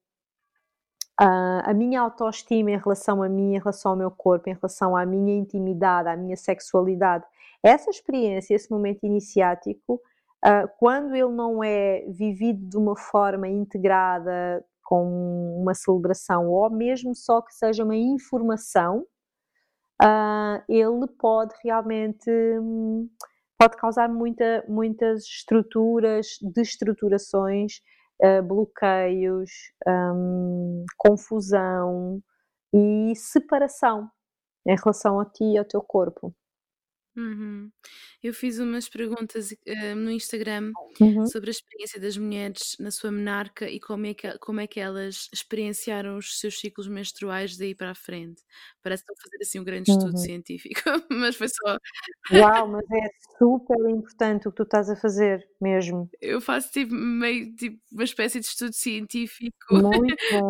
Uh, 1.22 1.60
a 1.66 1.74
minha 1.74 2.00
autoestima 2.00 2.72
em 2.72 2.78
relação 2.78 3.22
a 3.22 3.28
mim, 3.28 3.54
em 3.54 3.60
relação 3.60 3.92
ao 3.92 3.98
meu 3.98 4.10
corpo, 4.10 4.50
em 4.50 4.54
relação 4.54 4.96
à 4.96 5.06
minha 5.06 5.36
intimidade, 5.36 6.08
à 6.08 6.16
minha 6.16 6.38
sexualidade, 6.38 7.26
essa 7.62 7.90
experiência, 7.90 8.56
esse 8.56 8.72
momento 8.72 9.04
iniciático, 9.04 9.96
uh, 9.96 10.70
quando 10.78 11.14
ele 11.14 11.28
não 11.34 11.62
é 11.62 12.06
vivido 12.08 12.66
de 12.70 12.78
uma 12.78 12.96
forma 12.96 13.50
integrada, 13.50 14.64
com 14.90 15.62
uma 15.62 15.76
celebração, 15.76 16.48
ou 16.48 16.68
mesmo 16.72 17.14
só 17.14 17.44
que 17.44 17.54
seja 17.54 17.84
uma 17.84 17.96
informação, 17.96 19.06
uh, 20.02 20.64
ele 20.68 21.08
pode 21.20 21.54
realmente 21.64 22.32
pode 23.56 23.78
causar 23.78 24.10
muita, 24.10 24.66
muitas 24.68 25.26
estruturas, 25.26 26.40
destruturações 26.42 27.74
uh, 28.24 28.42
bloqueios, 28.42 29.52
um, 29.88 30.86
confusão 30.98 32.20
e 32.74 33.14
separação 33.16 34.10
em 34.68 34.76
relação 34.76 35.20
a 35.20 35.26
ti 35.26 35.44
e 35.44 35.58
ao 35.60 35.66
teu 35.66 35.82
corpo. 35.84 36.34
Uhum. 37.20 37.70
Eu 38.24 38.34
fiz 38.34 38.60
umas 38.60 38.88
perguntas 38.88 39.52
uh, 39.52 39.96
no 39.96 40.10
Instagram 40.10 40.72
uhum. 41.02 41.26
sobre 41.28 41.50
a 41.50 41.52
experiência 41.52 42.00
das 42.00 42.16
mulheres 42.18 42.78
na 42.80 42.92
sua 42.92 43.12
menarca 43.12 43.70
e 43.70 43.78
como 43.80 44.06
é, 44.06 44.14
que, 44.14 44.38
como 44.40 44.62
é 44.62 44.68
que 44.68 44.80
elas 44.80 45.28
experienciaram 45.34 46.18
os 46.18 46.40
seus 46.40 46.60
ciclos 46.60 46.88
menstruais 46.88 47.58
daí 47.58 47.76
para 47.76 47.92
a 47.92 47.96
frente. 47.96 48.42
Parece 48.82 49.04
que 49.04 49.12
estão 49.12 49.22
a 49.22 49.30
fazer 49.30 49.44
assim 49.44 49.60
um 49.60 49.64
grande 49.66 49.92
estudo 49.92 50.12
uhum. 50.12 50.18
científico, 50.18 50.82
mas 51.12 51.36
foi 51.36 51.50
só. 51.50 51.78
Uau, 52.32 52.68
mas 52.70 52.86
é 52.90 53.10
super 53.38 53.90
importante 53.90 54.48
o 54.48 54.52
que 54.52 54.58
tu 54.58 54.64
estás 54.64 54.90
a 54.90 54.96
fazer 54.96 55.46
mesmo. 55.60 56.10
Eu 56.22 56.40
faço 56.40 56.72
tipo 56.72 56.94
meio 56.96 57.54
tipo 57.56 57.78
uma 57.92 58.06
espécie 58.06 58.40
de 58.40 58.46
estudo 58.46 58.74
científico 58.74 59.58
bom, 59.72 59.92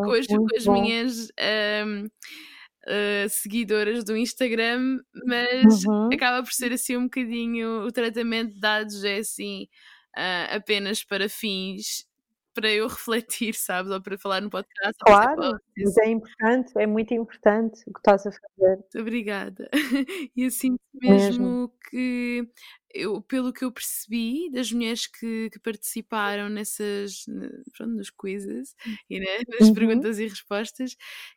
com 0.04 0.12
as, 0.12 0.28
com 0.28 0.46
as 0.56 0.68
minhas. 0.68 1.28
Um, 1.86 2.08
uh, 2.90 3.30
seguidoras 3.30 4.04
do 4.04 4.18
Instagram, 4.18 5.00
mas 5.26 5.86
uhum. 5.86 6.10
acaba 6.12 6.44
por 6.44 6.52
ser 6.52 6.74
assim 6.74 6.98
um 6.98 7.04
bocadinho 7.04 7.86
o 7.86 7.92
tratamento 7.92 8.54
de 8.54 8.60
dados 8.60 9.04
é 9.04 9.18
assim 9.18 9.68
uh, 10.18 10.56
apenas 10.56 11.04
para 11.04 11.30
fins 11.30 12.09
para 12.60 12.70
eu 12.70 12.88
refletir, 12.88 13.56
sabes? 13.56 13.90
Ou 13.90 14.02
para 14.02 14.18
falar 14.18 14.42
no 14.42 14.50
podcast. 14.50 14.98
Claro, 15.00 15.58
mas 15.78 15.98
é 15.98 16.10
importante, 16.10 16.74
é 16.78 16.86
muito 16.86 17.14
importante 17.14 17.82
o 17.88 17.94
que 17.94 18.00
estás 18.00 18.28
a 18.28 18.32
fazer. 18.32 18.76
Muito 18.78 19.00
obrigada. 19.00 19.70
E 20.36 20.46
assim 20.46 20.78
mesmo, 20.94 21.20
mesmo. 21.20 21.74
que 21.90 22.48
eu, 22.94 23.22
pelo 23.22 23.54
que 23.54 23.64
eu 23.64 23.72
percebi 23.72 24.50
das 24.52 24.72
mulheres 24.72 25.08
que, 25.08 25.50
que 25.52 25.60
participaram 25.60 26.50
nessas, 26.50 27.26
pronto, 27.76 27.94
nos 27.94 28.10
quizzes 28.10 28.76
e 29.10 29.20
né, 29.20 29.26
nas 29.60 29.70
uhum. 29.70 29.74
perguntas 29.74 30.20
e 30.20 30.28
respostas, 30.28 30.96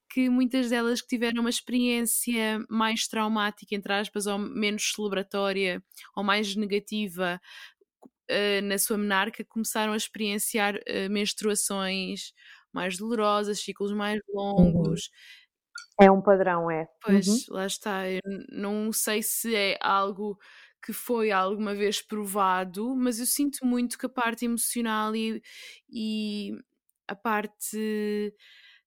que 0.08 0.28
muitas 0.28 0.70
delas 0.70 1.00
que 1.00 1.08
tiveram 1.08 1.40
uma 1.40 1.50
experiência 1.50 2.64
mais 2.68 3.06
traumática, 3.06 3.74
entre 3.74 3.92
aspas, 3.92 4.26
ou 4.26 4.38
menos 4.38 4.92
celebratória, 4.94 5.82
ou 6.16 6.24
mais 6.24 6.54
negativa 6.56 7.40
uh, 8.30 8.62
na 8.62 8.78
sua 8.78 8.98
menarca 8.98 9.44
começaram 9.44 9.92
a 9.92 9.96
experienciar 9.96 10.76
uh, 10.76 11.10
menstruações 11.10 12.32
mais 12.72 12.96
dolorosas, 12.96 13.60
ciclos 13.60 13.92
mais 13.92 14.20
Uhum. 14.34 14.34
longos. 14.34 15.10
É 16.00 16.10
um 16.10 16.22
padrão, 16.22 16.70
é. 16.70 16.88
Pois, 17.00 17.26
Uhum. 17.26 17.54
lá 17.56 17.66
está. 17.66 18.08
Eu 18.08 18.20
não 18.50 18.92
sei 18.92 19.22
se 19.22 19.54
é 19.54 19.78
algo 19.80 20.38
que 20.84 20.92
foi 20.92 21.30
alguma 21.30 21.74
vez 21.74 22.00
provado, 22.02 22.94
mas 22.96 23.18
eu 23.20 23.26
sinto 23.26 23.64
muito 23.64 23.98
que 23.98 24.06
a 24.06 24.08
parte 24.08 24.44
emocional 24.44 25.14
e, 25.14 25.40
e 25.88 26.52
a 27.08 27.14
parte 27.14 28.34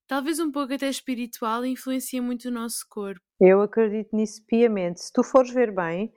talvez 0.08 0.40
um 0.40 0.52
pouco 0.52 0.74
até 0.74 0.90
espiritual 0.90 1.66
influencia 1.66 2.22
muito 2.22 2.46
o 2.50 2.52
nosso 2.52 2.86
corpo. 2.90 3.22
Eu 3.40 3.62
acredito 3.62 4.16
nisso 4.16 4.46
piamente. 4.46 5.02
Se 5.02 5.12
tu 5.14 5.24
fores 5.24 5.52
ver 5.54 5.74
bem, 5.74 6.14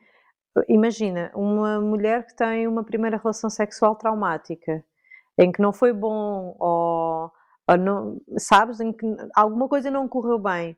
imagina 0.69 1.31
uma 1.35 1.81
mulher 1.81 2.27
que 2.27 2.35
tem 2.35 2.67
uma 2.67 2.85
primeira 2.85 3.17
relação 3.17 3.51
sexual 3.51 3.97
traumática, 3.97 4.85
em 5.39 5.53
que 5.53 5.63
não 5.63 5.73
foi 5.73 5.93
bom 5.93 6.57
ou, 6.59 7.31
ou 7.69 7.79
não, 7.79 8.21
sabes, 8.39 8.81
em 8.81 8.93
que 8.93 9.07
alguma 9.35 9.69
coisa 9.69 9.91
não 9.91 10.09
correu 10.09 10.39
bem 10.39 10.77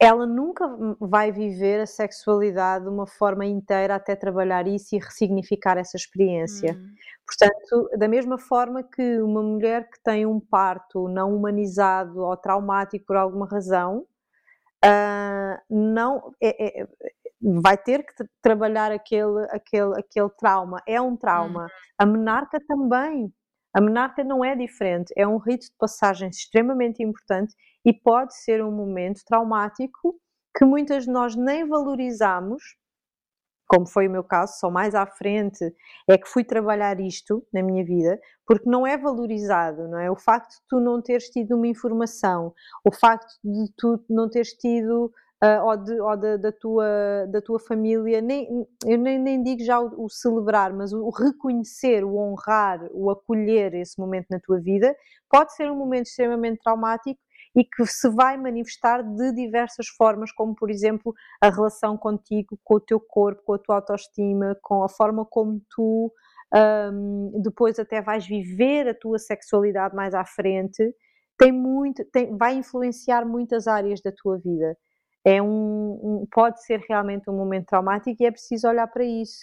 ela 0.00 0.26
nunca 0.26 0.64
vai 1.00 1.32
viver 1.32 1.80
a 1.80 1.86
sexualidade 1.86 2.84
de 2.84 2.90
uma 2.90 3.06
forma 3.06 3.44
inteira 3.44 3.96
até 3.96 4.14
trabalhar 4.14 4.68
isso 4.68 4.94
e 4.94 4.98
ressignificar 4.98 5.76
essa 5.76 5.96
experiência. 5.96 6.72
Hum. 6.72 6.94
Portanto, 7.26 7.98
da 7.98 8.06
mesma 8.06 8.38
forma 8.38 8.82
que 8.84 9.20
uma 9.20 9.42
mulher 9.42 9.90
que 9.90 10.00
tem 10.02 10.24
um 10.24 10.38
parto 10.38 11.08
não 11.08 11.34
humanizado 11.34 12.20
ou 12.20 12.36
traumático 12.36 13.06
por 13.06 13.16
alguma 13.16 13.46
razão, 13.48 14.06
uh, 14.84 15.58
não 15.68 16.32
é, 16.40 16.82
é, 16.82 16.88
vai 17.40 17.76
ter 17.76 18.04
que 18.04 18.24
trabalhar 18.42 18.90
aquele, 18.92 19.46
aquele, 19.50 19.98
aquele 19.98 20.30
trauma. 20.30 20.82
É 20.86 21.00
um 21.00 21.16
trauma. 21.16 21.64
Hum. 21.64 21.68
A 21.98 22.06
menarca 22.06 22.58
também. 22.66 23.32
A 23.74 23.80
menarca 23.80 24.24
não 24.24 24.44
é 24.44 24.56
diferente, 24.56 25.12
é 25.16 25.26
um 25.26 25.36
rito 25.36 25.66
de 25.66 25.76
passagem 25.78 26.30
extremamente 26.30 27.02
importante 27.02 27.54
e 27.84 27.92
pode 27.92 28.34
ser 28.34 28.64
um 28.64 28.72
momento 28.72 29.20
traumático 29.26 30.18
que 30.56 30.64
muitas 30.64 31.04
de 31.04 31.10
nós 31.10 31.36
nem 31.36 31.68
valorizamos, 31.68 32.62
como 33.68 33.86
foi 33.86 34.08
o 34.08 34.10
meu 34.10 34.24
caso, 34.24 34.58
só 34.58 34.70
mais 34.70 34.94
à 34.94 35.06
frente 35.06 35.72
é 36.08 36.16
que 36.16 36.26
fui 36.26 36.42
trabalhar 36.42 36.98
isto 36.98 37.46
na 37.52 37.62
minha 37.62 37.84
vida, 37.84 38.18
porque 38.46 38.68
não 38.68 38.86
é 38.86 38.96
valorizado, 38.96 39.86
não 39.86 39.98
é? 39.98 40.10
O 40.10 40.16
facto 40.16 40.50
de 40.50 40.62
tu 40.68 40.80
não 40.80 41.02
teres 41.02 41.28
tido 41.28 41.54
uma 41.54 41.66
informação, 41.66 42.54
o 42.84 42.90
facto 42.90 43.38
de 43.44 43.70
tu 43.76 44.02
não 44.08 44.28
teres 44.28 44.54
tido 44.54 45.12
uh, 45.42 45.64
ou, 45.64 45.76
de, 45.76 46.00
ou 46.00 46.16
de, 46.16 46.38
da, 46.38 46.52
tua, 46.52 47.26
da 47.28 47.40
tua 47.40 47.58
família, 47.58 48.20
nem, 48.20 48.66
eu 48.84 48.98
nem, 48.98 49.18
nem 49.18 49.42
digo 49.42 49.62
já 49.62 49.80
o, 49.80 50.04
o, 50.04 50.08
celebrar, 50.08 50.72
mas 50.72 50.92
o 50.92 51.10
reconhecer, 51.10 52.04
o 52.04 52.16
honrar, 52.16 52.80
o 52.92 53.10
acolher 53.10 53.74
esse 53.74 53.98
momento 53.98 54.26
na 54.30 54.40
tua 54.40 54.60
vida, 54.60 54.94
pode 55.30 55.54
ser 55.54 55.70
um 55.70 55.76
momento 55.76 56.06
extremamente 56.06 56.60
traumático 56.62 57.20
e 57.56 57.64
que 57.64 57.86
se 57.86 58.08
vai 58.10 58.36
manifestar 58.36 59.02
de 59.02 59.32
diversas 59.32 59.88
formas, 59.88 60.30
como 60.32 60.54
por 60.54 60.70
exemplo 60.70 61.14
a 61.40 61.48
relação 61.50 61.96
contigo, 61.96 62.58
com 62.62 62.74
o 62.74 62.80
teu 62.80 63.00
corpo, 63.00 63.42
com 63.44 63.54
a 63.54 63.58
tua 63.58 63.76
autoestima, 63.76 64.56
com 64.62 64.82
a 64.82 64.88
forma 64.88 65.24
como 65.24 65.60
tu 65.74 66.12
um, 66.54 67.42
depois 67.42 67.78
até 67.78 68.00
vais 68.00 68.26
viver 68.26 68.88
a 68.88 68.94
tua 68.94 69.18
sexualidade 69.18 69.94
mais 69.94 70.14
à 70.14 70.24
frente, 70.24 70.94
tem 71.36 71.52
muito, 71.52 72.04
tem, 72.06 72.36
vai 72.36 72.54
influenciar 72.54 73.26
muitas 73.26 73.66
áreas 73.66 74.00
da 74.00 74.10
tua 74.12 74.38
vida 74.38 74.76
é 75.28 75.42
um, 75.42 75.46
um, 76.02 76.26
pode 76.30 76.64
ser 76.64 76.80
realmente 76.88 77.28
um 77.28 77.36
momento 77.36 77.66
traumático 77.66 78.22
e 78.22 78.26
é 78.26 78.30
preciso 78.30 78.66
olhar 78.66 78.86
para 78.86 79.04
isso 79.04 79.40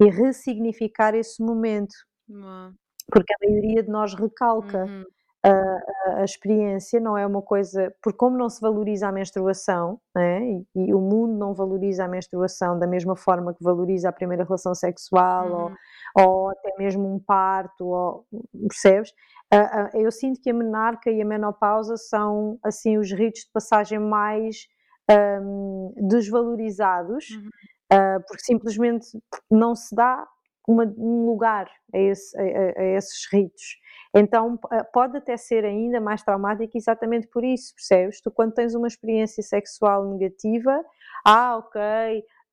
e 0.00 0.08
ressignificar 0.08 1.14
esse 1.14 1.42
momento. 1.42 1.94
Uhum. 2.28 2.72
Porque 3.10 3.32
a 3.32 3.46
maioria 3.46 3.82
de 3.82 3.90
nós 3.90 4.14
recalca 4.14 4.84
uhum. 4.84 5.04
a, 5.42 5.50
a, 5.50 6.20
a, 6.20 6.24
experiência, 6.24 7.00
não 7.00 7.18
é 7.18 7.26
uma 7.26 7.42
coisa. 7.42 7.92
Porque, 8.00 8.16
como 8.16 8.38
não 8.38 8.48
se 8.48 8.60
valoriza 8.60 9.08
a 9.08 9.12
menstruação, 9.12 10.00
né, 10.14 10.40
e, 10.42 10.66
e, 10.76 10.94
o 10.94 11.00
mundo 11.00 11.36
não 11.36 11.52
valoriza 11.52 12.04
a 12.04 12.08
menstruação 12.08 12.78
da 12.78 12.86
mesma 12.86 13.16
forma 13.16 13.52
que 13.52 13.62
valoriza 13.62 14.08
a 14.08 14.12
primeira 14.12 14.44
relação 14.44 14.74
sexual 14.74 15.50
uhum. 15.50 15.74
ou, 16.16 16.24
ou 16.24 16.50
até 16.50 16.72
mesmo 16.78 17.12
um 17.12 17.18
parto, 17.18 17.86
ou, 17.86 18.26
percebes? 18.68 19.10
Uh, 19.52 19.98
uh, 19.98 20.00
eu 20.00 20.10
sinto 20.10 20.40
que 20.40 20.50
a 20.50 20.54
menarca 20.54 21.10
e 21.10 21.20
a 21.20 21.24
menopausa 21.24 21.96
são 21.96 22.58
assim 22.62 22.98
os 22.98 23.12
ritos 23.12 23.42
de 23.42 23.52
passagem 23.52 23.98
mais 23.98 24.66
um, 25.10 25.92
desvalorizados, 26.08 27.30
uhum. 27.30 27.48
uh, 27.92 28.22
porque 28.26 28.44
simplesmente 28.44 29.06
não 29.50 29.74
se 29.74 29.94
dá 29.94 30.26
uma, 30.66 30.84
um 30.96 31.26
lugar 31.26 31.70
a, 31.92 31.98
esse, 31.98 32.36
a, 32.38 32.80
a, 32.80 32.84
esses 32.96 33.26
ritos. 33.32 33.78
Então 34.14 34.58
pode 34.92 35.16
até 35.16 35.36
ser 35.36 35.64
ainda 35.64 36.00
mais 36.00 36.22
traumático 36.22 36.76
exatamente 36.76 37.26
por 37.26 37.44
isso, 37.44 37.74
percebes? 37.74 38.20
Tu 38.20 38.30
quando 38.30 38.54
tens 38.54 38.74
uma 38.74 38.86
experiência 38.86 39.42
sexual 39.42 40.04
negativa, 40.08 40.82
ah, 41.26 41.56
ok, 41.58 41.80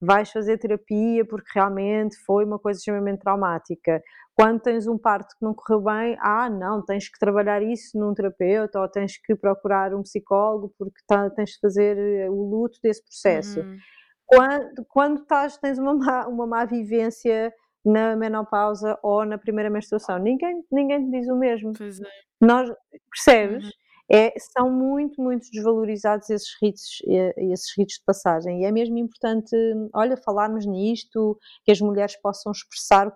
vais 0.02 0.32
fazer 0.32 0.58
terapia 0.58 1.24
porque 1.26 1.52
realmente 1.54 2.18
foi 2.26 2.44
uma 2.44 2.58
coisa 2.58 2.80
extremamente 2.80 3.20
traumática. 3.20 4.02
Quando 4.34 4.62
tens 4.62 4.88
um 4.88 4.98
parto 4.98 5.36
que 5.38 5.46
não 5.46 5.54
correu 5.54 5.82
bem, 5.82 6.18
ah, 6.20 6.50
não, 6.50 6.84
tens 6.84 7.08
que 7.08 7.20
trabalhar 7.20 7.62
isso 7.62 7.98
num 8.00 8.14
terapeuta 8.14 8.80
ou 8.80 8.90
tens 8.90 9.18
que 9.22 9.36
procurar 9.36 9.94
um 9.94 10.02
psicólogo 10.02 10.74
porque 10.78 11.00
tá, 11.06 11.30
tens 11.30 11.52
de 11.52 11.60
fazer 11.60 11.98
eh, 11.98 12.30
o 12.30 12.50
luto 12.50 12.80
desse 12.82 13.04
processo. 13.04 13.60
Uhum. 13.60 13.78
Quando, 14.26 14.86
quando 14.90 15.22
estás, 15.22 15.58
tens 15.58 15.78
uma 15.78 15.94
má, 15.94 16.28
uma 16.28 16.48
má 16.48 16.66
vivência 16.66 17.54
na 17.86 18.16
menopausa 18.16 18.98
ou 19.04 19.26
na 19.26 19.38
primeira 19.38 19.70
menstruação, 19.70 20.18
ninguém, 20.18 20.64
ninguém 20.72 21.06
te 21.06 21.12
diz 21.12 21.28
o 21.28 21.38
mesmo. 21.38 21.74
Pois 21.78 22.00
é. 22.00 22.06
Nós, 22.42 22.72
percebes? 23.12 23.66
Uhum 23.66 23.81
é, 24.12 24.34
são 24.38 24.70
muito, 24.70 25.22
muito 25.22 25.48
desvalorizados 25.52 26.30
esses 26.30 26.50
ritos, 26.62 27.02
esses 27.38 27.72
ritos 27.78 27.96
de 27.96 28.04
passagem. 28.06 28.62
E 28.62 28.66
é 28.66 28.72
mesmo 28.72 28.98
importante, 28.98 29.56
olha, 29.94 30.18
falarmos 30.18 30.66
nisto, 30.66 31.38
que 31.64 31.72
as 31.72 31.80
mulheres 31.80 32.16
possam 32.22 32.52
expressar 32.52 33.12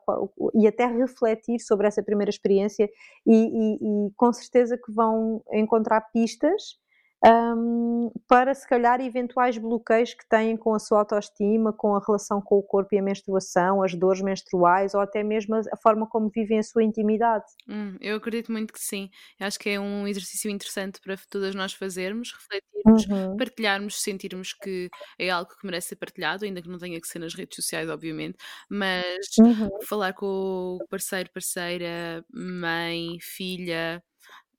e 0.54 0.66
até 0.68 0.86
refletir 0.86 1.60
sobre 1.60 1.88
essa 1.88 2.02
primeira 2.02 2.30
experiência 2.30 2.90
e, 3.28 3.36
e, 3.36 4.08
e 4.08 4.12
com 4.16 4.32
certeza 4.32 4.78
que 4.78 4.92
vão 4.94 5.44
encontrar 5.52 6.00
pistas 6.14 6.78
um, 7.24 8.12
para 8.28 8.54
se 8.54 8.68
calhar 8.68 9.02
eventuais 9.02 9.58
bloqueios 9.58 10.14
que 10.14 10.28
têm 10.30 10.56
com 10.58 10.74
a 10.74 10.80
sua 10.80 11.00
autoestima, 11.00 11.74
com 11.74 11.96
a 11.96 12.02
relação 12.06 12.42
com 12.42 12.58
o 12.58 12.64
corpo 12.64 12.94
e 12.94 13.00
a 13.00 13.02
menstruação, 13.02 13.82
as 13.82 13.96
dores 13.96 14.22
menstruais 14.22 14.94
ou 14.94 15.02
até 15.02 15.24
mesmo 15.24 15.56
a 15.56 15.78
forma 15.78 16.08
como 16.08 16.30
vivem 16.30 16.60
a 16.60 16.64
sua 16.64 16.84
intimidade. 16.84 17.46
Hum, 17.68 17.98
eu 18.00 18.18
acredito 18.18 18.52
muito 18.52 18.74
que 18.74 18.80
sim. 18.80 19.10
Eu 19.40 19.48
acho 19.48 19.60
que 19.60 19.70
é 19.70 19.80
um 19.80 20.08
exercício 20.08 20.52
interessante 20.52 21.00
para 21.02 21.16
todas 21.30 21.56
nós 21.56 21.74
fazermos, 21.74 22.32
refletirmos, 22.32 23.08
uhum. 23.08 23.38
partilharmos, 23.38 24.02
sentirmos 24.02 24.54
que 24.54 24.90
é 25.18 25.30
algo 25.30 25.50
que 25.50 25.66
merece 25.66 25.90
ser 25.90 25.96
partilhado, 25.96 26.46
ainda 26.46 26.62
que 26.62 26.70
não 26.70 26.78
tenha 26.78 27.00
que 27.00 27.08
ser 27.08 27.20
nas 27.20 27.34
redes 27.34 27.56
sociais, 27.56 27.90
obviamente, 27.90 28.38
mas 28.70 29.26
uhum. 29.40 29.70
falar 29.88 30.14
com 30.14 30.78
o 30.82 30.88
parceiro, 30.90 31.30
parceira, 31.32 32.24
mãe, 32.32 33.18
filha, 33.20 34.04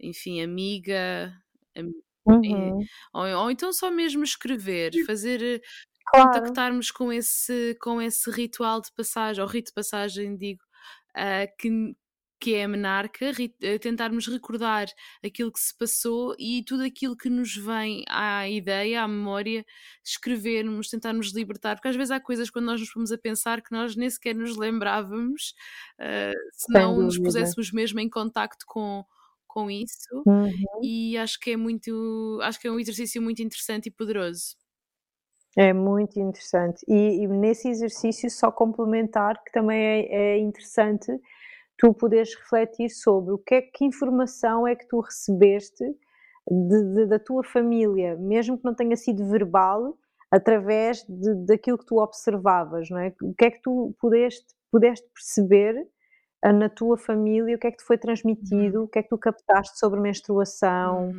enfim, 0.01 0.43
amiga, 0.43 1.33
Uhum. 2.27 2.85
ou, 3.13 3.25
ou, 3.25 3.51
então 3.51 3.73
só 3.73 3.91
mesmo 3.91 4.25
escrever, 4.25 4.93
fazer 5.07 5.63
claro. 6.07 6.33
contactarmos 6.33 6.91
com 6.91 7.13
esse, 7.13 7.77
com 7.81 8.01
esse 8.01 8.31
ritual 8.31 8.81
de 8.81 8.93
passagem, 8.93 9.43
ou 9.43 9.49
rito 9.49 9.69
de 9.69 9.75
passagem, 9.75 10.37
digo, 10.37 10.63
uh, 11.17 11.47
que, 11.59 11.95
que 12.39 12.55
é 12.55 12.65
a 12.65 12.69
menarca, 12.69 13.33
eh, 13.63 13.79
tentarmos 13.79 14.27
recordar 14.27 14.87
aquilo 15.25 15.51
que 15.51 15.61
se 15.61 15.77
passou 15.77 16.35
e 16.39 16.63
tudo 16.65 16.83
aquilo 16.83 17.17
que 17.17 17.31
nos 17.31 17.57
vem 17.57 18.05
à 18.09 18.49
ideia, 18.49 19.03
à 19.03 19.09
memória, 19.09 19.65
escrevermos, 20.05 20.89
tentarmos 20.89 21.33
libertar, 21.33 21.77
porque 21.77 21.89
às 21.89 21.97
vezes 21.97 22.11
há 22.11 22.21
coisas 22.21 22.51
quando 22.51 22.67
nós 22.67 22.81
nos 22.81 22.91
fomos 22.91 23.11
a 23.11 23.19
pensar 23.19 23.63
que 23.63 23.73
nós 23.73 23.97
nem 23.97 24.11
sequer 24.11 24.35
nos 24.35 24.57
lembrávamos, 24.57 25.55
uh, 25.99 26.51
se 26.53 26.73
não 26.73 27.03
nos 27.03 27.19
puséssemos 27.19 27.73
mesmo 27.73 28.01
em 28.01 28.11
contacto 28.11 28.67
com 28.67 29.05
com 29.57 29.71
isso 29.71 30.23
uhum. 30.27 30.51
e 30.83 31.17
acho 31.17 31.41
que 31.41 31.53
é 31.53 31.57
muito, 31.57 32.39
acho 32.43 32.61
que 32.61 32.69
é 32.69 32.71
um 32.71 32.79
exercício 32.79 33.23
muito 33.23 33.41
interessante 33.41 33.87
e 33.87 33.91
poderoso. 33.91 34.55
É 35.57 35.73
muito 35.73 36.21
interessante. 36.21 36.85
E, 36.87 37.23
e 37.23 37.27
nesse 37.27 37.67
exercício, 37.67 38.31
só 38.31 38.53
complementar, 38.53 39.43
que 39.43 39.51
também 39.51 39.79
é, 39.79 40.35
é, 40.35 40.39
interessante 40.39 41.11
tu 41.79 41.95
poderes 41.95 42.35
refletir 42.35 42.91
sobre 42.91 43.33
o 43.33 43.39
que 43.39 43.55
é 43.55 43.63
que 43.63 43.87
informação 43.87 44.69
é 44.69 44.77
que 44.77 44.87
tu 44.87 45.01
recebeste 45.01 45.85
de, 46.51 46.95
de, 46.95 47.07
da 47.07 47.19
tua 47.19 47.43
família, 47.43 48.15
mesmo 48.17 48.59
que 48.59 48.65
não 48.65 48.75
tenha 48.75 48.95
sido 48.95 49.27
verbal, 49.27 49.97
através 50.31 51.03
de, 51.09 51.35
daquilo 51.47 51.79
que 51.79 51.87
tu 51.87 51.97
observavas, 51.97 52.91
não 52.91 52.99
é? 52.99 53.15
O 53.23 53.33
que 53.33 53.47
é 53.47 53.51
que 53.51 53.63
tu 53.63 53.95
pudeste, 53.99 54.55
pudeste 54.71 55.09
perceber 55.15 55.89
na 56.53 56.69
tua 56.69 56.97
família, 56.97 57.57
o 57.57 57.59
que 57.59 57.67
é 57.67 57.71
que 57.71 57.79
te 57.79 57.85
foi 57.85 57.99
transmitido, 57.99 58.79
uhum. 58.79 58.85
o 58.85 58.89
que 58.89 58.99
é 58.99 59.03
que 59.03 59.09
tu 59.09 59.19
captaste 59.19 59.79
sobre 59.79 60.01
menstruação, 60.01 61.11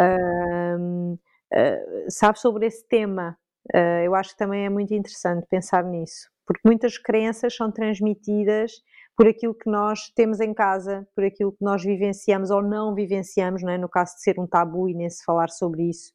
uh, 0.00 1.12
uh, 1.12 2.10
sabes, 2.10 2.40
sobre 2.40 2.66
esse 2.66 2.86
tema. 2.88 3.36
Uh, 3.74 4.04
eu 4.04 4.14
acho 4.14 4.30
que 4.30 4.38
também 4.38 4.64
é 4.64 4.68
muito 4.68 4.92
interessante 4.92 5.46
pensar 5.48 5.84
nisso, 5.84 6.30
porque 6.46 6.62
muitas 6.64 6.98
crenças 6.98 7.54
são 7.54 7.70
transmitidas, 7.70 8.72
por 9.16 9.26
aquilo 9.26 9.54
que 9.54 9.70
nós 9.70 10.10
temos 10.14 10.40
em 10.40 10.54
casa, 10.54 11.06
por 11.14 11.24
aquilo 11.24 11.52
que 11.52 11.62
nós 11.62 11.82
vivenciamos 11.82 12.50
ou 12.50 12.62
não 12.62 12.94
vivenciamos, 12.94 13.62
não 13.62 13.70
é? 13.70 13.78
no 13.78 13.88
caso 13.88 14.14
de 14.14 14.22
ser 14.22 14.38
um 14.38 14.46
tabu 14.46 14.88
e 14.88 14.94
nem 14.94 15.08
se 15.08 15.24
falar 15.24 15.50
sobre 15.50 15.88
isso. 15.88 16.12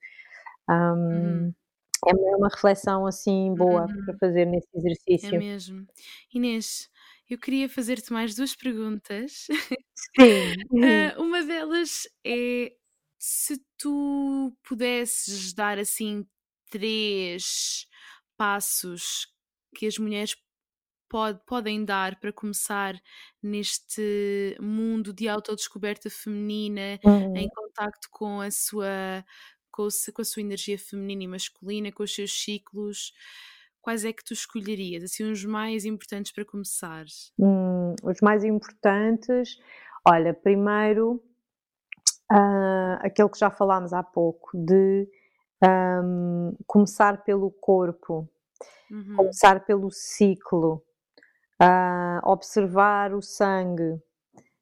Um, 0.69 0.73
uhum. 0.73 1.53
É 2.05 2.35
uma 2.35 2.49
reflexão 2.49 3.05
assim 3.07 3.53
boa 3.55 3.87
para 4.05 4.17
fazer 4.19 4.45
nesse 4.45 4.67
é 4.75 4.77
exercício. 4.77 5.35
É 5.35 5.39
mesmo. 5.39 5.85
Inês, 6.33 6.89
eu 7.29 7.37
queria 7.37 7.67
fazer-te 7.67 8.11
mais 8.11 8.35
duas 8.35 8.55
perguntas. 8.55 9.47
Sim. 9.95 10.53
uh, 11.17 11.21
uma 11.21 11.43
delas 11.43 12.07
é 12.25 12.73
se 13.19 13.61
tu 13.77 14.55
pudesses 14.63 15.53
dar 15.53 15.77
assim 15.77 16.25
três 16.69 17.87
passos 18.37 19.27
que 19.75 19.87
as 19.87 19.97
mulheres 19.97 20.35
pod, 21.09 21.39
podem 21.45 21.83
dar 21.83 22.19
para 22.19 22.31
começar 22.31 22.99
neste 23.41 24.57
mundo 24.59 25.13
de 25.13 25.27
autodescoberta 25.27 26.09
feminina, 26.09 26.99
uhum. 27.03 27.35
em 27.35 27.49
contacto 27.49 28.07
com 28.11 28.41
a 28.41 28.51
sua 28.51 29.25
com, 29.71 29.87
com 30.13 30.21
a 30.21 30.25
sua 30.25 30.41
energia 30.41 30.77
feminina 30.77 31.23
e 31.23 31.27
masculina, 31.27 31.91
com 31.91 32.03
os 32.03 32.13
seus 32.13 32.31
ciclos, 32.31 33.13
quais 33.81 34.05
é 34.05 34.13
que 34.13 34.23
tu 34.23 34.33
escolherias? 34.33 35.03
Assim, 35.03 35.29
os 35.31 35.43
mais 35.45 35.85
importantes 35.85 36.31
para 36.31 36.45
começar? 36.45 37.05
Hum, 37.39 37.95
os 38.03 38.17
mais 38.21 38.43
importantes, 38.43 39.57
olha, 40.05 40.33
primeiro 40.33 41.23
uh, 42.31 42.97
aquele 42.99 43.29
que 43.29 43.39
já 43.39 43.49
falámos 43.49 43.93
há 43.93 44.03
pouco, 44.03 44.49
de 44.53 45.07
um, 45.63 46.55
começar 46.65 47.23
pelo 47.23 47.51
corpo, 47.51 48.29
uhum. 48.91 49.15
começar 49.15 49.65
pelo 49.65 49.89
ciclo, 49.91 50.83
uh, 51.61 52.29
observar 52.29 53.13
o 53.13 53.21
sangue, 53.21 54.01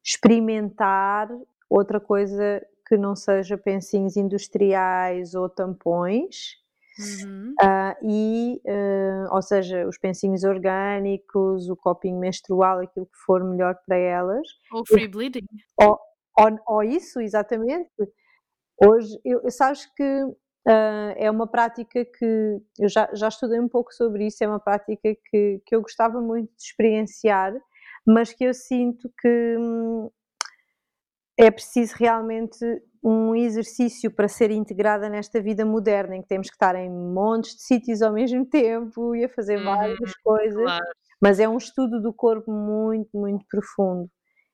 experimentar 0.02 1.28
outra 1.68 2.00
coisa 2.00 2.64
que 2.86 2.96
não 2.96 3.16
seja 3.16 3.58
pensinhos 3.58 4.16
industriais 4.16 5.34
ou 5.34 5.48
tampões. 5.48 6.64
Uhum. 6.98 7.54
Uh, 7.60 8.08
e, 8.08 8.62
uh, 8.64 9.34
ou 9.34 9.42
seja, 9.42 9.86
os 9.86 9.98
pensinhos 9.98 10.44
orgânicos, 10.44 11.68
o 11.68 11.76
copinho 11.76 12.18
menstrual, 12.18 12.80
aquilo 12.80 13.06
que 13.06 13.18
for 13.24 13.44
melhor 13.44 13.76
para 13.86 13.96
elas. 13.96 14.46
Ou 14.72 14.84
free 14.86 15.08
bleeding. 15.08 15.46
Ou, 15.80 15.98
ou, 16.38 16.58
ou 16.66 16.82
isso, 16.82 17.20
exatamente. 17.20 17.90
Hoje, 18.82 19.18
eu, 19.24 19.40
sabes 19.50 19.86
que 19.94 20.22
uh, 20.22 21.12
é 21.16 21.30
uma 21.30 21.46
prática 21.46 22.04
que 22.04 22.60
eu 22.78 22.88
já, 22.88 23.08
já 23.14 23.28
estudei 23.28 23.60
um 23.60 23.68
pouco 23.68 23.92
sobre 23.92 24.26
isso, 24.26 24.42
é 24.42 24.48
uma 24.48 24.60
prática 24.60 25.14
que, 25.30 25.62
que 25.64 25.74
eu 25.74 25.82
gostava 25.82 26.20
muito 26.20 26.48
de 26.48 26.62
experienciar, 26.62 27.54
mas 28.06 28.32
que 28.32 28.44
eu 28.44 28.54
sinto 28.54 29.10
que 29.20 29.56
hum, 29.58 30.10
é 31.36 31.50
preciso 31.50 31.94
realmente 31.98 32.58
um 33.02 33.34
exercício 33.34 34.10
para 34.10 34.26
ser 34.26 34.50
integrada 34.50 35.08
nesta 35.08 35.40
vida 35.40 35.64
moderna, 35.64 36.16
em 36.16 36.22
que 36.22 36.28
temos 36.28 36.48
que 36.48 36.56
estar 36.56 36.74
em 36.74 36.90
montes 36.90 37.54
de 37.54 37.62
sítios 37.62 38.02
ao 38.02 38.12
mesmo 38.12 38.44
tempo 38.46 39.14
e 39.14 39.24
a 39.24 39.28
fazer 39.28 39.58
uhum, 39.58 39.64
várias 39.64 40.14
coisas, 40.24 40.64
claro. 40.64 40.84
mas 41.20 41.38
é 41.38 41.48
um 41.48 41.58
estudo 41.58 42.00
do 42.00 42.12
corpo 42.12 42.50
muito, 42.50 43.16
muito 43.16 43.44
profundo. 43.48 44.10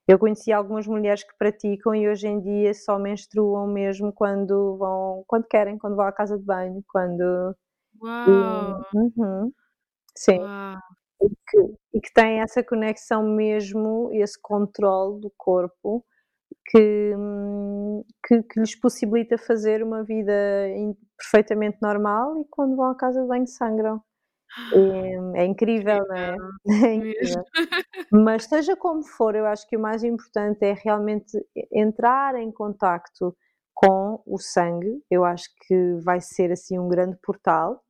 Eu 0.06 0.18
conheci 0.18 0.52
algumas 0.52 0.86
mulheres 0.86 1.22
que 1.22 1.34
praticam 1.38 1.94
e 1.94 2.08
hoje 2.08 2.26
em 2.26 2.40
dia 2.40 2.74
só 2.74 2.98
menstruam 2.98 3.68
mesmo 3.68 4.12
quando 4.12 4.76
vão, 4.76 5.24
quando 5.26 5.46
querem, 5.46 5.78
quando 5.78 5.96
vão 5.96 6.04
à 6.04 6.12
casa 6.12 6.36
de 6.36 6.44
banho, 6.44 6.82
quando. 6.88 7.56
Uau! 8.02 8.82
E, 8.92 8.96
uhum, 8.96 9.52
sim. 10.16 10.40
Uau. 10.40 10.76
E 11.22 11.28
que, 11.28 11.58
e 11.94 12.00
que 12.00 12.12
têm 12.12 12.40
essa 12.40 12.64
conexão 12.64 13.22
mesmo, 13.22 14.10
esse 14.12 14.36
controle 14.42 15.20
do 15.20 15.32
corpo 15.38 16.04
que, 16.66 17.12
que, 18.26 18.42
que, 18.42 18.60
lhes 18.60 18.74
possibilita 18.74 19.38
fazer 19.38 19.82
uma 19.82 20.02
vida 20.02 20.32
perfeitamente 21.16 21.78
normal 21.80 22.40
e 22.40 22.44
quando 22.50 22.76
vão 22.76 22.90
à 22.90 22.94
casa 22.94 23.22
de 23.22 23.28
banho 23.28 23.46
sangram. 23.46 24.02
É, 24.74 25.42
é 25.42 25.44
incrível, 25.46 26.06
não 26.06 26.16
é? 26.16 26.36
é 26.86 26.94
incrível. 26.94 27.44
Mas 28.12 28.44
seja 28.44 28.76
como 28.76 29.02
for, 29.02 29.34
eu 29.34 29.46
acho 29.46 29.66
que 29.66 29.76
o 29.76 29.80
mais 29.80 30.04
importante 30.04 30.64
é 30.64 30.74
realmente 30.74 31.38
entrar 31.72 32.34
em 32.36 32.52
contacto 32.52 33.34
com 33.74 34.22
o 34.26 34.38
sangue. 34.38 35.02
Eu 35.10 35.24
acho 35.24 35.48
que 35.66 35.94
vai 36.04 36.20
ser 36.20 36.52
assim 36.52 36.78
um 36.78 36.88
grande 36.88 37.16
portal. 37.22 37.82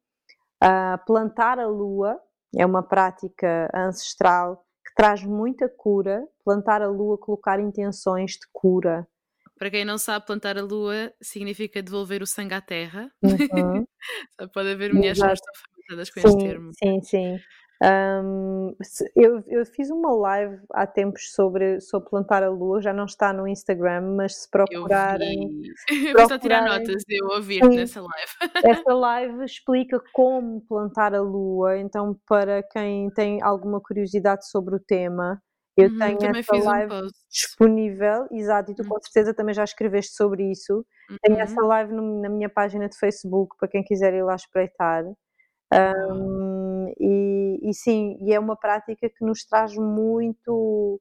Uh, 0.62 1.04
plantar 1.04 1.58
a 1.58 1.66
lua 1.66 2.20
é 2.56 2.64
uma 2.64 2.82
prática 2.82 3.68
ancestral 3.74 4.64
que 4.92 4.94
traz 4.94 5.24
muita 5.24 5.68
cura. 5.68 6.22
Plantar 6.44 6.82
a 6.82 6.88
lua, 6.88 7.16
colocar 7.18 7.58
intenções 7.58 8.32
de 8.32 8.46
cura. 8.52 9.06
Para 9.58 9.70
quem 9.70 9.84
não 9.84 9.96
sabe, 9.96 10.26
plantar 10.26 10.58
a 10.58 10.62
lua 10.62 11.12
significa 11.20 11.82
devolver 11.82 12.22
o 12.22 12.26
sangue 12.26 12.54
à 12.54 12.60
terra. 12.60 13.10
Uhum. 13.22 13.86
Pode 14.52 14.70
haver 14.70 14.92
mulheres 14.92 15.18
que 15.18 15.24
não 15.24 15.32
estão 15.32 15.54
familiarizadas 15.54 16.10
com 16.10 16.20
sim, 16.20 16.28
este 16.28 16.38
termo. 16.38 16.72
Sim, 16.74 17.02
sim. 17.02 17.40
Um, 17.82 18.76
eu, 19.16 19.42
eu, 19.48 19.66
fiz 19.66 19.90
uma 19.90 20.14
live 20.14 20.56
há 20.72 20.86
tempos 20.86 21.32
sobre, 21.32 21.80
sobre 21.80 22.08
plantar 22.10 22.44
a 22.44 22.48
lua, 22.48 22.80
já 22.80 22.92
não 22.92 23.06
está 23.06 23.32
no 23.32 23.48
Instagram, 23.48 24.14
mas 24.16 24.42
se 24.42 24.50
procurarem. 24.50 25.62
Eu 26.16 26.28
vi. 26.28 26.38
tirar 26.38 26.64
notas 26.64 27.02
de 27.02 27.16
eu 27.18 27.26
ouvir 27.26 27.64
sim, 27.64 27.76
nessa 27.76 28.00
live. 28.00 28.32
essa 28.86 28.94
live 28.94 29.44
explica 29.44 30.00
como 30.12 30.60
plantar 30.68 31.12
a 31.12 31.20
lua, 31.20 31.76
então 31.78 32.16
para 32.28 32.62
quem 32.62 33.10
tem 33.10 33.42
alguma 33.42 33.80
curiosidade 33.80 34.48
sobre 34.48 34.76
o 34.76 34.80
tema, 34.80 35.42
eu 35.76 35.88
uhum, 35.88 35.98
tenho 35.98 36.36
essa 36.36 36.54
live 36.56 36.92
um 36.92 37.08
disponível, 37.30 38.26
exato, 38.30 38.70
e 38.70 38.74
tu 38.74 38.82
uhum. 38.82 38.90
com 38.90 39.00
certeza 39.02 39.34
também 39.34 39.54
já 39.54 39.64
escreveste 39.64 40.14
sobre 40.14 40.50
isso. 40.50 40.84
Uhum. 41.10 41.16
Tenho 41.22 41.40
essa 41.40 41.60
live 41.62 41.92
no, 41.92 42.20
na 42.20 42.28
minha 42.28 42.48
página 42.48 42.88
de 42.88 42.96
Facebook 42.96 43.56
para 43.58 43.68
quem 43.68 43.82
quiser 43.82 44.12
ir 44.14 44.22
lá 44.22 44.36
espreitar. 44.36 45.04
Um, 45.72 46.92
e, 47.00 47.31
e, 47.62 47.74
sim, 47.74 48.16
e 48.20 48.32
é 48.32 48.38
uma 48.38 48.56
prática 48.56 49.08
que 49.08 49.24
nos 49.24 49.44
traz 49.44 49.74
muito, 49.76 51.00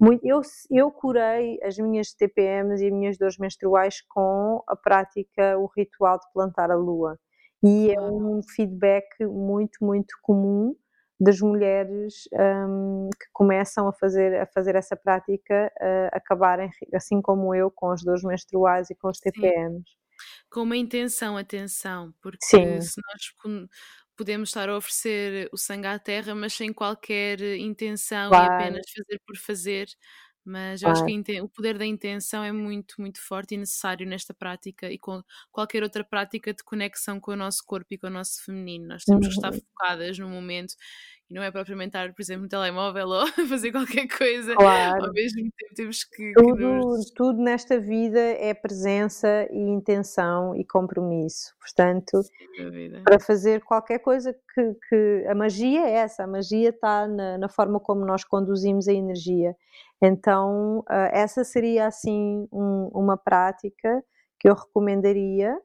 muito 0.00 0.24
eu, 0.24 0.40
eu 0.70 0.90
curei 0.90 1.58
as 1.62 1.76
minhas 1.78 2.12
TPMs 2.12 2.82
e 2.82 2.86
as 2.86 2.92
minhas 2.92 3.18
dores 3.18 3.38
menstruais 3.38 4.00
com 4.08 4.62
a 4.66 4.76
prática, 4.76 5.58
o 5.58 5.66
ritual 5.76 6.18
de 6.18 6.26
plantar 6.32 6.70
a 6.70 6.76
lua. 6.76 7.18
E 7.62 7.92
é 7.92 8.00
um 8.00 8.40
feedback 8.42 9.06
muito, 9.20 9.84
muito 9.84 10.14
comum 10.22 10.74
das 11.20 11.40
mulheres 11.40 12.28
um, 12.68 13.08
que 13.10 13.26
começam 13.32 13.86
a 13.86 13.92
fazer, 13.92 14.40
a 14.40 14.46
fazer 14.46 14.74
essa 14.74 14.96
prática 14.96 15.72
uh, 15.80 16.16
acabarem, 16.16 16.68
assim 16.92 17.22
como 17.22 17.54
eu, 17.54 17.70
com 17.70 17.90
as 17.90 18.02
dores 18.02 18.24
menstruais 18.24 18.90
e 18.90 18.94
com 18.96 19.08
os 19.08 19.20
TPMs. 19.20 19.84
Sim. 19.88 20.02
Com 20.50 20.62
uma 20.62 20.76
intenção, 20.76 21.36
atenção, 21.36 22.12
porque 22.20 22.44
Sim. 22.44 22.80
se 22.80 23.00
nós 23.00 23.22
podemos 24.22 24.50
estar 24.50 24.68
a 24.68 24.76
oferecer 24.76 25.48
o 25.52 25.56
sangue 25.56 25.88
à 25.88 25.98
terra, 25.98 26.32
mas 26.32 26.52
sem 26.52 26.72
qualquer 26.72 27.40
intenção 27.58 28.28
claro. 28.28 28.52
e 28.52 28.56
apenas 28.56 28.86
fazer 28.88 29.20
por 29.26 29.36
fazer. 29.36 29.88
Mas 30.44 30.80
eu 30.80 30.86
claro. 30.86 31.04
acho 31.04 31.22
que 31.24 31.40
o 31.40 31.48
poder 31.48 31.76
da 31.76 31.84
intenção 31.86 32.42
é 32.44 32.52
muito, 32.52 33.00
muito 33.00 33.20
forte 33.20 33.54
e 33.54 33.58
necessário 33.58 34.06
nesta 34.06 34.32
prática 34.32 34.90
e 34.90 34.98
com 34.98 35.22
qualquer 35.50 35.82
outra 35.82 36.04
prática 36.04 36.54
de 36.54 36.62
conexão 36.62 37.18
com 37.18 37.32
o 37.32 37.36
nosso 37.36 37.64
corpo 37.66 37.86
e 37.90 37.98
com 37.98 38.06
o 38.06 38.10
nosso 38.10 38.44
feminino. 38.44 38.86
Nós 38.88 39.02
temos 39.04 39.26
uhum. 39.26 39.32
que 39.32 39.36
estar 39.36 39.52
focadas 39.52 40.18
no 40.18 40.28
momento 40.28 40.74
e 41.32 41.34
não 41.34 41.42
é 41.42 41.50
propriamente 41.50 41.88
estar, 41.88 42.12
por 42.12 42.20
exemplo, 42.20 42.42
no 42.42 42.48
telemóvel 42.48 43.08
ou 43.08 43.26
fazer 43.48 43.72
qualquer 43.72 44.06
coisa. 44.06 44.54
Claro. 44.54 45.06
Ao 45.06 45.12
mesmo 45.14 45.40
tempo 45.40 45.74
temos 45.74 46.04
que. 46.04 46.32
Tudo, 46.34 46.56
que 46.56 46.62
nos... 46.62 47.10
tudo 47.10 47.42
nesta 47.42 47.80
vida 47.80 48.20
é 48.20 48.52
presença 48.52 49.48
e 49.50 49.58
intenção 49.58 50.54
e 50.54 50.62
compromisso. 50.62 51.54
Portanto, 51.58 52.20
para 53.02 53.18
fazer 53.18 53.62
qualquer 53.62 54.00
coisa 54.00 54.34
que, 54.54 54.74
que. 54.86 55.26
A 55.26 55.34
magia 55.34 55.86
é 55.86 55.92
essa, 55.92 56.24
a 56.24 56.26
magia 56.26 56.68
está 56.68 57.08
na, 57.08 57.38
na 57.38 57.48
forma 57.48 57.80
como 57.80 58.04
nós 58.04 58.24
conduzimos 58.24 58.86
a 58.86 58.92
energia. 58.92 59.56
Então, 60.02 60.80
uh, 60.80 61.08
essa 61.12 61.44
seria 61.44 61.86
assim 61.86 62.46
um, 62.52 62.90
uma 62.92 63.16
prática 63.16 64.04
que 64.38 64.50
eu 64.50 64.54
recomendaria. 64.54 65.56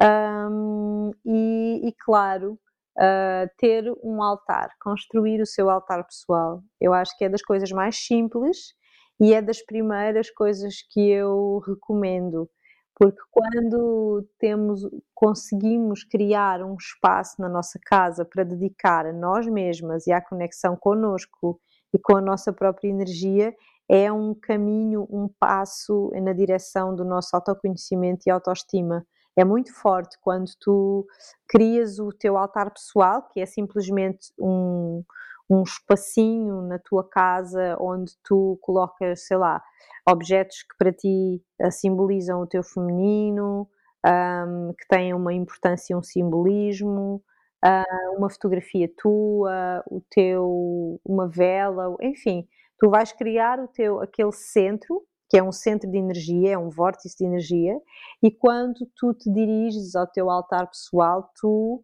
Um, 0.00 1.12
e, 1.24 1.80
e, 1.88 1.92
claro, 2.04 2.58
uh, 2.98 3.48
ter 3.58 3.84
um 4.02 4.22
altar, 4.22 4.70
construir 4.80 5.40
o 5.40 5.46
seu 5.46 5.70
altar 5.70 6.04
pessoal. 6.04 6.62
Eu 6.80 6.92
acho 6.92 7.16
que 7.16 7.24
é 7.24 7.28
das 7.28 7.42
coisas 7.42 7.70
mais 7.70 7.96
simples 7.96 8.74
e 9.20 9.32
é 9.34 9.40
das 9.40 9.62
primeiras 9.62 10.30
coisas 10.30 10.76
que 10.90 11.10
eu 11.10 11.60
recomendo, 11.66 12.48
porque 12.96 13.20
quando 13.30 14.26
temos, 14.38 14.82
conseguimos 15.14 16.04
criar 16.04 16.62
um 16.62 16.76
espaço 16.76 17.40
na 17.40 17.48
nossa 17.48 17.78
casa 17.84 18.24
para 18.24 18.44
dedicar 18.44 19.06
a 19.06 19.12
nós 19.12 19.46
mesmas 19.46 20.06
e 20.06 20.12
à 20.12 20.20
conexão 20.20 20.76
conosco 20.76 21.60
e 21.92 21.98
com 21.98 22.16
a 22.16 22.20
nossa 22.20 22.52
própria 22.52 22.88
energia, 22.88 23.54
é 23.88 24.10
um 24.10 24.34
caminho, 24.34 25.06
um 25.10 25.28
passo 25.38 26.10
na 26.22 26.32
direção 26.32 26.94
do 26.94 27.04
nosso 27.04 27.34
autoconhecimento 27.36 28.22
e 28.26 28.30
autoestima 28.30 29.04
é 29.36 29.44
muito 29.44 29.72
forte 29.74 30.16
quando 30.20 30.50
tu 30.60 31.06
crias 31.48 31.98
o 31.98 32.10
teu 32.10 32.36
altar 32.36 32.70
pessoal, 32.70 33.22
que 33.32 33.40
é 33.40 33.46
simplesmente 33.46 34.32
um, 34.38 35.02
um 35.50 35.62
espacinho 35.62 36.62
na 36.62 36.78
tua 36.78 37.08
casa 37.08 37.76
onde 37.80 38.12
tu 38.22 38.58
colocas, 38.62 39.26
sei 39.26 39.36
lá, 39.36 39.62
objetos 40.08 40.62
que 40.62 40.76
para 40.78 40.92
ti 40.92 41.42
uh, 41.60 41.70
simbolizam 41.70 42.40
o 42.40 42.46
teu 42.46 42.62
feminino, 42.62 43.68
um, 44.06 44.72
que 44.78 44.86
têm 44.88 45.14
uma 45.14 45.32
importância, 45.32 45.96
um 45.96 46.02
simbolismo, 46.02 47.22
uh, 47.64 48.16
uma 48.16 48.30
fotografia 48.30 48.88
tua, 48.96 49.82
o 49.90 50.00
teu, 50.10 51.00
uma 51.04 51.28
vela, 51.28 51.96
enfim, 52.00 52.46
tu 52.78 52.90
vais 52.90 53.12
criar 53.12 53.58
o 53.58 53.68
teu 53.68 54.00
aquele 54.00 54.32
centro 54.32 55.02
que 55.34 55.38
é 55.38 55.42
um 55.42 55.50
centro 55.50 55.90
de 55.90 55.98
energia, 55.98 56.52
é 56.52 56.56
um 56.56 56.70
vórtice 56.70 57.18
de 57.18 57.24
energia, 57.24 57.76
e 58.22 58.30
quando 58.30 58.88
tu 58.94 59.12
te 59.12 59.28
diriges 59.28 59.96
ao 59.96 60.06
teu 60.06 60.30
altar 60.30 60.68
pessoal, 60.68 61.28
tu 61.34 61.82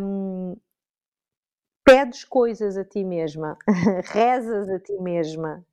um, 0.00 0.56
pedes 1.84 2.22
coisas 2.22 2.76
a 2.76 2.84
ti 2.84 3.02
mesma, 3.02 3.58
rezas 4.12 4.68
a 4.68 4.78
ti 4.78 4.92
mesma. 5.00 5.66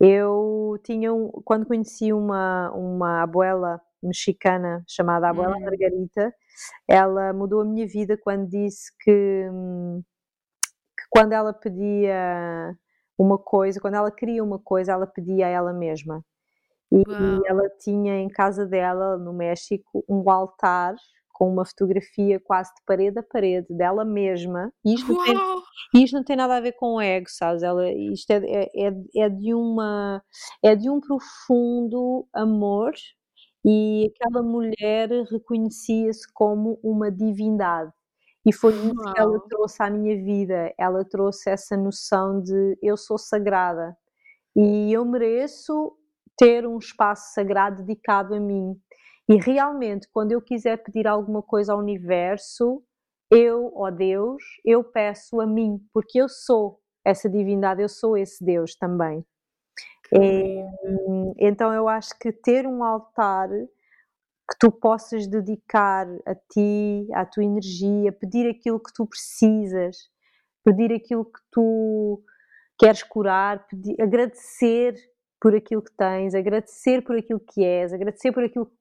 Eu 0.00 0.80
tinha, 0.82 1.12
um, 1.12 1.28
quando 1.44 1.66
conheci 1.66 2.10
uma, 2.10 2.70
uma 2.70 3.22
abuela 3.22 3.78
mexicana 4.02 4.82
chamada 4.88 5.28
Abuela 5.28 5.58
hum. 5.58 5.60
Margarita, 5.60 6.34
ela 6.88 7.34
mudou 7.34 7.60
a 7.60 7.66
minha 7.66 7.86
vida 7.86 8.16
quando 8.16 8.48
disse 8.48 8.90
que, 8.98 9.44
que 10.96 11.04
quando 11.10 11.34
ela 11.34 11.52
pedia 11.52 12.74
uma 13.18 13.38
coisa, 13.38 13.80
quando 13.80 13.94
ela 13.94 14.10
queria 14.10 14.44
uma 14.44 14.58
coisa, 14.58 14.92
ela 14.92 15.06
pedia 15.06 15.46
a 15.46 15.50
ela 15.50 15.72
mesma. 15.72 16.24
E, 16.90 17.00
e 17.00 17.40
ela 17.46 17.68
tinha 17.80 18.16
em 18.16 18.28
casa 18.28 18.64
dela, 18.64 19.18
no 19.18 19.32
México, 19.32 20.04
um 20.08 20.30
altar 20.30 20.94
com 21.38 21.52
uma 21.52 21.64
fotografia 21.64 22.40
quase 22.40 22.70
de 22.74 22.82
parede 22.84 23.18
a 23.18 23.22
parede 23.22 23.66
dela 23.70 24.04
mesma. 24.04 24.72
E 24.84 24.94
isto, 24.94 25.12
não 25.12 25.24
tem, 25.24 26.02
isto 26.02 26.14
não 26.14 26.24
tem 26.24 26.36
nada 26.36 26.56
a 26.56 26.60
ver 26.60 26.72
com 26.72 26.94
o 26.96 27.00
ego, 27.00 27.26
sabes? 27.28 27.62
Ela, 27.62 27.90
isto 27.92 28.30
é, 28.30 28.38
é, 28.44 28.88
é, 28.88 28.92
é 29.16 29.28
de 29.28 29.54
uma, 29.54 30.22
é 30.62 30.74
de 30.74 30.90
um 30.90 31.00
profundo 31.00 32.26
amor 32.34 32.92
e 33.64 34.10
aquela 34.10 34.42
mulher 34.42 35.08
reconhecia-se 35.30 36.26
como 36.32 36.78
uma 36.82 37.10
divindade. 37.10 37.92
E 38.46 38.52
foi 38.52 38.72
isso 38.72 39.12
que 39.12 39.20
ela 39.20 39.40
trouxe 39.48 39.82
à 39.82 39.90
minha 39.90 40.16
vida. 40.16 40.72
Ela 40.78 41.04
trouxe 41.04 41.50
essa 41.50 41.76
noção 41.76 42.40
de 42.40 42.78
eu 42.82 42.96
sou 42.96 43.18
sagrada 43.18 43.96
e 44.56 44.92
eu 44.92 45.04
mereço 45.04 45.96
ter 46.36 46.66
um 46.66 46.78
espaço 46.78 47.34
sagrado 47.34 47.82
dedicado 47.82 48.34
a 48.34 48.40
mim. 48.40 48.76
E 49.28 49.36
realmente, 49.36 50.08
quando 50.10 50.32
eu 50.32 50.40
quiser 50.40 50.78
pedir 50.78 51.06
alguma 51.06 51.42
coisa 51.42 51.72
ao 51.72 51.78
universo, 51.78 52.82
eu, 53.30 53.72
ó 53.74 53.90
Deus, 53.90 54.42
eu 54.64 54.82
peço 54.82 55.40
a 55.40 55.46
mim, 55.46 55.78
porque 55.92 56.18
eu 56.18 56.28
sou 56.28 56.80
essa 57.04 57.28
divindade, 57.28 57.82
eu 57.82 57.88
sou 57.88 58.16
esse 58.16 58.42
Deus 58.42 58.74
também. 58.74 59.24
É, 60.14 60.64
então 61.38 61.72
eu 61.74 61.86
acho 61.86 62.18
que 62.18 62.32
ter 62.32 62.66
um 62.66 62.82
altar 62.82 63.50
que 64.48 64.58
tu 64.58 64.70
possas 64.72 65.26
dedicar 65.26 66.06
a 66.24 66.34
ti, 66.34 67.06
à 67.12 67.26
tua 67.26 67.44
energia, 67.44 68.10
pedir 68.12 68.48
aquilo 68.48 68.80
que 68.80 68.92
tu 68.94 69.06
precisas, 69.06 70.08
pedir 70.64 70.92
aquilo 70.92 71.24
que 71.24 71.40
tu 71.50 72.22
queres 72.78 73.02
curar, 73.02 73.66
pedir, 73.66 74.00
agradecer 74.00 74.94
por 75.40 75.54
aquilo 75.54 75.82
que 75.82 75.92
tens, 75.96 76.34
agradecer 76.34 77.02
por 77.02 77.16
aquilo 77.16 77.40
que 77.40 77.62
és, 77.62 77.92
agradecer 77.92 78.32
por 78.32 78.42
aquilo 78.42 78.66
que 78.66 78.76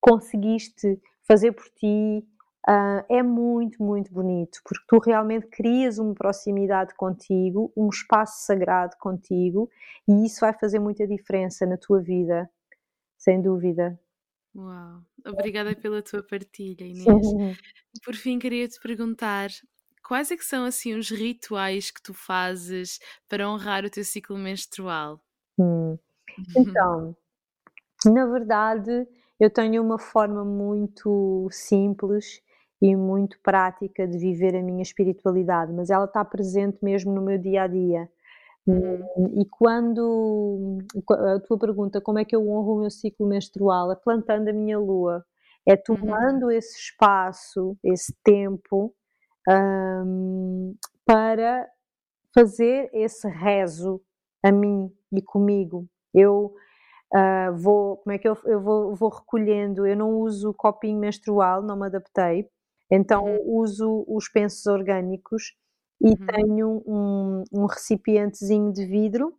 conseguiste 0.00 1.00
fazer 1.26 1.52
por 1.52 1.68
ti, 1.70 2.26
uh, 2.68 3.04
é 3.08 3.22
muito, 3.22 3.82
muito 3.82 4.12
bonito, 4.12 4.60
porque 4.64 4.84
tu 4.88 4.98
realmente 4.98 5.46
crias 5.48 5.98
uma 5.98 6.14
proximidade 6.14 6.94
contigo, 6.94 7.72
um 7.76 7.88
espaço 7.88 8.46
sagrado 8.46 8.96
contigo, 8.98 9.68
e 10.08 10.24
isso 10.24 10.40
vai 10.40 10.52
fazer 10.52 10.78
muita 10.78 11.06
diferença 11.06 11.66
na 11.66 11.76
tua 11.76 12.00
vida, 12.00 12.48
sem 13.18 13.42
dúvida. 13.42 13.98
Uau, 14.56 15.02
obrigada 15.26 15.76
pela 15.76 16.02
tua 16.02 16.22
partilha, 16.22 16.84
Inês. 16.84 17.06
Por 18.04 18.14
fim, 18.14 18.38
queria 18.38 18.66
te 18.66 18.80
perguntar 18.80 19.50
quais 20.02 20.30
é 20.30 20.36
que 20.36 20.44
são 20.44 20.64
assim 20.64 20.94
os 20.94 21.10
rituais 21.10 21.90
que 21.90 22.00
tu 22.02 22.14
fazes 22.14 22.98
para 23.28 23.48
honrar 23.50 23.84
o 23.84 23.90
teu 23.90 24.04
ciclo 24.04 24.38
menstrual? 24.38 25.20
Hum. 25.58 25.98
Então, 26.56 27.16
na 28.06 28.26
verdade, 28.26 29.06
eu 29.38 29.50
tenho 29.50 29.82
uma 29.82 29.98
forma 29.98 30.44
muito 30.44 31.48
simples 31.50 32.42
e 32.80 32.94
muito 32.96 33.38
prática 33.42 34.06
de 34.06 34.18
viver 34.18 34.54
a 34.56 34.62
minha 34.62 34.82
espiritualidade, 34.82 35.72
mas 35.72 35.90
ela 35.90 36.04
está 36.04 36.24
presente 36.24 36.78
mesmo 36.82 37.12
no 37.12 37.22
meu 37.22 37.38
dia 37.38 37.62
a 37.62 37.66
dia. 37.66 38.08
Uhum. 38.66 39.40
E 39.40 39.44
quando 39.48 40.78
a 41.10 41.40
tua 41.40 41.58
pergunta, 41.58 42.00
como 42.00 42.18
é 42.18 42.24
que 42.24 42.34
eu 42.34 42.48
honro 42.48 42.74
o 42.74 42.80
meu 42.80 42.90
ciclo 42.90 43.26
menstrual? 43.26 43.92
É 43.92 43.94
plantando 43.94 44.48
a 44.48 44.52
minha 44.52 44.78
lua, 44.78 45.24
é 45.64 45.76
tomando 45.76 46.46
uhum. 46.46 46.50
esse 46.50 46.76
espaço, 46.76 47.76
esse 47.84 48.12
tempo, 48.24 48.92
um, 49.48 50.74
para 51.04 51.68
fazer 52.34 52.90
esse 52.92 53.28
rezo 53.28 54.00
a 54.42 54.50
mim 54.50 54.92
e 55.12 55.22
comigo. 55.22 55.88
Eu 56.12 56.54
uh, 57.14 57.56
vou, 57.56 57.98
como 57.98 58.12
é 58.12 58.18
que 58.18 58.28
eu, 58.28 58.36
eu 58.46 58.60
vou, 58.60 58.94
vou 58.96 59.10
recolhendo, 59.10 59.86
eu 59.86 59.96
não 59.96 60.18
uso 60.20 60.52
copinho 60.54 60.98
menstrual, 60.98 61.62
não 61.62 61.76
me 61.76 61.86
adaptei, 61.86 62.48
então 62.90 63.24
uhum. 63.24 63.60
uso 63.60 64.04
os 64.08 64.28
pensos 64.28 64.66
orgânicos 64.66 65.54
e 66.00 66.08
uhum. 66.08 66.26
tenho 66.26 66.82
um, 66.86 67.44
um 67.52 67.66
recipientezinho 67.66 68.72
de 68.72 68.84
vidro 68.84 69.34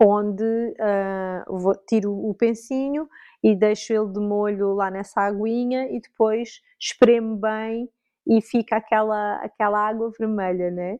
onde 0.00 0.44
uh, 0.44 1.58
vou, 1.58 1.74
tiro 1.86 2.12
o 2.12 2.34
pensinho 2.34 3.08
e 3.42 3.54
deixo 3.54 3.92
ele 3.92 4.08
de 4.08 4.20
molho 4.20 4.74
lá 4.74 4.90
nessa 4.90 5.20
aguinha 5.20 5.88
e 5.90 6.00
depois 6.00 6.60
espremo 6.80 7.36
bem 7.36 7.88
e 8.26 8.40
fica 8.40 8.76
aquela, 8.76 9.36
aquela 9.36 9.86
água 9.86 10.10
vermelha, 10.18 10.70
né? 10.70 10.98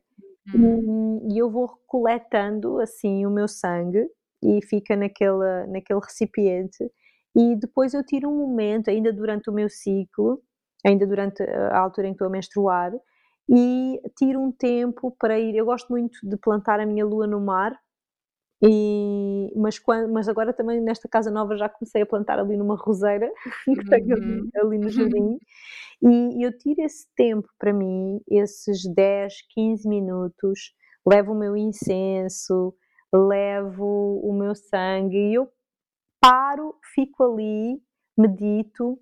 Uhum. 0.53 1.21
E, 1.29 1.35
e 1.35 1.37
eu 1.37 1.49
vou 1.49 1.69
coletando 1.87 2.79
assim 2.79 3.25
o 3.25 3.29
meu 3.29 3.47
sangue 3.47 4.07
e 4.43 4.59
fica 4.65 4.95
naquele, 4.95 5.67
naquele 5.67 5.99
recipiente 5.99 6.89
e 7.35 7.55
depois 7.55 7.93
eu 7.93 8.05
tiro 8.05 8.29
um 8.29 8.37
momento, 8.37 8.89
ainda 8.89 9.11
durante 9.11 9.49
o 9.49 9.53
meu 9.53 9.67
ciclo, 9.69 10.41
ainda 10.85 11.07
durante 11.07 11.41
a 11.41 11.79
altura 11.79 12.07
em 12.07 12.11
que 12.11 12.15
estou 12.15 12.27
a 12.27 12.31
menstruar, 12.31 12.91
e 13.49 14.01
tiro 14.17 14.41
um 14.41 14.51
tempo 14.51 15.15
para 15.19 15.39
ir. 15.39 15.55
Eu 15.55 15.65
gosto 15.65 15.89
muito 15.89 16.17
de 16.23 16.37
plantar 16.37 16.79
a 16.79 16.85
minha 16.85 17.05
lua 17.05 17.27
no 17.27 17.41
mar, 17.41 17.77
e, 18.65 19.51
mas, 19.57 19.77
quando, 19.77 20.11
mas 20.11 20.29
agora 20.29 20.53
também 20.53 20.79
nesta 20.79 21.09
casa 21.09 21.29
nova 21.29 21.57
já 21.57 21.67
comecei 21.67 22.01
a 22.01 22.05
plantar 22.05 22.39
ali 22.39 22.55
numa 22.55 22.77
roseira 22.77 23.29
que 23.65 23.89
tenho 23.89 24.15
ali, 24.15 24.41
uhum. 24.41 24.49
ali 24.55 24.77
no 24.77 24.89
jardim. 24.89 25.37
E 26.05 26.45
eu 26.45 26.51
tiro 26.57 26.81
esse 26.81 27.07
tempo 27.15 27.47
para 27.57 27.71
mim, 27.71 28.19
esses 28.29 28.83
10, 28.93 29.35
15 29.53 29.87
minutos, 29.87 30.73
levo 31.07 31.31
o 31.31 31.39
meu 31.39 31.55
incenso, 31.55 32.75
levo 33.13 34.19
o 34.21 34.33
meu 34.33 34.53
sangue 34.53 35.15
e 35.15 35.35
eu 35.35 35.47
paro, 36.19 36.75
fico 36.93 37.23
ali, 37.23 37.81
medito, 38.17 38.99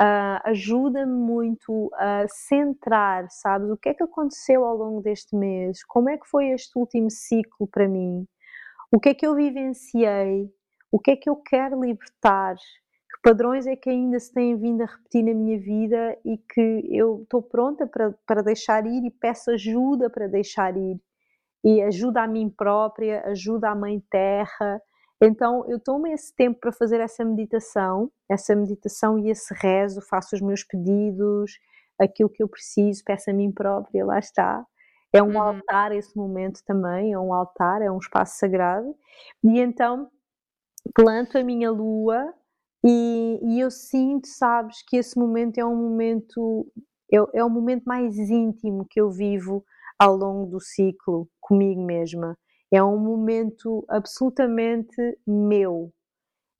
uh, 0.00 0.40
ajuda-me 0.44 1.12
muito 1.12 1.90
a 1.94 2.26
centrar, 2.28 3.26
sabes? 3.30 3.70
O 3.70 3.76
que 3.76 3.90
é 3.90 3.94
que 3.94 4.02
aconteceu 4.02 4.64
ao 4.64 4.76
longo 4.76 5.00
deste 5.00 5.34
mês? 5.34 5.82
Como 5.84 6.08
é 6.08 6.16
que 6.16 6.28
foi 6.28 6.48
este 6.48 6.78
último 6.78 7.10
ciclo 7.10 7.66
para 7.66 7.88
mim? 7.88 8.26
O 8.92 9.00
que 9.00 9.10
é 9.10 9.14
que 9.14 9.26
eu 9.26 9.34
vivenciei? 9.34 10.50
O 10.92 10.98
que 10.98 11.12
é 11.12 11.16
que 11.16 11.28
eu 11.28 11.36
quero 11.36 11.80
libertar? 11.80 12.54
Que 12.56 13.20
padrões 13.22 13.66
é 13.66 13.74
que 13.74 13.90
ainda 13.90 14.18
se 14.18 14.32
têm 14.32 14.56
vindo 14.56 14.82
a 14.82 14.86
repetir 14.86 15.24
na 15.24 15.34
minha 15.34 15.58
vida 15.58 16.16
e 16.24 16.38
que 16.38 16.88
eu 16.90 17.22
estou 17.22 17.42
pronta 17.42 17.86
para, 17.86 18.14
para 18.26 18.42
deixar 18.42 18.86
ir 18.86 19.04
e 19.04 19.10
peço 19.10 19.50
ajuda 19.50 20.08
para 20.10 20.28
deixar 20.28 20.76
ir? 20.76 21.00
E 21.64 21.82
ajuda 21.82 22.22
a 22.22 22.28
mim 22.28 22.48
própria, 22.48 23.22
ajuda 23.26 23.70
a 23.70 23.74
Mãe 23.74 24.00
Terra, 24.08 24.80
então 25.22 25.64
eu 25.68 25.80
tomo 25.80 26.06
esse 26.06 26.34
tempo 26.34 26.60
para 26.60 26.72
fazer 26.72 27.00
essa 27.00 27.24
meditação, 27.24 28.10
essa 28.28 28.54
meditação 28.54 29.18
e 29.18 29.30
esse 29.30 29.54
rezo, 29.54 30.02
faço 30.02 30.34
os 30.34 30.42
meus 30.42 30.62
pedidos, 30.62 31.58
aquilo 31.98 32.28
que 32.28 32.42
eu 32.42 32.48
preciso, 32.48 33.02
peço 33.04 33.30
a 33.30 33.32
mim 33.32 33.50
própria, 33.50 34.04
lá 34.04 34.18
está. 34.18 34.64
É 35.12 35.22
um 35.22 35.36
uhum. 35.36 35.42
altar 35.42 35.92
esse 35.92 36.14
momento 36.16 36.60
também, 36.66 37.12
é 37.12 37.18
um 37.18 37.32
altar, 37.32 37.80
é 37.80 37.90
um 37.90 37.98
espaço 37.98 38.38
sagrado. 38.38 38.94
E 39.42 39.58
então 39.60 40.10
planto 40.94 41.38
a 41.38 41.42
minha 41.42 41.70
lua 41.70 42.34
e, 42.84 43.40
e 43.42 43.60
eu 43.60 43.70
sinto, 43.70 44.28
sabes, 44.28 44.82
que 44.86 44.96
esse 44.96 45.18
momento 45.18 45.58
é 45.58 45.64
um 45.64 45.74
momento, 45.74 46.70
é, 47.12 47.16
é 47.38 47.44
o 47.44 47.50
momento 47.50 47.84
mais 47.84 48.16
íntimo 48.18 48.86
que 48.88 49.00
eu 49.00 49.10
vivo 49.10 49.64
ao 49.98 50.14
longo 50.14 50.50
do 50.50 50.60
ciclo 50.60 51.28
comigo 51.40 51.82
mesma 51.82 52.36
é 52.72 52.82
um 52.82 52.98
momento 52.98 53.84
absolutamente 53.88 54.96
meu. 55.26 55.92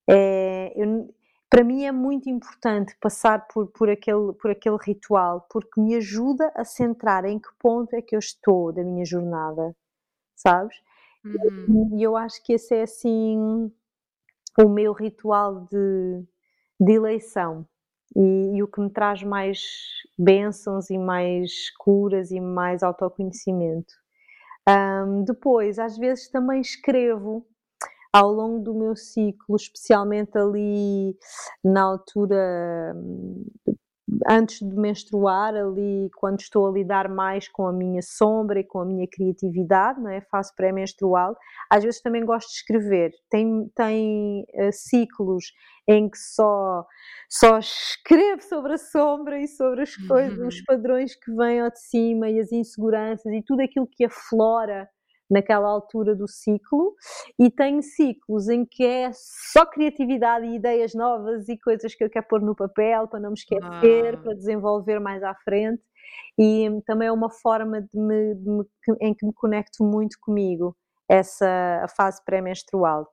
É, 0.09 0.73
eu, 0.77 1.13
para 1.51 1.65
mim 1.65 1.85
é 1.85 1.93
muito 1.93 2.29
importante 2.29 2.97
passar 3.01 3.47
por, 3.49 3.69
por, 3.69 3.89
aquele, 3.89 4.33
por 4.35 4.51
aquele 4.51 4.77
ritual, 4.81 5.47
porque 5.51 5.81
me 5.81 5.95
ajuda 5.97 6.53
a 6.55 6.65
centrar 6.65 7.25
em 7.25 7.39
que 7.39 7.49
ponto 7.59 7.95
é 7.95 8.03
que 8.03 8.15
eu 8.15 8.21
estou 8.21 8.73
da 8.73 8.85
minha 8.85 9.05
jornada, 9.05 9.75
sabes? 10.35 10.77
Uhum. 11.25 11.99
E 11.99 12.03
eu 12.03 12.17
acho 12.17 12.43
que 12.45 12.53
esse 12.53 12.75
é 12.75 12.83
assim 12.83 13.73
o 14.59 14.69
meu 14.69 14.93
ritual 14.93 15.67
de, 15.71 16.25
de 16.81 16.93
eleição 16.93 17.67
e, 18.15 18.57
e, 18.57 18.63
o 18.63 18.69
que 18.69 18.81
me 18.81 18.91
traz 18.91 19.23
mais 19.23 19.61
bênçãos 20.19 20.89
e 20.89 20.97
mais 20.97 21.71
curas 21.79 22.31
e 22.31 22.41
mais 22.41 22.83
autoconhecimento. 22.83 23.95
Um, 24.69 25.23
depois, 25.25 25.79
às 25.79 25.97
vezes 25.97 26.29
também 26.29 26.61
escrevo 26.61 27.47
ao 28.13 28.33
longo 28.33 28.59
do 28.61 28.75
meu 28.75 28.97
ciclo, 28.97 29.57
especialmente 29.57 30.37
ali 30.37 31.17
na 31.63 31.83
altura 31.83 32.95
antes 34.29 34.61
de 34.61 34.77
menstruar, 34.77 35.55
ali 35.55 36.09
quando 36.17 36.41
estou 36.41 36.69
a 36.69 36.73
lidar 36.73 37.09
mais 37.09 37.49
com 37.49 37.67
a 37.67 37.73
minha 37.73 38.01
sombra 38.03 38.61
e 38.61 38.65
com 38.65 38.81
a 38.81 38.85
minha 38.85 39.07
criatividade, 39.09 40.01
não 40.01 40.11
é? 40.11 40.21
Fase 40.31 40.55
pré-menstrual, 40.55 41.37
às 41.71 41.83
vezes 41.83 42.01
também 42.01 42.25
gosto 42.25 42.49
de 42.49 42.55
escrever. 42.55 43.13
Tem, 43.29 43.69
tem 43.75 44.47
uh, 44.55 44.73
ciclos 44.73 45.47
em 45.89 46.09
que 46.09 46.19
só, 46.19 46.85
só 47.29 47.59
escrevo 47.59 48.43
sobre 48.43 48.75
a 48.75 48.79
sombra 48.79 49.41
e 49.41 49.49
sobre 49.49 49.83
as 49.83 49.97
coisas, 49.97 50.39
uhum. 50.39 50.49
os 50.49 50.63
padrões 50.63 51.15
que 51.15 51.33
vêm 51.33 51.61
ao 51.61 51.71
de 51.71 51.81
cima 51.81 52.29
e 52.29 52.41
as 52.41 52.53
inseguranças 52.53 53.33
e 53.33 53.43
tudo 53.43 53.61
aquilo 53.61 53.89
que 53.91 54.05
aflora 54.05 54.89
naquela 55.31 55.69
altura 55.69 56.15
do 56.15 56.29
ciclo, 56.29 56.95
e 57.39 57.51
tenho 57.51 57.83
ciclos 57.83 58.49
em 58.49 58.65
que 58.65 58.85
é 58.85 59.11
só 59.13 59.67
criatividade 59.67 60.47
e 60.47 60.57
ideias 60.57 60.95
novas 60.95 61.49
e 61.49 61.59
coisas 61.59 61.95
que 61.95 62.05
eu 62.05 62.11
quero 62.11 62.27
pôr 62.27 62.41
no 62.41 62.55
papel 62.55 63.09
para 63.09 63.21
não 63.21 63.31
me 63.31 63.37
esquecer, 63.37 64.15
ah. 64.15 64.19
para 64.19 64.35
desenvolver 64.35 65.01
mais 65.01 65.23
à 65.23 65.35
frente, 65.35 65.83
e 66.39 66.69
também 66.87 67.09
é 67.09 67.13
uma 67.13 67.31
forma 67.31 67.81
de 67.81 67.99
me, 67.99 68.35
de 68.35 68.51
me, 68.51 68.65
em 69.01 69.15
que 69.15 69.27
me 69.27 69.33
conecto 69.33 69.83
muito 69.83 70.19
comigo, 70.21 70.77
essa 71.09 71.83
a 71.83 71.89
fase 71.89 72.23
pré-menstrual. 72.25 73.11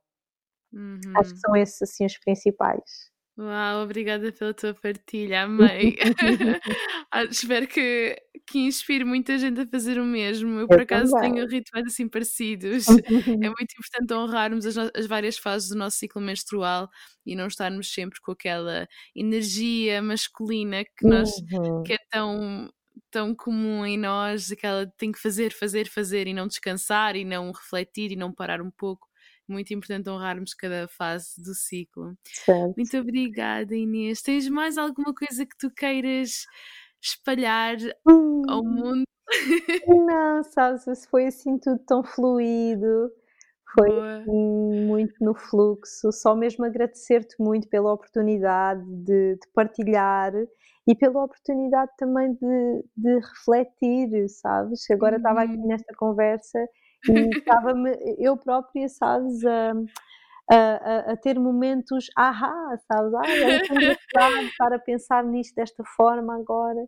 Uhum. 0.72 1.00
Acho 1.16 1.34
que 1.34 1.40
são 1.40 1.56
esses 1.56 1.82
assim 1.82 2.06
os 2.06 2.18
principais. 2.18 3.13
Uau, 3.36 3.84
obrigada 3.84 4.32
pela 4.32 4.54
tua 4.54 4.76
partilha, 4.76 5.44
amei. 5.44 5.98
ah, 7.12 7.24
espero 7.24 7.68
que, 7.68 8.16
que 8.46 8.60
inspire 8.60 9.04
muita 9.04 9.40
gente 9.40 9.60
a 9.62 9.68
fazer 9.68 10.00
o 10.00 10.06
mesmo. 10.06 10.52
Eu, 10.52 10.60
eu 10.62 10.68
por 10.68 10.82
acaso, 10.82 11.12
também. 11.12 11.34
tenho 11.34 11.48
rituais 11.48 11.86
assim 11.88 12.08
parecidos. 12.08 12.88
é 12.88 12.92
muito 13.50 13.74
importante 13.74 14.14
honrarmos 14.14 14.68
as, 14.68 14.78
as, 14.78 15.08
várias 15.08 15.38
fases 15.38 15.70
do 15.70 15.76
nosso 15.76 15.98
ciclo 15.98 16.22
menstrual 16.22 16.88
e 17.26 17.36
não 17.36 17.48
estarmos 17.48 17.92
sempre 17.92 18.22
com 18.22 18.32
aquela 18.34 18.88
energia 19.16 20.00
masculina 20.00 20.84
que, 20.86 21.08
nós, 21.08 21.32
uhum. 21.52 21.82
que 21.82 21.94
é 21.94 21.98
tão, 22.12 22.72
tão 23.10 23.34
comum 23.34 23.84
em 23.84 23.98
nós, 23.98 24.52
aquela 24.52 24.86
tem 24.96 25.12
que 25.12 25.20
fazer, 25.20 25.54
fazer, 25.54 25.88
fazer 25.88 26.28
e 26.28 26.36
não 26.36 26.48
descansar 26.48 27.16
e 27.16 27.26
não 27.26 27.52
refletir 27.52 28.12
e 28.12 28.16
não 28.16 28.32
parar 28.32 28.62
um 28.62 28.70
pouco 28.70 29.08
muito 29.48 29.74
importante 29.74 30.10
honrarmos 30.10 30.54
cada 30.54 30.88
fase 30.88 31.42
do 31.42 31.54
ciclo. 31.54 32.16
Certo. 32.24 32.74
Muito 32.76 32.98
obrigada, 32.98 33.76
Inês. 33.76 34.22
Tens 34.22 34.48
mais 34.50 34.78
alguma 34.78 35.14
coisa 35.14 35.46
que 35.46 35.58
tu 35.58 35.70
queiras 35.72 36.46
espalhar 37.02 37.76
hum. 38.08 38.44
ao 38.48 38.64
mundo? 38.64 39.04
Não, 39.88 40.44
sabes, 40.44 41.06
foi 41.10 41.28
assim 41.28 41.58
tudo 41.58 41.80
tão 41.86 42.04
fluido, 42.04 43.12
foi 43.74 43.90
assim, 43.90 44.86
muito 44.86 45.14
no 45.22 45.36
fluxo. 45.36 46.12
Só 46.12 46.36
mesmo 46.36 46.66
agradecer-te 46.66 47.36
muito 47.40 47.68
pela 47.68 47.94
oportunidade 47.94 48.84
de, 48.86 49.36
de, 49.36 49.48
partilhar 49.54 50.34
e 50.88 50.96
pela 50.96 51.24
oportunidade 51.24 51.92
também 51.98 52.34
de, 52.34 52.86
de 52.96 53.16
refletir, 53.20 54.30
sabes? 54.30 54.90
Agora 54.92 55.18
estava 55.18 55.42
aqui 55.42 55.56
uhum. 55.56 55.68
nesta 55.68 55.94
conversa 55.96 56.60
e 57.10 57.38
estava-me 57.38 57.92
eu 58.20 58.38
própria, 58.38 58.88
sabes, 58.90 59.44
a, 59.46 59.74
a, 60.52 61.12
a, 61.14 61.18
ter 61.18 61.40
momentos 61.40 62.08
ahá, 62.18 62.78
sabes? 62.88 63.12
Tão 63.68 63.78
engraçado 63.78 64.46
estar 64.46 64.74
a 64.74 64.80
pensar 64.80 65.24
nisto 65.24 65.56
desta 65.56 65.84
forma 65.84 66.36
agora. 66.36 66.86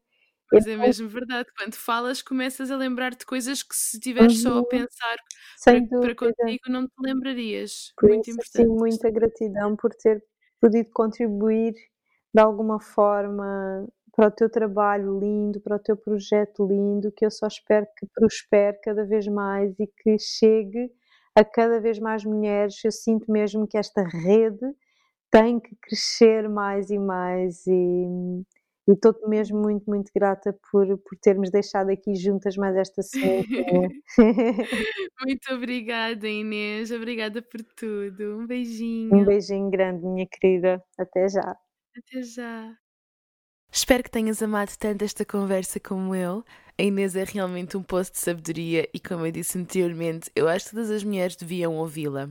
Mas 0.52 0.68
é 0.68 0.78
mesmo 0.78 1.10
verdade, 1.10 1.50
quando 1.58 1.74
falas 1.76 2.22
começas 2.22 2.70
a 2.70 2.78
lembrar-te 2.78 3.26
coisas 3.26 3.64
que 3.64 3.76
se 3.76 3.98
estiveres 3.98 4.38
uhum. 4.38 4.42
só 4.44 4.50
a 4.52 4.58
uhum. 4.58 4.66
pensar 4.66 5.16
Sem 5.58 5.88
para, 5.88 6.00
para 6.00 6.16
contigo 6.16 6.70
não 6.70 6.86
te 6.86 6.94
lembrarias. 7.00 7.92
Por 7.98 8.10
Muito 8.10 8.30
isso, 8.30 8.40
importante. 8.40 8.68
Sim, 8.68 8.76
muita 8.78 9.10
gratidão 9.10 9.76
por 9.76 9.92
ter 9.96 10.24
podido 10.62 10.90
contribuir 10.94 11.74
de 12.34 12.42
alguma 12.42 12.80
forma 12.80 13.88
para 14.16 14.28
o 14.28 14.32
teu 14.32 14.50
trabalho 14.50 15.20
lindo, 15.20 15.60
para 15.60 15.76
o 15.76 15.80
teu 15.80 15.98
projeto 15.98 16.66
lindo, 16.66 17.12
que 17.12 17.26
eu 17.26 17.32
só 17.32 17.48
espero 17.48 17.86
que 17.98 18.08
prospere 18.08 18.80
cada 18.82 19.04
vez 19.06 19.28
mais 19.28 19.78
e 19.78 19.88
que 19.88 20.18
chegue 20.18 20.90
a 21.36 21.44
cada 21.44 21.82
vez 21.82 22.00
mais 22.00 22.24
mulheres. 22.24 22.82
Eu 22.84 22.92
sinto 22.92 23.30
mesmo 23.30 23.68
que 23.68 23.78
esta 23.78 24.04
rede 24.04 24.66
tem 25.30 25.60
que 25.60 25.76
crescer 25.82 26.48
mais 26.48 26.90
e 26.90 26.98
mais 26.98 27.68
e, 27.68 28.44
estou 28.88 29.14
mesmo 29.28 29.62
muito, 29.62 29.84
muito 29.86 30.10
grata 30.16 30.58
por, 30.72 30.98
por 31.00 31.18
termos 31.22 31.52
deixado 31.52 31.90
aqui 31.90 32.16
juntas 32.16 32.56
mais 32.56 32.74
esta 32.78 33.02
semana. 33.02 33.44
muito 35.26 35.54
obrigada, 35.54 36.26
Inês. 36.26 36.90
Obrigada 36.90 37.42
por 37.42 37.62
tudo. 37.76 38.38
Um 38.38 38.48
beijinho. 38.48 39.14
Um 39.14 39.26
beijinho 39.26 39.70
grande, 39.70 40.06
minha 40.06 40.26
querida. 40.26 40.82
Até 40.98 41.28
já. 41.28 41.58
Até 41.98 42.22
já. 42.22 42.85
Espero 43.78 44.02
que 44.02 44.10
tenhas 44.10 44.42
amado 44.42 44.74
tanto 44.80 45.04
esta 45.04 45.26
conversa 45.26 45.82
como 45.82 46.16
eu. 46.16 46.46
A 46.80 46.82
Inês 46.82 47.14
é 47.14 47.26
realmente 47.26 47.76
um 47.76 47.84
poço 47.84 48.14
de 48.14 48.20
sabedoria 48.20 48.88
e, 48.94 49.02
como 49.02 49.26
eu 49.26 49.32
disse 49.34 49.58
anteriormente, 49.58 50.32
eu 50.34 50.48
acho 50.48 50.68
que 50.68 50.72
todas 50.72 50.90
as 50.90 51.04
mulheres 51.04 51.36
deviam 51.36 51.76
ouvi-la. 51.76 52.30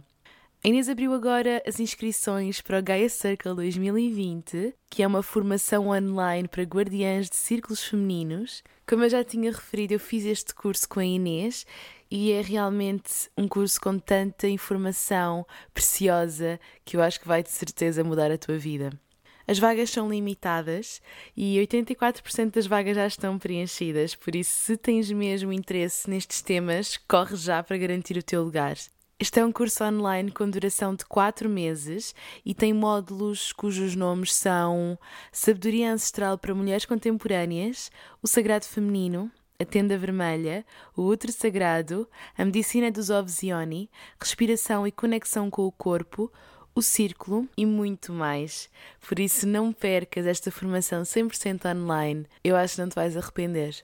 A 0.64 0.68
Inês 0.68 0.88
abriu 0.88 1.12
agora 1.12 1.62
as 1.66 1.78
inscrições 1.78 2.62
para 2.62 2.78
o 2.78 2.82
Gaia 2.82 3.10
Circle 3.10 3.56
2020, 3.56 4.74
que 4.88 5.02
é 5.02 5.06
uma 5.06 5.22
formação 5.22 5.88
online 5.88 6.48
para 6.48 6.62
guardiãs 6.62 7.28
de 7.28 7.36
círculos 7.36 7.84
femininos. 7.84 8.64
Como 8.88 9.04
eu 9.04 9.10
já 9.10 9.22
tinha 9.22 9.52
referido, 9.52 9.92
eu 9.92 10.00
fiz 10.00 10.24
este 10.24 10.54
curso 10.54 10.88
com 10.88 11.00
a 11.00 11.04
Inês 11.04 11.66
e 12.10 12.32
é 12.32 12.40
realmente 12.40 13.28
um 13.36 13.46
curso 13.46 13.78
com 13.82 13.98
tanta 13.98 14.48
informação 14.48 15.46
preciosa 15.74 16.58
que 16.86 16.96
eu 16.96 17.02
acho 17.02 17.20
que 17.20 17.28
vai 17.28 17.42
de 17.42 17.50
certeza 17.50 18.02
mudar 18.02 18.30
a 18.32 18.38
tua 18.38 18.56
vida. 18.56 18.98
As 19.46 19.58
vagas 19.58 19.90
são 19.90 20.08
limitadas 20.08 21.02
e 21.36 21.56
84% 21.58 22.50
das 22.52 22.66
vagas 22.66 22.96
já 22.96 23.06
estão 23.06 23.38
preenchidas, 23.38 24.14
por 24.14 24.34
isso, 24.34 24.50
se 24.50 24.76
tens 24.76 25.10
mesmo 25.12 25.52
interesse 25.52 26.08
nestes 26.08 26.40
temas, 26.40 26.96
corre 26.96 27.36
já 27.36 27.62
para 27.62 27.76
garantir 27.76 28.16
o 28.16 28.22
teu 28.22 28.42
lugar. 28.42 28.76
Este 29.20 29.40
é 29.40 29.44
um 29.44 29.52
curso 29.52 29.84
online 29.84 30.30
com 30.30 30.50
duração 30.50 30.94
de 30.94 31.04
4 31.04 31.48
meses 31.48 32.14
e 32.44 32.52
tem 32.52 32.72
módulos 32.72 33.52
cujos 33.52 33.94
nomes 33.94 34.34
são 34.34 34.98
Sabedoria 35.30 35.92
Ancestral 35.92 36.36
para 36.36 36.54
Mulheres 36.54 36.84
Contemporâneas, 36.84 37.92
o 38.22 38.26
Sagrado 38.26 38.64
Feminino, 38.64 39.30
a 39.60 39.64
Tenda 39.64 39.96
Vermelha, 39.96 40.66
o 40.96 41.02
Outro 41.02 41.30
Sagrado, 41.30 42.08
a 42.36 42.44
Medicina 42.44 42.90
dos 42.90 43.08
Ovos 43.08 43.42
Ioni, 43.42 43.88
Respiração 44.20 44.86
e 44.86 44.90
Conexão 44.90 45.48
com 45.48 45.64
o 45.64 45.72
Corpo, 45.72 46.32
o 46.74 46.82
círculo 46.82 47.48
e 47.56 47.64
muito 47.64 48.12
mais. 48.12 48.68
Por 49.06 49.18
isso, 49.18 49.46
não 49.46 49.72
percas 49.72 50.26
esta 50.26 50.50
formação 50.50 51.02
100% 51.02 51.74
online. 51.74 52.26
Eu 52.42 52.56
acho 52.56 52.74
que 52.74 52.80
não 52.80 52.88
te 52.88 52.94
vais 52.94 53.16
arrepender. 53.16 53.82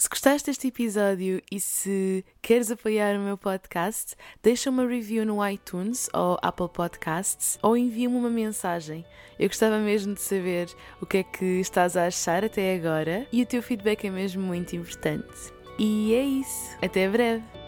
Se 0.00 0.08
gostaste 0.08 0.46
deste 0.46 0.68
episódio 0.68 1.42
e 1.52 1.60
se 1.60 2.24
queres 2.40 2.70
apoiar 2.70 3.16
o 3.16 3.20
meu 3.20 3.36
podcast, 3.36 4.16
deixa 4.42 4.70
uma 4.70 4.86
review 4.86 5.26
no 5.26 5.46
iTunes 5.46 6.08
ou 6.14 6.38
Apple 6.40 6.70
Podcasts 6.70 7.58
ou 7.62 7.76
envia-me 7.76 8.16
uma 8.16 8.30
mensagem. 8.30 9.04
Eu 9.38 9.48
gostava 9.48 9.78
mesmo 9.78 10.14
de 10.14 10.22
saber 10.22 10.74
o 11.02 11.06
que 11.06 11.18
é 11.18 11.22
que 11.22 11.44
estás 11.60 11.98
a 11.98 12.06
achar 12.06 12.42
até 12.42 12.74
agora 12.76 13.26
e 13.30 13.42
o 13.42 13.46
teu 13.46 13.62
feedback 13.62 14.06
é 14.06 14.10
mesmo 14.10 14.42
muito 14.42 14.74
importante. 14.74 15.52
E 15.78 16.14
é 16.14 16.22
isso. 16.22 16.78
Até 16.80 17.06
breve! 17.06 17.59